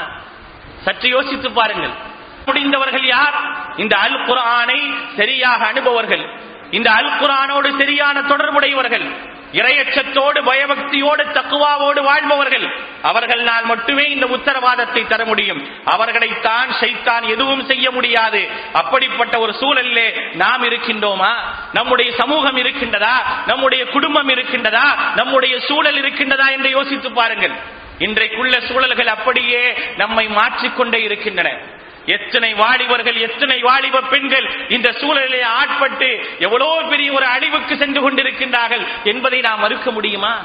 சற்று 0.86 1.10
யோசித்து 1.10 1.52
பாருங்கள். 1.52 2.12
முடிந்தவர்கள் 2.46 3.06
யார்? 3.06 3.34
இந்த 3.78 3.98
அல் 3.98 4.26
குரானை 4.26 4.94
சரியாக 5.18 5.66
அனுபவர்கள் 5.66 6.52
இந்த 6.72 6.92
அல் 6.92 7.12
குரானோடு 7.20 7.78
சரியான 7.78 8.22
தொடர்புடையவர்கள். 8.22 9.32
இரையச்சத்தோடு 9.52 10.44
பயபக்தியோடு 10.44 11.24
தக்குவாவோடு 11.24 12.04
வாழ்பவர்கள். 12.04 12.74
அவர்களால் 13.02 13.66
மட்டுமே 13.66 14.04
இந்த 14.04 14.26
உத்தரவாதத்தை 14.26 15.08
தர 15.08 15.26
முடியும். 15.26 15.68
அவர்களைத்தான் 15.86 16.70
சைத்தான் 16.80 17.28
எதுவும் 17.28 17.66
செய்ய 17.66 17.92
முடியாது. 17.92 18.50
அப்படிப்பட்ட 18.74 19.40
ஒரு 19.40 19.56
சூழலிலே 19.60 20.36
நாம் 20.36 20.64
இருக்கின்றோமா? 20.64 21.32
நம்முடைய 21.74 22.12
சமூகம் 22.18 22.58
இருக்கின்றதா? 22.58 23.16
நம்முடைய 23.48 23.86
குடும்பம் 23.86 24.30
இருக்கின்றதா? 24.30 25.16
நம்முடைய 25.16 25.60
சூழல் 25.60 26.02
இருக்கின்றதா 26.02 26.52
என்று 26.52 26.70
யோசித்து 26.70 27.12
பாருங்கள். 27.12 27.52
இன்றைக்குள்ள 28.00 28.72
சூழல்கள் 28.72 29.08
அப்படியே 29.08 29.74
நம்மை 29.98 30.28
மாற்றிக்கொண்டே 30.28 31.04
இருக்கின்றன. 31.04 31.82
எத்தனை 32.06 32.54
வாலிபர்கள் 32.54 33.16
எத்தனை 33.16 33.62
வாலிப 33.62 34.02
பெண்கள் 34.02 34.66
இந்த 34.70 34.90
சூழலிலே 34.90 35.44
ஆட்பட்டு 35.44 36.36
எவ்வளவு 36.40 36.90
பெரிய 36.90 37.12
ஒரு 37.12 37.26
அழிவுக்கு 37.26 37.78
சென்று 37.78 38.10
கொண்டிருக்கின்றார்கள் 38.10 38.88
என்பதை 39.04 39.40
நாம் 39.40 39.60
மறுக்க 39.60 39.92
முடியுமா? 39.92 40.42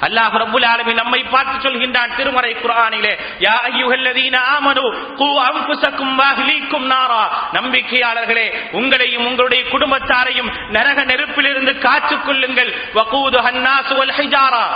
அல்லாஹ் 0.00 0.34
ரப்புல் 0.38 0.66
ஆலமீன் 0.66 0.94
நம்மை 0.94 1.24
பார்த்து 1.24 1.70
சொல்கின்றான் 1.70 2.14
திருமறை 2.16 2.54
குர்ஆனிலே 2.54 3.18
யா 3.38 3.54
அய்யுஹல்லதீன 3.68 4.36
ஆமனு 4.56 5.14
கூ 5.14 5.40
அன்ஃபுஸக்கும் 5.40 6.12
வஹ்லீக்கும் 6.18 6.86
நாரா. 6.86 7.22
நம்பிக்கையாளர்களே 7.52 8.46
உங்களையும் 8.72 9.26
உங்களுடைய 9.26 9.64
குடும்பத்தாரையும் 9.64 10.52
நரக 10.70 11.04
நெருப்பிலிருந்து 11.04 11.78
காத்துக் 11.78 12.24
கொள்ளுங்கள். 12.24 12.74
வகூதுஹன் 12.94 13.60
நாஸ் 13.66 13.92
வல் 13.98 14.14
ஹிஜாரா. 14.18 14.66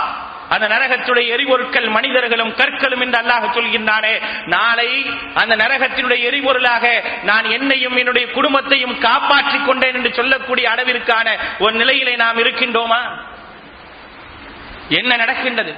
அந்த 0.49 0.67
நரகத்துடைய 0.67 1.27
எரிபொருட்கள் 1.27 1.89
மனிதர்களும் 1.89 2.55
கற்களும் 2.55 3.01
என்று 3.01 3.19
அல்லாஹ் 3.19 3.53
சொல்கின்றானே. 3.53 4.19
நாளை 4.45 5.05
அந்த 5.33 5.55
நரகத்தினுடைய 5.55 6.23
எரிபொருளாக 6.23 7.03
நான் 7.23 7.43
என்னையும் 7.43 7.95
என்னுடைய 7.95 8.31
குடும்பத்தையும் 8.31 8.99
காப்பாற்றிக் 8.99 9.65
கொண்டேன் 9.65 9.93
என்று 9.93 10.13
சொல்லக்கூடிய 10.13 10.69
அளவிற்கான 10.69 11.37
ஒரு 11.59 11.73
நிலையிலே 11.73 12.15
நாம் 12.15 12.37
இருக்கின்றோமா? 12.37 12.99
என்ன 14.89 15.15
நடக்கின்றது? 15.15 15.75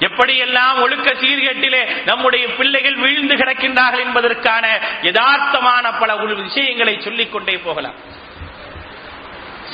எப்படியெல்லாம் 0.00 0.80
ஒழுக்க 0.80 1.12
சீர்கேட்டிலே 1.12 2.04
நம்முடைய 2.04 2.48
பிள்ளைகள் 2.48 2.94
வீழ்ந்து 2.94 3.34
கிடக்கின்றார்கள் 3.34 4.04
என்பதற்கான 4.04 4.80
யதார்த்தமான 5.02 5.98
பல 6.00 6.16
விஷயங்களை 6.16 7.00
சொல்லிக் 7.00 7.32
கொண்டே 7.32 7.56
போகலாம். 7.56 8.24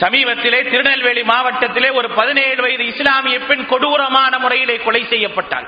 சமீபத்திலே 0.03 0.70
திருநெல்வேலி 0.70 1.22
மாவட்டத்திலே 1.22 1.92
ஒரு 1.92 2.11
பதினேழு 2.11 2.62
வயது 2.62 2.86
இஸ்லாமிய 2.86 3.40
பெண் 3.40 3.66
கொடூரமான 3.66 4.38
முறையிலே 4.38 4.76
கொலை 4.76 5.05
செய்யப்பட்டாள். 5.05 5.66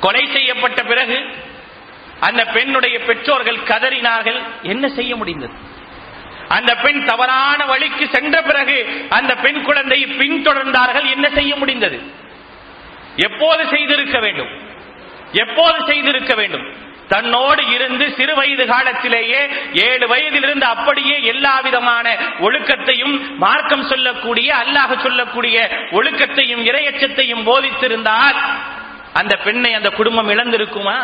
கொலை 0.00 0.26
செய்யப்பட்ட 0.32 0.82
பிறகு 0.82 1.26
அந்த 2.20 2.44
பெண்ணுடைய 2.44 2.98
பெற்றோர்கள் 2.98 3.56
கதறினார்கள். 3.56 4.42
என்ன 4.62 4.88
செய்ய 4.88 5.16
முடிந்தது? 5.16 5.52
அந்த 6.48 6.74
பெண் 6.74 7.04
தவறான 7.04 7.66
வழிக்கு 7.66 8.08
சென்ற 8.08 8.42
பிறகு 8.42 9.06
அந்த 9.10 9.34
பெண் 9.34 9.62
குழந்தையை 9.62 10.08
பின்தொடர்ந்தார்கள். 10.10 11.10
என்ன 11.10 11.28
செய்ய 11.28 11.56
முடிந்தது? 11.56 12.00
எப்போது 13.16 13.68
செய்திருக்க 13.68 14.18
வேண்டும்? 14.18 14.48
எப்போது 15.32 15.84
செய்திருக்க 15.86 16.34
வேண்டும்? 16.34 16.90
தன்னோடு 17.12 17.62
இருந்து 17.74 18.04
சிறு 18.18 18.34
வயது 18.40 18.64
காலத்திலேயே 18.72 19.40
ஏழு 19.86 20.06
வயதிலிருந்து 20.12 20.66
அப்படியே 20.74 21.16
எல்லா 21.32 21.54
விதமான 21.66 22.06
ஒழுக்கத்தையும் 22.46 23.14
மார்க்கம் 23.44 23.88
சொல்லக்கூடிய 23.92 24.48
அல்லாஹ் 24.62 24.94
சொல்லக்கூடிய 25.06 25.56
ஒழுக்கத்தையும் 25.98 26.62
இரையச்சத்தையும் 26.70 27.44
போதித்திருந்தால் 27.48 28.38
அந்த 29.20 29.34
பெண்ணை 29.36 29.70
அந்த 29.78 29.88
குடும்பம் 29.98 30.30
இழந்திருக்குமா? 30.34 30.96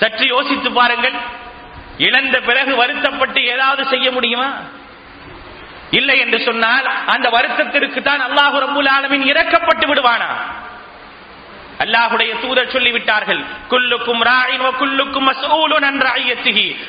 சற்று 0.00 0.26
யோசித்து 0.26 0.68
பாருங்கள். 0.72 1.16
இழந்த 2.06 2.36
பிறகு 2.40 2.72
வருத்தப்பட்டு 2.76 3.40
ஏதாவது 3.54 3.82
செய்ய 3.84 4.06
முடியுமா? 4.10 4.48
இல்லை 5.98 6.16
என்று 6.20 6.38
சொன்னால் 6.48 6.86
அந்த 7.14 7.26
வருத்தத்திற்கு 7.36 8.00
தான் 8.02 8.22
அல்லாஹு 8.28 8.56
ரபுல் 8.64 8.90
ஆலமின் 8.96 9.26
இறக்கப்பட்டு 9.32 9.86
விடுவானா? 9.90 10.30
அல்லாஹுடைய 11.82 12.32
தூதர் 12.40 12.72
சொல்லிவிட்டார்கள் 12.72 13.40
குல்லுக்கும் 13.70 14.22
குல்லுக்கும் 14.80 15.30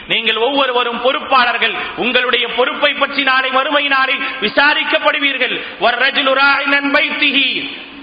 நீங்கள் 0.08 0.36
ஒவ்வொருவரும் 0.36 1.02
பொறுப்பாளர்கள் 1.02 1.76
உங்களுடைய 1.98 2.48
பொறுப்பை 2.48 2.94
பற்றி 2.94 3.24
நாளை 3.24 3.50
மறுமை 3.52 3.88
நாளில் 3.88 4.24
விசாரிக்கப்படுவீர்கள். 4.42 5.56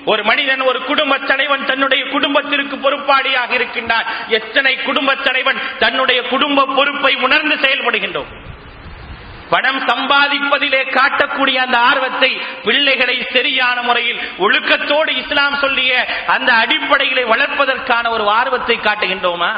ஒரு 0.04 0.24
மனிதன் 0.24 0.60
ஒரு 0.60 0.78
குடும்ப 0.84 1.18
தலைவன் 1.18 1.64
தன்னுடைய 1.64 2.04
குடும்பத்திற்கு 2.04 2.76
பொறுப்பாளியாக 2.76 3.50
இருக்கின்றான். 3.54 4.06
எத்தனை 4.28 4.76
குடும்ப 4.76 5.14
தலைவன் 5.14 5.58
தன்னுடைய 5.78 6.22
குடும்ப 6.22 6.66
பொறுப்பை 6.66 7.14
உணர்ந்து 7.14 7.56
செயல்படுகின்றோம்? 7.56 8.30
பணம் 9.50 9.80
சம்பாதிப்பதிலே 9.88 10.82
காட்டக்கூடிய 10.96 11.56
அந்த 11.56 11.78
ஆர்வத்தை 11.78 12.30
பிள்ளைகளை 12.64 13.26
சரியான 13.32 13.82
முறையில் 13.82 14.20
ஒழுக்கத்தோடு 14.38 15.12
இஸ்லாம் 15.22 15.56
சொல்லிய 15.56 15.92
அந்த 16.26 16.52
அடிப்படையிலே 16.52 17.24
வளர்ப்பதற்கான 17.24 18.10
ஒரு 18.10 18.24
ஆர்வத்தை 18.30 18.76
காட்டுகின்றோமா? 18.78 19.52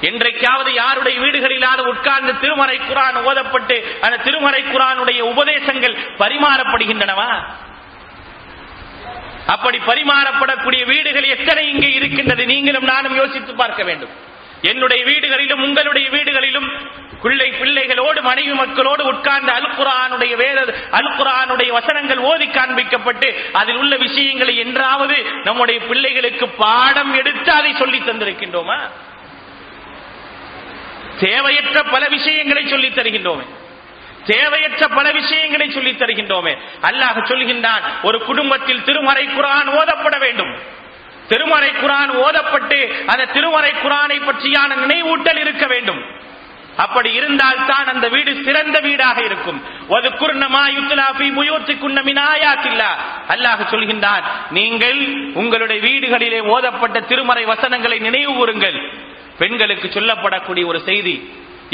என்றைக்காவது 0.00 0.70
யாருடைய 0.74 1.20
வீடுகளிலாவது 1.20 1.82
உட்கார்ந்து 1.82 2.38
திருமறை 2.38 2.76
குரான் 2.78 3.18
ஓதப்பட்டு 3.30 3.76
அந்த 4.00 4.16
திருமறை 4.16 4.62
குரானுடைய 4.62 5.20
உபதேசங்கள் 5.20 5.94
பரிமாறப்படுகின்றனவா? 6.18 7.30
அப்படி 9.46 9.78
பரிமாறப்படக்கூடிய 9.78 10.82
வீடுகள் 10.84 11.32
எத்தனை 11.36 11.70
இங்கே 11.70 11.90
இருக்கின்றது? 11.92 12.46
நீங்களும் 12.46 12.84
நானும் 12.84 13.16
யோசித்து 13.16 13.54
பார்க்க 13.54 13.82
வேண்டும். 13.82 14.12
என்னுடைய 14.62 15.04
வீடுகளிலும் 15.04 15.62
உங்களுடைய 15.62 16.10
வீடுகளிலும் 16.10 16.68
பிள்ளை 17.22 17.50
பிள்ளைகளோடு 17.50 18.22
மனைவி 18.22 18.52
மக்களோடு 18.52 19.04
உட்கார்ந்து 19.04 19.52
அல் 19.52 19.70
குரானுடைய 19.70 20.36
வேத 20.36 20.74
அல் 20.90 21.12
குரானுடைய 21.16 21.68
வசனங்கள் 21.68 22.18
ஓதி 22.18 22.46
காண்பிக்கப்பட்டு 22.46 23.34
அதில் 23.52 23.76
உள்ள 23.76 23.96
விஷயங்களை 23.96 24.56
என்றாவது 24.56 25.24
நம்முடைய 25.44 25.80
பிள்ளைகளுக்கு 25.80 26.48
பாடம் 26.48 27.14
எடுத்து 27.14 27.52
அதை 27.52 27.74
சொல்லி 27.74 27.98
தந்திருக்கின்றோமா? 27.98 28.78
தேவையற்ற 31.20 31.82
பல 31.82 32.08
விஷயங்களை 32.08 32.68
சொல்லி 32.68 32.88
தருகின்றோமே. 32.88 33.46
தேவையற்ற 34.26 34.88
பல 34.88 35.10
விஷயங்களை 35.10 35.70
சொல்லி 35.70 35.90
தருகின்றோமே. 35.90 36.58
அல்லாஹ் 36.82 37.24
சொல்கின்றான் 37.24 37.82
ஒரு 38.02 38.24
குடும்பத்தில் 38.24 38.84
திருமறை 38.84 39.26
குரான் 39.26 39.68
ஓதப்பட 39.68 40.18
வேண்டும். 40.18 40.54
திருமறை 41.28 41.70
குரான் 41.70 42.10
ஓதப்பட்டு 42.10 43.04
அந்த 43.04 43.26
திருமறை 43.26 43.70
குரானை 43.70 44.20
பற்றியான 44.20 44.74
நினைவூட்டல் 44.74 45.38
இருக்க 45.38 45.66
வேண்டும். 45.66 46.22
அப்படி 46.82 47.10
இருந்தால் 47.18 47.60
தான் 47.70 47.90
அந்த 47.92 48.06
வீடு 48.14 48.30
சிறந்த 48.46 48.76
வீடாக 48.86 49.18
இருக்கும். 49.28 49.58
ஒரு 49.94 50.08
குர்ணமா 50.20 50.62
யுத்லாபி 50.76 51.26
முயோத்தி 51.38 51.74
குன்னமினாயாத்தில்லா 51.84 52.90
அல்லாஹ் 53.34 53.62
சொல்கின்றான் 53.72 54.24
நீங்கள் 54.58 55.00
உங்களுடைய 55.42 55.80
வீடுகளிலே 55.86 56.40
ஓதப்பட்ட 56.54 57.00
திருமறை 57.10 57.44
வசனங்களை 57.52 57.98
நினைவு 58.06 58.34
கூறுங்கள். 58.38 58.78
பெண்களுக்கு 59.40 59.88
சொல்லப்படக்கூடிய 59.96 60.64
ஒரு 60.72 60.80
செய்தி 60.90 61.14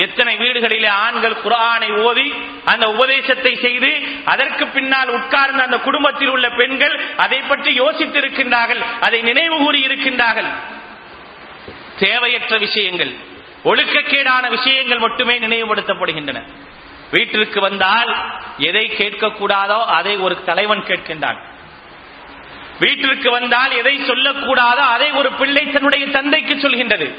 எத்தனை 0.04 0.34
வீடுகளிலே 0.42 0.90
ஆண்கள் 1.06 1.40
குரானை 1.44 1.88
ஓதி 2.08 2.26
அந்த 2.72 2.84
உபதேசத்தை 2.94 3.52
செய்து 3.64 3.90
அதற்கு 4.32 4.64
பின்னால் 4.76 5.10
உட்கார்ந்த 5.16 5.62
அந்த 5.68 5.78
குடும்பத்தில் 5.86 6.32
உள்ள 6.34 6.46
பெண்கள் 6.60 6.94
அதை 7.24 7.40
பற்றி 7.48 7.70
யோசித்திருக்கின்றார்கள் 7.80 8.82
அதை 9.06 9.20
நினைவு 9.30 9.56
கூறி 9.64 9.80
இருக்கின்றார்கள் 9.88 10.50
தேவையற்ற 12.04 12.54
விஷயங்கள். 12.66 13.12
ஒழுக்கக்கேடான 13.64 14.48
விஷயங்கள் 14.48 14.98
மட்டுமே 14.98 15.38
நினைவுபடுத்தப்படுகின்றன. 15.38 16.42
வீட்டிற்கு 17.10 17.60
வந்தால் 17.60 18.16
எதை 18.58 18.92
கேட்கக்கூடாதோ 18.98 19.84
அதை 19.84 20.16
ஒரு 20.16 20.44
தலைவன் 20.44 20.82
கேட்கின்றான். 20.82 21.38
வீட்டிற்கு 22.80 23.30
வந்தால் 23.30 23.70
எதை 23.70 24.00
சொல்லக்கூடாதோ 24.00 24.84
அதை 24.94 25.10
ஒரு 25.10 25.32
பிள்ளை 25.32 25.70
தன்னுடைய 25.70 26.06
தந்தைக்கு 26.06 26.54
சொல்கின்றது. 26.54 27.14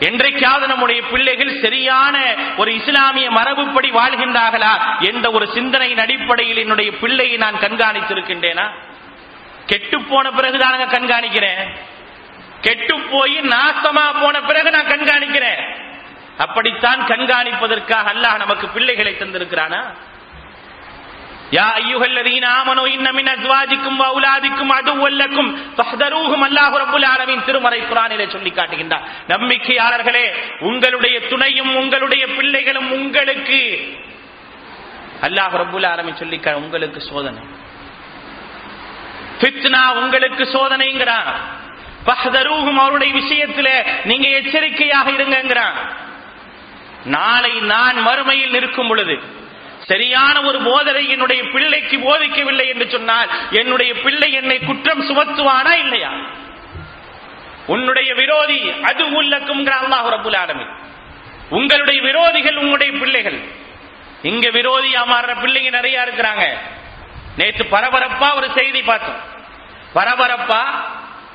என்றைக்காவது 0.00 0.66
நம்முடைய 0.66 1.02
பிள்ளைகள் 1.02 1.60
சரியான 1.60 2.34
ஒரு 2.56 2.74
இஸ்லாமிய 2.74 3.30
மரபுப்படி 3.30 3.90
வாழ்கின்றார்களா 3.90 5.00
என்ற 5.00 5.30
ஒரு 5.30 5.48
சிந்தனையின் 5.52 5.98
அடிப்படையில் 5.98 6.56
என்னுடைய 6.56 6.92
பிள்ளையை 6.92 7.36
நான் 7.36 7.54
கண்காணித்திருக்கின்றேனா? 7.54 8.70
கெட்டு 9.66 10.00
போன 10.00 10.30
பிறகுதானங்க 10.30 10.86
கண்காணிக்கிறேன். 10.86 11.76
கெட்டு 12.60 13.00
போய் 13.00 13.36
நாசமா 13.40 14.20
போன 14.20 14.40
பிறகு 14.40 14.70
நான் 14.70 14.90
கண்காணிக்கிறேன். 14.92 15.60
அப்படித்தான் 16.38 17.00
கண்காணிப்பதற்காக 17.06 18.06
அல்லாஹ் 18.12 18.38
நமக்கு 18.38 18.68
பிள்ளைகளை 18.68 19.16
தந்திருக்கிறானா? 19.18 19.80
யா 21.56 21.64
ஐயுகல்லதீன 21.76 22.46
ஆமனோ 22.58 22.82
இன்னமின் 22.96 23.30
அஸ்வாஜிக்கும் 23.34 23.98
வௌலாதிக்கும் 24.02 24.72
அதுவல்லக்கும் 24.78 25.50
ஃபஹ்தரூஹும் 25.76 26.44
அல்லாஹ் 26.48 26.76
ரப்பல் 26.82 27.06
ஆலமீன். 27.14 27.44
திருமறை 27.44 27.80
குர்ஆனிலே 27.80 28.28
சொல்லி 28.28 28.50
காட்டுகின்றார். 28.50 29.06
நம்பிக்கையாளர்களே 29.28 30.24
உங்களுடைய 30.60 31.20
துணையும் 31.20 31.76
உங்களுடைய 31.76 32.26
பிள்ளைகளும் 32.26 32.90
உங்களுக்கு 32.90 33.60
அல்லாஹ் 35.22 35.56
ரப்பல் 35.62 35.86
ஆலமீன் 35.86 36.20
சொல்லி 36.22 36.40
உங்களுக்கு 36.54 37.00
சோதனை. 37.00 37.42
ஃபித்னா 39.40 39.82
உங்களுக்கு 39.94 40.44
சோதனைங்கிறான். 40.44 41.32
பஹதரூகும் 42.06 42.80
அவருடைய 42.80 43.14
விஷயத்துல 43.14 43.68
நீங்க 44.04 44.28
எச்சரிக்கையாக 44.28 45.10
இருங்கிறான் 45.10 45.76
நாளை 47.04 47.60
நான் 47.60 47.96
மறுமையில் 48.06 48.50
நிற்கும் 48.50 48.88
பொழுது 48.88 49.20
சரியான 49.86 50.42
ஒரு 50.42 50.58
போதனை 50.58 51.08
என்னுடைய 51.08 51.42
பிள்ளைக்கு 51.44 51.98
போதிக்கவில்லை 51.98 52.66
என்று 52.68 52.90
சொன்னால் 52.90 53.28
என்னுடைய 53.50 53.94
பிள்ளை 53.94 54.32
என்னை 54.32 54.58
குற்றம் 54.58 55.08
சுமத்துவானா 55.08 55.72
இல்லையா? 55.72 56.10
உன்னுடைய 57.66 58.14
விரோதி 58.14 58.72
அது 58.82 59.10
உள்ளக்கும் 59.10 59.66
அல்லாஹ் 59.66 60.08
ரபுல் 60.10 60.36
ஆலமி 60.36 60.66
உங்களுடைய 61.50 62.02
விரோதிகள் 62.02 62.56
உங்களுடைய 62.56 62.92
பிள்ளைகள். 62.92 63.38
இங்க 64.22 64.48
விரோதியா 64.48 65.02
மாறுற 65.12 65.32
பிள்ளைங்க 65.40 65.70
நிறைய 65.70 66.06
இருக்கிறாங்க. 66.06 66.44
நேற்று 67.36 67.64
பரபரப்பா 67.64 68.34
ஒரு 68.34 68.50
செய்தி 68.54 68.82
பார்த்தோம். 68.82 69.20
பரபரப்பா 69.94 70.62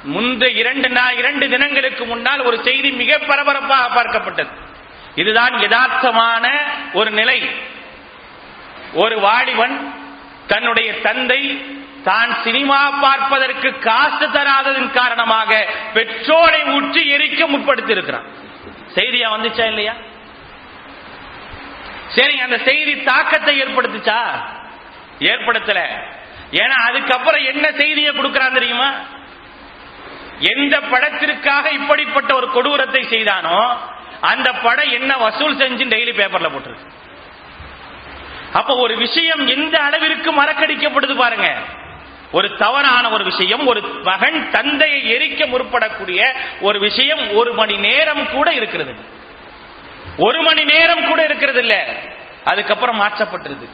முந்த 0.05 0.49
இரண்டு 0.49 0.89
நாள் 0.89 1.17
இரண்டு 1.17 1.49
தினங்களுக்கு 1.49 2.05
முன்னால் 2.05 2.39
ஒரு 2.39 2.63
செய்தி 2.63 2.91
மிக 2.91 3.17
பரபரப்பாக 3.17 3.87
பார்க்கப்பட்டது. 3.95 4.51
இதுதான் 5.15 5.53
யதார்த்தமான 5.53 6.45
ஒரு 6.93 7.11
நிலை. 7.11 7.49
ஒரு 8.93 9.19
வாலிபன் 9.19 9.93
தன்னுடைய 10.47 10.99
தந்தை 10.99 11.41
தான் 12.03 12.35
சினிமா 12.43 12.89
பார்ப்பதற்கு 12.89 13.79
காசு 13.79 14.25
தராததன் 14.27 14.91
காரணமாக 14.91 15.67
பெற்றோரை 15.93 16.63
உற்று 16.63 17.01
எரிக்க 17.17 17.47
முற்படுத்தி 17.47 17.91
இருக்கிறான் 17.91 18.27
செய்தியா 18.95 19.27
வந்துச்சா 19.35 19.65
இல்லையா? 19.67 19.93
சரி 22.07 22.39
அந்த 22.39 22.57
செய்தி 22.57 23.03
தாக்கத்தை 23.03 23.63
ஏற்படுத்துச்சா? 23.63 24.19
ஏற்படுத்தல. 25.19 25.79
ஏன்னா 26.51 26.77
அதுக்கப்புறம் 26.87 27.43
என்ன 27.43 27.71
செய்தியை 27.71 28.11
கொடுக்கறான் 28.11 28.53
தெரியுமா? 28.53 28.93
எந்த 30.39 30.81
படத்திற்காக 30.81 31.69
இப்படிப்பட்ட 31.69 32.35
ஒரு 32.35 32.51
கொடூரத்தை 32.51 33.03
செய்தானோ 33.03 33.77
அந்த 34.21 34.53
படம் 34.53 34.91
என்ன 34.91 35.17
வசூல் 35.17 35.55
செஞ்சு 35.55 35.85
டெய்லி 35.85 36.13
பேப்பர்ல 36.17 36.49
போட்டிருக்கு. 36.49 36.93
அப்ப 38.53 38.75
ஒரு 38.75 38.97
விஷயம் 38.97 39.47
எந்த 39.47 39.79
அளவிற்கு 39.79 40.43
மறக்கடிக்கப்படுது 40.43 41.15
பாருங்க. 41.15 41.53
ஒரு 42.31 42.57
தவறான 42.57 43.09
ஒரு 43.09 43.23
விஷயம் 43.23 43.67
ஒரு 43.67 43.81
மகன் 43.81 44.49
தந்தையை 44.49 45.15
எரிக்க 45.15 45.47
முற்படக்கூடிய 45.47 46.25
ஒரு 46.61 46.79
விஷயம் 46.79 47.33
ஒரு 47.33 47.53
மணி 47.53 47.77
நேரம் 47.77 48.31
கூட 48.31 48.53
இருக்கிறது. 48.53 48.95
ஒரு 50.17 50.41
மணி 50.41 50.63
நேரம் 50.63 51.07
கூட 51.07 51.23
இருக்கிறது 51.23 51.59
இல்ல 51.59 51.85
அதுக்கப்புறம் 52.43 53.01
மாற்றப்பட்டிருது. 53.01 53.69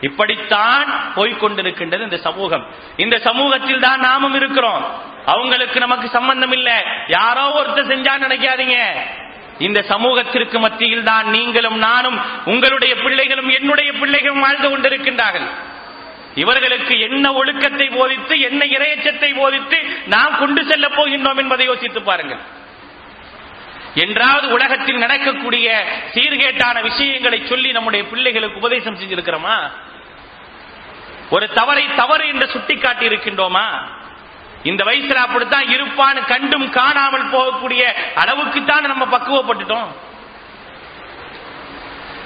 இப்படித்தான் 0.00 1.12
போய்கொண்டிருக்கின்றது 1.16 2.00
இந்த 2.00 2.16
சமூகம். 2.16 2.66
இந்த 2.96 3.18
சமூகத்தில் 3.18 3.80
தான் 3.80 4.00
நாமும் 4.00 4.34
இருக்கிறோம். 4.34 4.84
அவங்களுக்கு 5.26 5.80
நமக்கு 5.80 6.08
சம்பந்தம் 6.08 6.52
இல்லை. 6.52 6.74
யாரோ 7.08 7.62
ஒருத்தர் 7.62 7.90
செஞ்சா 7.92 8.12
நினைக்காதீங்க. 8.24 8.76
இந்த 9.58 9.82
சமூகத்திற்கு 9.82 10.58
மத்தியில் 10.58 11.02
தான் 11.02 11.26
நீங்களும் 11.26 11.78
நானும் 11.78 12.20
உங்களுடைய 12.44 12.94
பிள்ளைகளும் 12.94 13.48
என்னுடைய 13.48 13.92
பிள்ளைகளும் 13.92 14.40
வாழ்ந்து 14.40 14.68
கொண்டிருக்கின்றார்கள். 14.68 15.48
இவர்களுக்கு 16.34 17.00
என்ன 17.00 17.32
ஒழுக்கத்தை 17.32 17.88
போதித்து 17.88 18.40
என்ன 18.40 18.64
இரையச்சத்தை 18.64 19.36
போதித்து 19.36 19.78
நாம் 20.06 20.38
கொண்டு 20.38 20.64
செல்ல 20.64 20.86
போகின்றோம் 20.86 21.36
என்பதை 21.36 21.66
யோசித்து 21.66 22.02
பாருங்கள். 22.02 22.38
என்றாவது 24.04 24.46
உலகத்தில் 24.48 25.02
நடக்கக்கூடிய 25.04 25.66
சீர்கேட்டான 26.14 26.82
விஷயங்களை 26.82 27.38
சொல்லி 27.46 27.72
நம்முடைய 27.72 28.02
பிள்ளைகளுக்கு 28.10 28.60
உபதேசம் 28.62 28.98
செஞ்சிருக்கிறோமா? 29.00 29.56
ஒரு 31.30 31.46
தவறை 31.58 31.84
தவறு 31.96 32.26
என்று 32.32 32.46
சுட்டிக்காட்டி 32.48 33.06
இருக்கின்றோமா 33.06 33.66
இந்த 34.62 34.84
வயசுல 34.84 35.20
அப்படித்தான் 35.26 35.66
இருப்பான்னு 35.76 36.20
கண்டும் 36.26 36.70
காணாமல் 36.70 37.30
போகக்கூடிய 37.30 37.82
அளவுக்கு 38.14 38.64
தான் 38.64 38.86
நம்ம 38.86 39.04
பக்குவப்பட்டுட்டோம். 39.16 39.88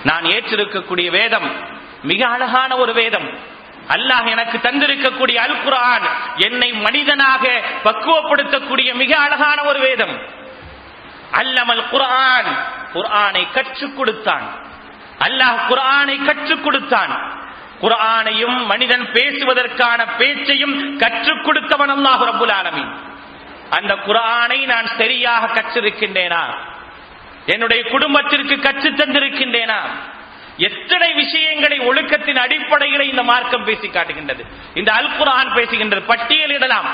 நான் 0.04 0.22
ஏற்றிருக்கக்கூடிய 0.22 1.10
வேதம் 1.10 1.48
மிக 2.02 2.20
அழகான 2.26 2.76
ஒரு 2.76 2.92
வேதம். 2.92 3.28
அல்லாஹ் 3.88 4.26
எனக்கு 4.34 4.58
தந்திருக்கக்கூடிய 4.58 5.36
அல் 5.46 5.58
குரான் 5.64 6.06
என்னை 6.36 6.72
மனிதனாக 6.72 7.44
பக்குவப்படுத்தக்கூடிய 7.84 8.94
மிக 8.94 9.12
அழகான 9.18 9.62
ஒரு 9.62 9.80
வேதம். 9.80 10.14
அல்லமல் 11.32 11.84
குரான் 11.92 12.56
குரானை 12.94 13.50
கற்றுக் 13.50 13.96
கொடுத்தான். 13.96 14.64
அல்லாஹ் 15.18 15.58
குரானை 15.68 16.24
கற்றுக் 16.24 16.64
கொடுத்தான். 16.64 17.38
குரானையும் 17.80 18.64
மனிதன் 18.64 19.12
பேசுவதற்கான 19.12 20.06
பேச்சையும் 20.18 20.96
கற்றுக் 20.96 21.44
கொடுத்தவன் 21.44 21.90
அல்லாஹு 21.90 22.24
ரப்புல் 22.24 22.98
அந்த 23.70 23.94
குரானை 23.94 24.66
நான் 24.66 24.86
சரியாக 24.86 25.46
கற்றிருக்கின்றேனா? 25.46 26.44
என்னுடைய 27.46 27.82
குடும்பத்திற்கு 27.82 28.60
கற்றுத் 28.60 29.00
தந்திருக்கின்றேனா? 29.00 29.78
எத்தனை 30.56 31.12
விஷயங்களை 31.12 31.78
ஒழுக்கத்தின் 31.78 32.38
அடிப்படையில 32.38 33.00
இந்த 33.00 33.22
மார்க்கம் 33.22 33.64
பேசி 33.64 33.88
காட்டுகின்றது. 33.88 34.44
இந்த 34.74 34.92
அல் 34.92 35.08
குரான் 35.08 35.52
பேசுகின்றது. 35.54 36.02
பட்டியலிடலாம். 36.08 36.86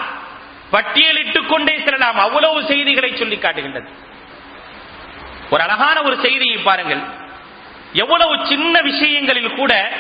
பட்டியலிட்டுக் 0.72 1.46
கொண்டே 1.46 1.74
செல்லலாம். 1.74 2.18
அவ்வளவு 2.18 2.64
செய்திகளை 2.64 3.16
சொல்லி 3.16 3.38
காட்டுகின்றது. 3.38 4.14
ஒரு 5.50 5.62
அழகான 5.62 6.02
ஒரு 6.02 6.16
செய்தியை 6.16 6.56
பாருங்கள். 6.56 7.02
எவ்வளவு 7.92 8.46
சின்ன 8.46 8.80
விஷயங்களில் 8.80 9.54
கூட 9.54 9.90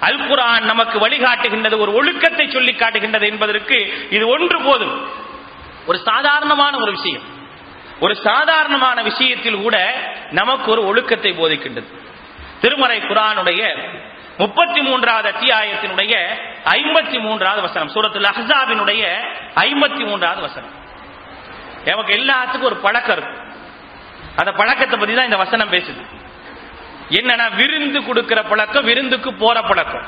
அல் 0.00 0.20
குரான் 0.20 0.60
நமக்கு 0.60 1.08
வழிகாட்டுகின்றது 1.08 1.78
ஒரு 1.78 1.92
ஒழுக்கத்தை 1.92 2.50
சொல்லி 2.50 2.74
காட்டுகின்றது 2.74 3.26
என்பதற்கு 3.26 4.08
இது 4.10 4.28
ஒன்று 4.28 4.62
போதும். 4.62 5.10
ஒரு 5.86 5.98
சாதாரணமான 5.98 6.78
ஒரு 6.78 6.92
விஷயம். 6.92 7.22
ஒரு 8.00 8.16
சாதாரணமான 8.16 9.02
விஷயத்தில் 9.02 9.62
கூட 9.62 9.94
நமக்கு 10.30 10.70
ஒரு 10.70 10.86
ஒழுக்கத்தை 10.86 11.32
போதிக்கின்றது. 11.32 12.02
திருமறை 12.60 12.98
குரானுடைய 12.98 13.78
முப்பத்தி 14.38 14.80
மூன்றாவது 14.80 15.30
அத்தியாயத்தினுடைய 15.30 16.16
ஐம்பத்தி 16.64 17.20
மூன்றாவது 17.20 17.60
வசனம் 17.60 17.88
சூரத்தில் 17.88 18.24
அஹாபினுடைய 18.24 19.24
ஐம்பத்தி 19.54 20.06
மூன்றாவது 20.06 20.40
வசனம். 20.40 20.70
நமக்கு 21.84 22.14
எல்லாத்துக்கும் 22.14 22.62
ஒரு 22.62 22.76
பழக்கம் 22.76 23.16
இருக்கும். 23.16 23.43
அந்த 24.36 24.52
பழக்கத்தை 24.52 24.98
பத்தி 24.98 25.14
தான் 25.14 25.24
இந்த 25.24 25.36
வசனம் 25.36 25.72
பேசுது. 25.72 26.02
என்னன்னா 27.08 27.54
விருந்து 27.56 28.04
கொடுக்கிற 28.04 28.42
பழக்கம் 28.42 28.84
விருந்துக்கு 28.84 29.34
போற 29.34 29.62
பழக்கம். 29.62 30.06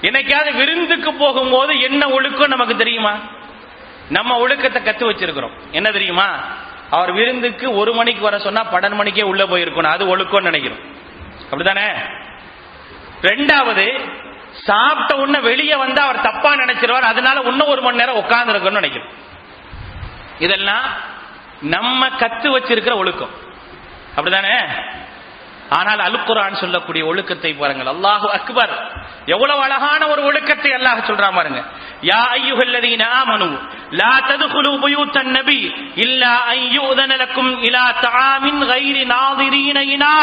என்னைக்காவது 0.00 0.56
விருந்துக்கு 0.56 1.14
போகும்போது 1.14 1.80
என்ன 1.80 2.08
ஒழுக்கம் 2.08 2.48
நமக்கு 2.48 2.76
தெரியுமா? 2.76 3.12
நம்ம 4.08 4.36
ஒழுக்கத்தை 4.38 4.82
கத்து 4.82 5.10
வச்சிருக்கிறோம். 5.10 5.56
என்ன 5.70 5.90
தெரியுமா? 5.90 6.38
அவர் 6.90 7.12
விருந்துக்கு 7.12 7.76
ஒரு 7.76 7.94
மணிக்கு 7.94 8.22
வர 8.22 8.38
சொன்னா 8.38 8.64
பன்னெண்டு 8.72 8.94
மணிக்கே 8.94 9.22
உள்ள 9.22 9.44
போயிருக்கணும். 9.44 9.94
அது 9.96 10.16
ஒழுக்கம்னு 10.16 10.50
நினைக்கிறோம். 10.50 10.82
அப்படிதானே 11.50 11.86
ரெண்டாவது 13.22 13.86
சாப்பிட்ட 14.64 15.16
உடனே 15.16 15.38
வெளியே 15.38 15.76
வந்து 15.76 16.00
அவர் 16.00 16.20
தப்பா 16.20 16.54
நினைச்சிருவார். 16.54 17.10
அதனால 17.12 17.40
இன்னும் 17.40 17.68
ஒரு 17.68 17.82
மணி 17.82 17.96
நேரம் 17.96 18.14
உட்கார்ந்து 18.14 18.52
இருக்கணும்னு 18.52 18.80
நினைக்கிறோம். 18.82 19.08
இதெல்லாம் 20.38 20.84
நம்ம 21.62 22.08
கத்து 22.08 22.48
வச்சிருக்கிற 22.56 22.96
ஒழுக்கம். 22.96 23.30
அப்படிதானே? 24.16 24.56
ஆனால் 25.70 25.98
அலுக்குரான் 25.98 26.52
சொல்லக்கூடிய 26.52 27.06
ஒழுக்கத்தை 27.06 27.54
பாருங்கள். 27.54 27.86
அல்லாஹு 27.86 28.28
அக்பர். 28.28 28.92
எவ்வளவு 29.26 29.62
அழகான 29.62 30.08
ஒரு 30.08 30.22
ஒழுக்கத்தை 30.22 30.72
அல்லாஹ் 30.72 31.06
சொல்றான் 31.06 31.34
பாருங்க. 31.34 31.62
யா 32.02 32.20
ஐயுஹல்லதீன 32.32 33.06
ஆமனு 33.18 33.58
லா 33.90 34.20
ததுகுலு 34.28 34.78
புயூத்தன் 34.80 35.30
நபி 35.30 35.72
இல்லா 35.94 36.44
அன் 36.44 37.10
லக்கும் 37.22 37.62
இலா 37.62 37.84
தஆமின் 38.00 38.66
கைரி 38.66 39.04
நாதிரீன 39.04 39.80
இனா. 39.80 40.14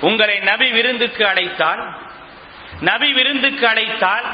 உங்களை 0.00 0.38
நபி 0.38 0.70
விருந்துக்கு 0.70 1.26
அழைத்தால் 1.26 1.94
நபி 2.80 3.12
விருந்துக்கு 3.12 3.66
அழைத்தால் 3.66 4.24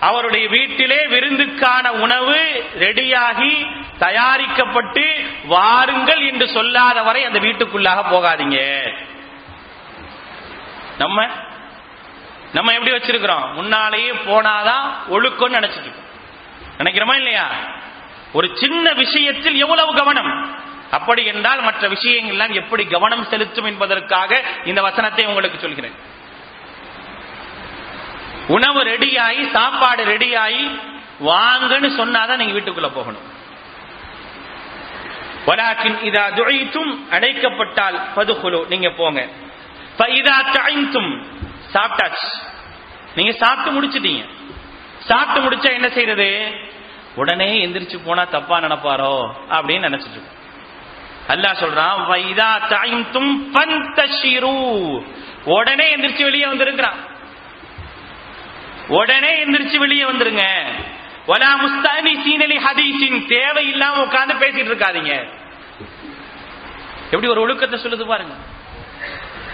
அவருடைய 0.00 0.48
வீட்டிலே 0.48 1.06
விருந்துக்கான 1.06 1.88
உணவு 1.88 2.64
ரெடியாகி 2.78 3.66
தயாரிக்கப்பட்டு 3.98 5.24
வாருங்கள் 5.44 6.26
என்று 6.26 6.48
சொல்லாத 6.48 7.02
வரை 7.02 7.24
அந்த 7.24 7.38
வீட்டுக்குள்ளாக 7.38 8.04
போகாதீங்க. 8.10 8.88
நம்ம 10.98 11.26
நம்ம 12.52 12.72
எப்படி 12.72 12.96
வச்சிருக்கிறோம்? 12.96 13.52
முன்னாலேயே 13.52 14.10
போனாதான் 14.10 14.84
ஒழுக்கம்னு 15.10 15.70
நினைச்சிட்டு 15.70 15.92
நினைக்கிறோமா 16.78 17.14
இல்லையா? 17.14 17.50
ஒரு 18.32 18.50
சின்ன 18.54 18.92
விஷயத்தில் 18.92 19.56
எவ்வளவு 19.56 19.94
கவனம்? 19.94 20.64
அப்படி 20.90 21.24
என்றால் 21.24 21.60
மற்ற 21.60 21.88
விஷயங்கள்லாம் 21.88 22.52
எப்படி 22.52 22.84
கவனம் 22.84 23.24
செலுத்தும் 23.24 23.64
என்பதற்காக 23.64 24.42
இந்த 24.64 24.82
வசனத்தை 24.82 25.26
உங்களுக்கு 25.26 25.58
சொல்கிறேன். 25.58 26.14
உணவு 28.48 28.82
ரெடியாகி 28.82 29.50
சாப்பாடு 29.50 30.04
ரெடியாகி 30.04 30.80
வாங்கன்னு 31.24 31.88
சொன்னாதான் 32.00 32.36
நீங்க 32.36 32.58
வீட்டுக்குள்ள 32.58 32.90
போகணும். 32.94 33.34
வலாக்கின் 35.46 35.98
இதா 36.02 36.34
துழைத்தும் 36.34 37.08
அடைக்கப்பட்டால் 37.10 38.00
பதுகுலு 38.16 38.68
நீங்க 38.68 38.90
போங்க. 38.90 39.28
இதா 39.98 40.50
தழைத்தும் 40.52 41.26
சாப்பிட்டாச்சு. 41.74 42.30
நீங்க 43.14 43.32
சாப்பிட்டு 43.32 43.80
முடிச்சிட்டீங்க. 43.80 44.24
சாப்பிட்டு 44.98 45.40
முடிச்சா 45.48 45.72
என்ன 45.72 45.88
செய்யறது 45.88 46.54
உடனே 47.14 47.66
எந்திரிச்சு 47.66 48.00
போனா 48.04 48.24
தப்பா 48.24 48.60
நினைப்பாரோ? 48.60 49.32
அப்படின்னு 49.50 49.86
நினைச்சிட்டு 49.88 50.34
அல்லா 51.28 51.50
அல்லாஹ் 51.50 51.62
சொல்றான் 51.62 52.00
வைதா 52.10 52.66
தழைத்தும் 52.68 53.52
பந்தஷிரு 53.52 55.02
உடனே 55.44 55.96
எந்திரிச்சு 55.96 56.22
வெளியே 56.22 56.46
வந்திருக்கிறான். 56.46 57.14
உடனே 58.88 59.44
எந்திரிச்சு 59.44 59.76
வெளியே 59.76 60.02
வந்துருங்க. 60.02 60.44
வலா 61.28 61.56
முஸ்தானி 61.56 62.12
சீனலி 62.14 62.58
ஹதீஸின் 62.58 63.26
தேவையில்லாம 63.26 63.96
உட்கார்ந்து 63.96 64.34
பேசிட்டு 64.34 64.70
இருக்காதீங்க. 64.72 65.28
எப்படி 67.04 67.26
ஒரு 67.26 67.40
ஒழுக்கத்தை 67.40 67.80
சொல்லுது 67.80 68.06
பாருங்க. 68.06 68.34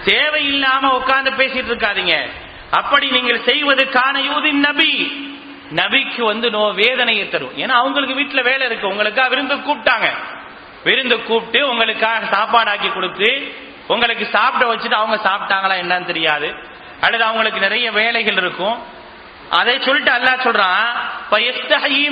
தேவையில்லாம 0.05 0.89
உட்கார்ந்து 0.93 1.31
பேசிட்டு 1.31 1.71
இருக்காதீங்க. 1.71 2.29
அப்படி 2.71 3.09
நீங்கள் 3.09 3.43
செய்வதற்கான 3.43 4.19
யூதின் 4.19 4.59
நபி. 4.59 5.21
நபிக்கு 5.75 6.21
வந்து 6.21 6.49
நோ 6.49 6.69
வேதனையை 6.69 7.29
தரும். 7.29 7.57
ஏன்னா 7.57 7.69
அவங்களுக்கு 7.69 8.19
வீட்டுல 8.21 8.43
வேலை 8.43 8.67
இருக்கு. 8.67 8.87
உங்களுக்காக 8.87 9.29
விருந்து 9.29 9.55
கூப்பிட்டாங்க. 9.55 10.09
விருந்து 10.83 11.23
கூப்பிட்டு 11.23 11.69
உங்களுக்காக 11.69 12.25
சாப்பாடு 12.25 12.69
ஆக்கி 12.69 12.89
கொடுத்து 12.89 13.55
உங்களுக்கு 13.87 14.25
சாப்பிட 14.25 14.73
வச்சுட்டு 14.73 14.91
அவங்க 14.91 15.29
சாப்பிட்டாங்களா 15.29 15.85
என்னன்னு 15.85 16.05
தெரியாது. 16.05 16.55
அல்லது 17.01 17.23
அவங்களுக்கு 17.23 17.59
நிறைய 17.59 17.91
வேலைகள் 17.91 18.35
இருக்கும். 18.35 19.01
அதை 19.59 19.79
சொல்லிட்டு 19.79 20.11
அல்லாஹ் 20.11 20.45
சொல்றான் 20.47 20.85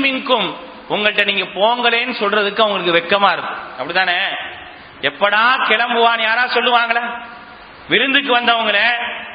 மின்கும். 0.05 0.55
உங்கள்கிட்ட 0.89 1.25
நீங்க 1.25 1.43
போங்களேன்னு 1.43 2.13
சொல்றதுக்கு 2.21 2.61
அவங்களுக்கு 2.61 2.97
வெக்கமா 2.99 3.31
இருக்கும். 3.31 3.59
அப்படித்தானே? 3.77 4.19
எப்படா 5.01 5.43
கிளம்புவான்னு 5.69 6.21
யாரா 6.21 6.43
சொல்லுவாங்களே? 6.45 7.03
விருந்துக்கு 7.89 8.39
வந்தவங்கள 8.39 8.79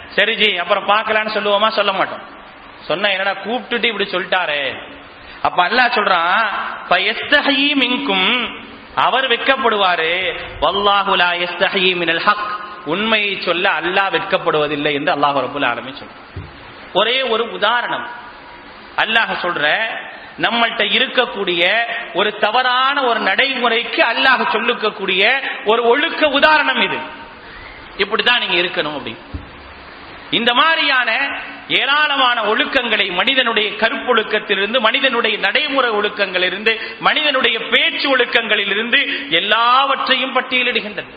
சரி 0.08 0.34
ஜி 0.36 0.58
அப்புறம் 0.58 0.88
பார்க்கலான்னு 0.88 1.36
சொல்லுவோமா? 1.36 1.68
சொல்ல 1.68 1.92
மாட்டோம். 1.92 2.22
சொன்ன 2.80 3.10
என்னடா 3.10 3.40
கூப்பிட்டுட்டு 3.40 3.84
இப்படி 3.84 4.10
சொல்லிட்டாரே? 4.10 4.76
அப்ப 5.42 5.68
அல்லாஹ் 5.68 5.96
சொல்றான் 5.96 6.46
மின்கும். 7.74 8.62
அவர் 8.94 9.28
வெட்கப்படுவாரு 9.28 10.12
வல்லாஹுலா 10.60 11.30
எஸ்தஹி 11.44 11.94
மினல் 11.96 12.20
ஹக். 12.20 12.50
உண்மையை 12.84 13.40
சொல்ல 13.40 13.70
அல்லாஹ் 13.70 14.12
வெட்கப்படுவதில்லை 14.16 14.92
என்று 14.92 15.12
அல்லாஹ் 15.14 15.44
ரபுல் 15.46 15.68
ஆலமீன் 15.72 16.00
சொல்றான். 16.02 16.45
ஒரே 17.00 17.16
ஒரு 17.34 17.44
உதாரணம். 17.58 18.06
அல்லாஹ் 19.02 19.32
சொல்ற 19.44 19.64
நம்மள்கிட்ட 20.44 20.84
இருக்கக்கூடிய 20.96 21.62
ஒரு 22.14 22.30
தவறான 22.44 22.96
ஒரு 23.10 23.20
நடைமுறைக்கு 23.20 24.00
அல்லாஹ் 24.12 24.42
சொல்லுக்கக்கூடிய 24.54 25.22
ஒரு 25.64 25.82
ஒழுக்க 25.92 26.22
உதாரணம் 26.38 26.80
இது. 26.86 26.98
இப்படிதான் 28.04 28.42
நீங்க 28.42 28.58
இருக்கணும் 28.62 28.96
அப்படி 28.98 29.14
இந்த 30.30 30.50
மாதிரியான 30.54 31.10
ஏராளமான 31.80 32.38
ஒழுக்கங்களை 32.52 33.06
மனிதனுடைய 33.18 33.68
கருப்பொழுக்கத்திலிருந்து 33.82 34.78
மனிதனுடைய 34.86 35.34
நடைமுறை 35.44 35.90
ஒழுக்கங்களிலிருந்து 35.90 36.72
மனிதனுடைய 37.08 37.56
பேச்சு 37.72 38.06
ஒழுக்கங்களிலிருந்து 38.16 39.00
எல்லாவற்றையும் 39.40 40.34
பட்டியலிடுகின்றது. 40.36 41.12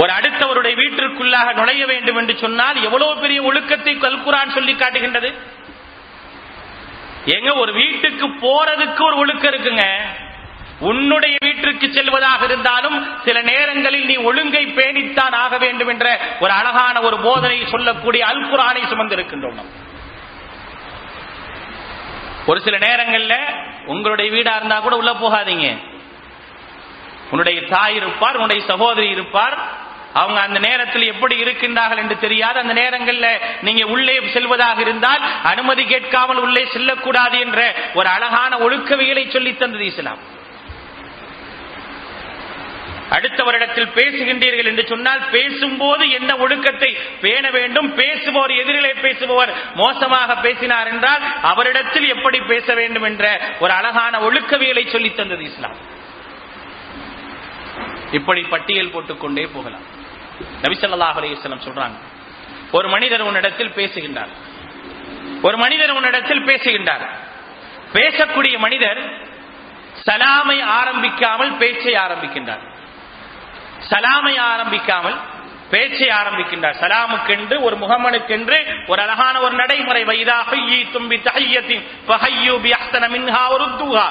ஒரு 0.00 0.10
அடுத்தவருடைய 0.18 0.74
வீட்டிற்குள்ளாக 0.80 1.54
நுழைய 1.58 1.82
வேண்டும் 1.86 2.18
என்று 2.20 2.34
சொன்னால் 2.42 2.82
எவ்வளவு 2.86 3.14
பெரிய 3.22 3.42
ஒழுக்கத்தை 3.42 3.94
கல்குரான் 3.96 4.54
சொல்லி 4.56 4.74
காட்டுகின்றது? 4.74 5.30
எங்க 7.36 7.50
ஒரு 7.62 7.72
வீட்டுக்கு 7.72 8.26
போறதுக்கு 8.44 9.02
ஒரு 9.08 9.16
ஒழுக்கம் 9.16 9.50
இருக்குங்க. 9.52 9.84
உன்னுடைய 10.90 11.34
வீட்டிற்கு 11.44 11.86
செல்வதாக 11.92 12.44
இருந்தாலும் 12.44 12.96
சில 13.24 13.38
நேரங்களில் 13.48 14.06
நீ 14.10 14.16
ஒழுங்கை 14.28 14.62
பேணித்தான் 14.78 15.34
ஆக 15.40 15.58
வேண்டும் 15.58 15.88
என்ற 15.88 16.06
ஒரு 16.40 16.52
அழகான 16.52 17.00
ஒரு 17.00 17.16
போதனை 17.26 17.58
சொல்லக்கூடிய 17.74 18.22
அல்குரானை 18.30 18.82
சுமந்திருக்கின்றோம் 18.92 19.60
ஒரு 22.46 22.60
சில 22.66 22.76
நேரங்கள்ல 22.78 23.34
உங்களுடைய 23.86 24.28
வீடா 24.30 24.52
இருந்தா 24.56 24.78
கூட 24.78 24.96
உள்ள 24.96 25.12
போகாதீங்க. 25.12 25.68
உன்னுடைய 27.30 27.58
தாய் 27.72 27.96
இருப்பார் 27.96 28.34
உன்னுடைய 28.34 28.62
சகோதரி 28.66 29.08
இருப்பார். 29.08 29.56
அவங்க 30.12 30.40
அந்த 30.40 30.58
நேரத்தில் 30.58 31.02
எப்படி 31.02 31.42
இருக்கின்றார்கள் 31.42 31.96
என்று 31.96 32.18
தெரியாது. 32.18 32.58
அந்த 32.58 32.74
நேரங்கள்ல 32.74 33.40
நீங்க 33.62 33.86
உள்ளே 33.86 34.20
செல்வதாக 34.32 34.80
இருந்தால் 34.80 35.22
அனுமதி 35.42 35.84
கேட்காமல் 35.84 36.36
உள்ளே 36.36 36.66
செல்லக்கூடாது 36.66 37.38
என்ற 37.38 37.74
ஒரு 37.94 38.08
அழகான 38.08 38.56
ஒழுக்கவியலை 38.56 39.28
சொல்லி 39.28 39.56
தந்தது 39.56 39.84
இஸ்லாம். 39.84 40.38
அடுத்தவரிடத்தில் 43.10 43.94
பேசுகின்றீர்கள் 43.94 44.64
என்று 44.64 44.86
சொன்னால் 44.86 45.28
பேசும்போது 45.30 46.10
என்ன 46.10 46.36
ஒழுக்கத்தை 46.36 46.96
பேண 47.20 47.50
வேண்டும்? 47.50 47.96
பேசுபவர் 47.96 48.52
எதிரிலே 48.62 48.92
பேசுபவர் 49.02 49.52
மோசமாக 49.74 50.36
பேசினார் 50.36 50.86
என்றால் 50.86 51.22
அவரிடத்தில் 51.42 52.08
எப்படி 52.08 52.40
பேச 52.40 52.74
வேண்டும் 52.74 53.02
என்ற 53.02 53.40
ஒரு 53.60 53.72
அழகான 53.72 54.18
ஒழுக்கவியலை 54.18 54.88
சொல்லி 54.88 55.12
தந்தது 55.14 55.44
இஸ்லாம். 55.44 55.98
இப்படி 58.12 58.42
பட்டியல் 58.42 58.90
போட்டுக்கொண்டே 58.90 59.48
போகலாம். 59.54 59.98
நபிசல்லாஹ் 60.62 61.18
அலையம் 61.20 61.58
சொல்றாங்க. 61.64 61.98
ஒரு 62.72 62.88
மனிதர் 62.88 63.20
உன்னிடத்தில் 63.20 63.72
பேசுகின்றார். 63.72 64.28
ஒரு 65.42 65.56
மனிதர் 65.56 65.90
உன்னிடத்தில் 65.90 66.44
பேசுகின்றார். 66.44 67.08
பேசக்கூடிய 67.92 68.58
மனிதர் 68.58 69.28
சலாமை 70.06 70.64
ஆரம்பிக்காமல் 70.64 71.56
பேச்சை 71.56 71.94
ஆரம்பிக்கின்றார். 71.94 72.64
சலாமை 73.90 74.40
ஆரம்பிக்காமல் 74.40 75.16
பேச்சை 75.70 76.08
ஆரம்பிக்கின்றார். 76.08 76.74
சலாமுக்கென்று 76.80 77.62
ஒரு 77.62 77.76
முகமனுக்கென்று 77.76 78.84
ஒரு 78.86 79.02
அழகான 79.02 79.40
ஒரு 79.40 79.54
நடைமுறை. 79.54 80.04
வைதா 80.04 80.36
ஹையி 80.50 80.90
தும்பி 80.90 81.16
தஹையத்தின் 81.16 81.82
மின்ஹா 83.16 84.08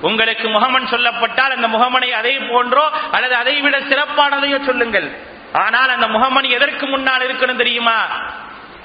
உங்களுக்கு 0.00 0.48
முகமன் 0.48 0.84
சொல்லப்பட்டால் 0.84 1.54
அந்த 1.54 1.68
முகமனை 1.68 2.10
அதை 2.10 2.38
போன்றோ 2.38 2.90
அல்லது 3.12 3.34
அதை 3.34 3.60
விட 3.60 3.80
சிறப்பானதையோ 3.80 4.64
சொல்லுங்கள். 4.64 5.32
ஆனால் 5.62 5.88
அந்த 5.88 6.06
முகமன் 6.06 6.44
எதற்கு 6.44 6.86
முன்னால் 6.86 7.30
இருக்கணும் 7.30 7.56
தெரியுமா? 7.56 8.08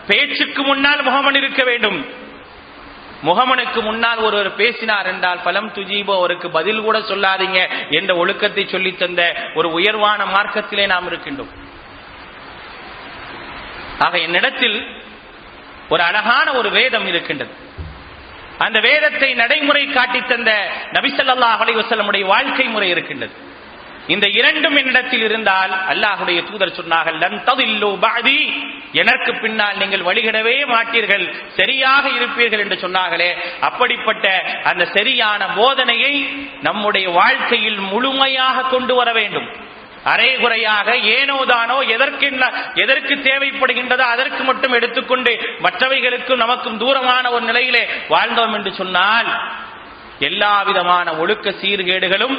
பேச்சுக்கு 0.07 0.63
முன்னால் 0.63 1.03
முகமன் 1.03 1.35
இருக்க 1.35 1.63
வேண்டும். 1.63 2.27
முகமனுக்கு 3.23 3.81
முன்னால் 3.81 4.17
ஒருவர் 4.17 4.55
பேசினார் 4.55 5.07
என்றால் 5.07 5.39
பலம் 5.41 5.71
துஜீபோ 5.75 6.13
அவருக்கு 6.15 6.49
பதில் 6.49 6.81
கூட 6.81 6.99
சொல்லாதீங்க 6.99 7.89
என்ற 7.89 8.15
ஒழுக்கத்தை 8.15 8.67
சொல்லி 8.67 8.95
தந்த 8.95 9.51
ஒரு 9.55 9.71
உயர்வான 9.71 10.25
மார்க்கத்திலே 10.25 10.87
நாம் 10.87 11.07
இருக்கின்றோம். 11.07 11.51
ஆக 13.99 14.17
என்னிடத்தில் 14.17 14.87
ஒரு 15.89 16.03
அழகான 16.03 16.53
ஒரு 16.53 16.69
வேதம் 16.69 17.07
இருக்கின்றது. 17.07 17.51
அந்த 18.57 18.79
வேதத்தை 18.79 19.33
நடைமுறை 19.33 19.87
காட்டி 19.87 20.21
தந்த 20.21 20.71
நபிசல்லா 20.91 21.49
அலைவசல்லமுடைய 21.63 22.25
வாழ்க்கை 22.25 22.67
முறை 22.67 22.89
இருக்கின்றது. 22.89 23.33
இந்த 24.13 24.27
இரண்டும் 24.39 24.75
என்னிடத்தில் 24.75 25.23
இருந்தால் 25.27 25.73
அல்லாஹுடைய 25.91 26.39
தூதர் 26.49 26.77
சொன்னார்கள் 26.79 27.17
லன் 27.23 27.41
எனக்கு 29.01 29.31
பின்னால் 29.33 29.77
நீங்கள் 29.77 30.05
வழிகிடவே 30.07 30.53
மாட்டீர்கள் 30.73 31.25
சரியாக 31.57 32.09
இருப்பீர்கள் 32.09 32.61
என்று 32.63 32.77
சொன்னார்களே. 32.81 33.31
அப்படிப்பட்ட 33.59 34.25
அந்த 34.63 34.83
சரியான 34.85 35.41
போதனையை 35.55 36.13
நம்முடைய 36.61 37.09
வாழ்க்கையில் 37.09 37.79
முழுமையாக 37.91 38.63
கொண்டு 38.63 38.95
வர 38.95 39.11
வேண்டும். 39.11 39.47
அரைகுறையாக 40.03 40.89
ஏனோதானோ 41.15 41.77
எதற்கு 41.95 42.27
எதற்கு 42.83 43.15
தேவைப்படுகின்றதோ 43.15 44.05
அதற்கு 44.15 44.43
மட்டும் 44.43 44.71
எடுத்துக்கொண்டு 44.71 45.31
மற்றவைகளுக்கும் 45.63 46.43
நமக்கும் 46.43 46.77
தூரமான 46.77 47.31
ஒரு 47.31 47.43
நிலையிலே 47.45 47.83
வாழ்ந்தோம் 48.09 48.53
என்று 48.53 48.71
சொன்னால் 48.73 49.29
எல்லா 50.19 50.53
விதமான 50.69 51.13
ஒழுக்க 51.15 51.53
சீர்கேடுகளும் 51.61 52.37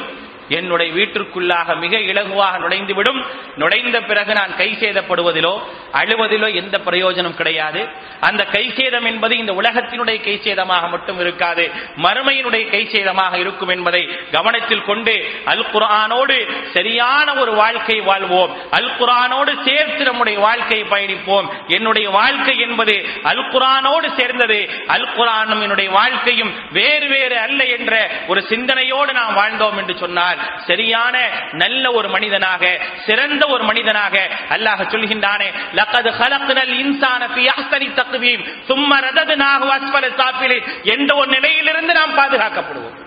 என்னுடைய 0.57 0.89
வீட்டிற்குள்ளாக 0.93 1.75
மிக 1.79 1.97
இலகுவாக 2.11 2.55
நுழைந்துவிடும். 2.63 3.19
நுழைந்த 3.55 3.97
பிறகு 4.01 4.33
நான் 4.33 4.55
கை 4.57 4.69
சேதப்படுவதிலோ 4.79 5.53
அழுவதிலோ 5.93 6.47
எந்த 6.53 6.75
பிரயோஜனம் 6.85 7.35
கிடையாது. 7.35 7.81
அந்த 8.19 8.41
கை 8.45 8.63
சேதம் 8.77 9.05
என்பது 9.05 9.37
இந்த 9.37 9.53
உலகத்தினுடைய 9.53 10.17
கை 10.27 10.35
சேதமாக 10.43 10.89
மட்டும் 10.89 11.19
இருக்காது. 11.19 11.63
மறுமையினுடைய 11.97 12.63
கை 12.69 12.83
சேதமாக 12.91 13.39
இருக்கும் 13.43 13.69
என்பதை 13.69 14.03
கவனத்தில் 14.31 14.83
கொண்டு 14.83 15.13
அல் 15.45 15.65
குரானோடு 15.73 16.37
சரியான 16.73 17.27
ஒரு 17.33 17.53
வாழ்க்கை 17.53 17.97
வாழ்வோம். 18.01 18.53
அல் 18.71 18.91
குரானோடு 18.99 19.53
சேர்த்து 19.63 20.03
நம்முடைய 20.03 20.39
வாழ்க்கையை 20.39 20.85
பயணிப்போம். 20.89 21.49
என்னுடைய 21.67 22.09
வாழ்க்கை 22.09 22.55
என்பது 22.59 22.95
அல் 23.23 23.43
குரானோடு 23.53 24.07
சேர்ந்தது. 24.19 24.59
அல் 24.87 25.09
குரானும் 25.17 25.61
என்னுடைய 25.61 25.89
வாழ்க்கையும் 25.91 26.53
வேறு 26.71 27.07
வேறு 27.07 27.37
அல்ல 27.39 27.61
என்ற 27.77 27.93
ஒரு 28.27 28.41
சிந்தனையோடு 28.51 29.13
நாம் 29.13 29.37
வாழ்ந்தோம் 29.39 29.77
என்று 29.77 29.97
சொன்னால் 29.97 30.40
சரியான 30.67 31.15
நல்ல 31.51 31.91
ஒரு 31.91 32.09
மனிதனாக 32.09 32.63
சிறந்த 33.05 33.47
ஒரு 33.47 33.63
மனிதனாக 33.63 34.15
அல்லாஹ் 34.49 34.81
சொல்கின்றானே 34.93 35.49
லக்கது 35.79 36.09
ஹலக்னல் 36.19 36.73
இன்சான 36.81 37.21
ஃபி 37.35 37.43
அஹ்சனி 37.55 37.87
தக்வீம் 38.01 38.43
சும்ம 38.69 38.91
ரதத்னாஹு 39.07 39.67
அஸ்ஃபல 39.77 40.09
சாஃபிலின் 40.21 40.65
என்ற 40.83 41.15
ஒரு 41.15 41.29
நிலையிலிருந்து 41.31 41.93
நாம் 41.93 42.17
பாதுகாக்கப்படுவோம். 42.17 42.97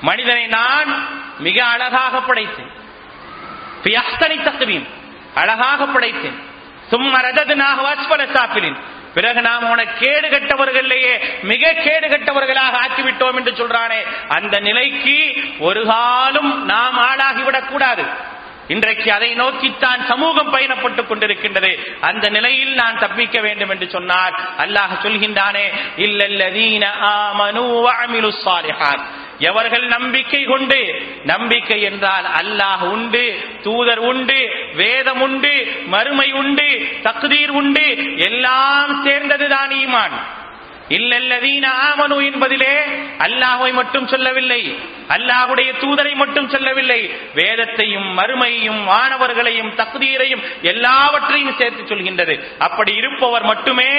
மனிதனை 0.00 0.46
நான் 0.46 0.90
மிக 1.38 1.64
அழகாக 1.64 2.20
படைத்தேன். 2.20 2.70
ஃபி 3.82 3.92
அஹ்சனி 4.02 4.38
தக்வீம் 4.48 4.86
அழகாக 5.34 5.86
படைத்தேன். 5.86 6.38
ரதது 6.90 7.20
ரதத்னாஹு 7.28 7.82
அஸ்ஃபல 7.94 8.22
சாஃபிலின் 8.36 8.78
பிறகு 9.14 9.40
நாம் 9.40 9.70
உன 9.70 9.84
கேடு 9.84 10.28
கட்டவர்களையே 10.28 11.42
மிக 11.42 11.72
கேடு 11.72 12.08
கட்டவர்களாக 12.08 12.88
ஆக்கிவிட்டோம் 12.88 13.34
என்று 13.34 13.52
சொல்றானே. 13.52 14.04
அந்த 14.28 14.60
நிலைக்கு 14.60 15.34
ஒரு 15.58 15.86
காலம் 15.86 16.64
நாம் 16.64 16.98
ஆளாகிவிடக் 16.98 17.66
கூடாது. 17.66 18.04
இன்றைக்கு 18.68 19.12
அதை 19.12 19.34
நோக்கித்தான் 19.34 20.06
சமூகம் 20.06 20.54
பயணப்பட்டுக் 20.54 21.06
கொண்டிருக்கின்றது. 21.06 22.00
அந்த 22.00 22.28
நிலையில் 22.28 22.74
நான் 22.74 22.98
தப்பிக்க 22.98 23.40
வேண்டும் 23.40 23.68
என்று 23.68 23.88
சொன்னார் 23.88 24.40
அல்லாஹ் 24.58 24.98
சொல்கின்றானே 25.02 25.72
இல்லல்லதீன 25.96 26.86
ஆமனு 27.02 27.88
வஅமிலு 27.88 28.32
ஸாலிஹாத். 28.44 29.04
எவர்கள் 29.38 29.86
நம்பிக்கை 29.86 30.44
கொண்டு 30.44 31.02
நம்பிக்கை 31.24 31.82
என்றால் 31.82 32.26
அல்லாஹ் 32.40 32.88
உண்டு 32.88 33.38
தூதர் 33.62 33.98
உண்டு 33.98 34.38
வேதம் 34.74 35.20
உண்டு 35.20 35.66
மறுமை 35.86 36.32
உண்டு 36.32 36.68
தக்தீர் 37.02 37.48
உண்டு 37.48 37.86
எல்லாம் 38.16 39.06
சேர்ந்ததுதான் 39.06 39.72
ஈமான். 39.84 40.16
இல்லல்லதீன 40.88 41.66
ஆமனு 41.88 42.16
என்பதிலே 42.28 42.74
அல்லாஹை 43.18 43.72
மட்டும் 43.72 44.06
சொல்லவில்லை. 44.06 44.78
அல்லாஹுடைய 45.08 45.70
தூதரை 45.80 46.14
மட்டும் 46.14 46.48
சொல்லவில்லை. 46.48 47.10
வேதத்தையும் 47.34 48.18
மறுமையையும் 48.18 48.80
மாணவர்களையும் 48.82 49.70
தகுதியரையும் 49.76 50.42
எல்லாவற்றையும் 50.62 51.54
சேர்த்து 51.58 51.94
சொல்கின்றது. 51.94 52.34
அப்படி 52.58 52.94
இருப்பவர் 52.94 53.42
மட்டுமே 53.42 53.90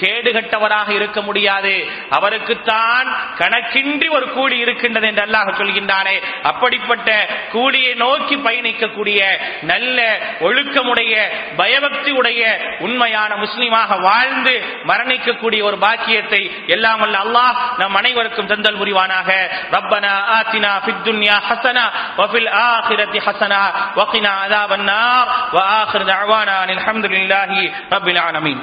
கேடுகட்டவராக 0.00 0.90
இருக்க 0.90 1.22
முடியாது. 1.22 1.86
அவருக்குத்தான் 2.10 3.08
கணக்கின்றி 3.38 4.10
ஒரு 4.10 4.28
கூலி 4.28 4.58
இருக்கின்றது 4.58 5.06
என்று 5.06 5.24
அல்லாஹ் 5.24 5.58
சொல்கின்றானே. 5.60 6.16
அப்படிப்பட்ட 6.42 7.28
கூலியை 7.52 7.94
நோக்கி 7.94 8.36
பயணிக்கக்கூடிய 8.36 9.20
நல்ல 9.62 10.18
ஒழுக்கமுடைய 10.40 11.14
பயபக்தி 11.56 12.10
உடைய 12.10 12.42
உண்மையான 12.78 13.34
முஸ்லீமாக 13.34 14.00
வாழ்ந்து 14.00 14.62
மரணிக்கக்கூடிய 14.86 15.62
ஒரு 15.62 15.78
பாக்கியத்தை 15.78 16.37
தோஃபிக்கை 16.38 16.74
எல்லாம் 16.74 17.00
வல்ல 17.02 17.18
அல்லாஹ் 17.18 17.52
நம் 17.80 17.96
அனைவருக்கும் 18.00 18.50
தந்தல் 18.50 18.78
புரிவானாக 18.80 19.28
ரப்பனா 19.74 20.12
ஆத்தினா 20.36 20.70
ஃபித்துன்யா 20.84 21.36
ஹசனா 21.48 21.84
வஃபில் 22.18 22.50
ஆஹிரத்தி 22.62 23.20
ஹசனா 23.26 23.60
வகினா 23.98 24.32
அதாபன்னார் 24.44 25.28
وآخر 25.54 26.00
دعوانا 26.04 26.56
الحمد 26.70 27.04
لله 27.06 27.50
رب 27.92 28.08
العالمين 28.08 28.58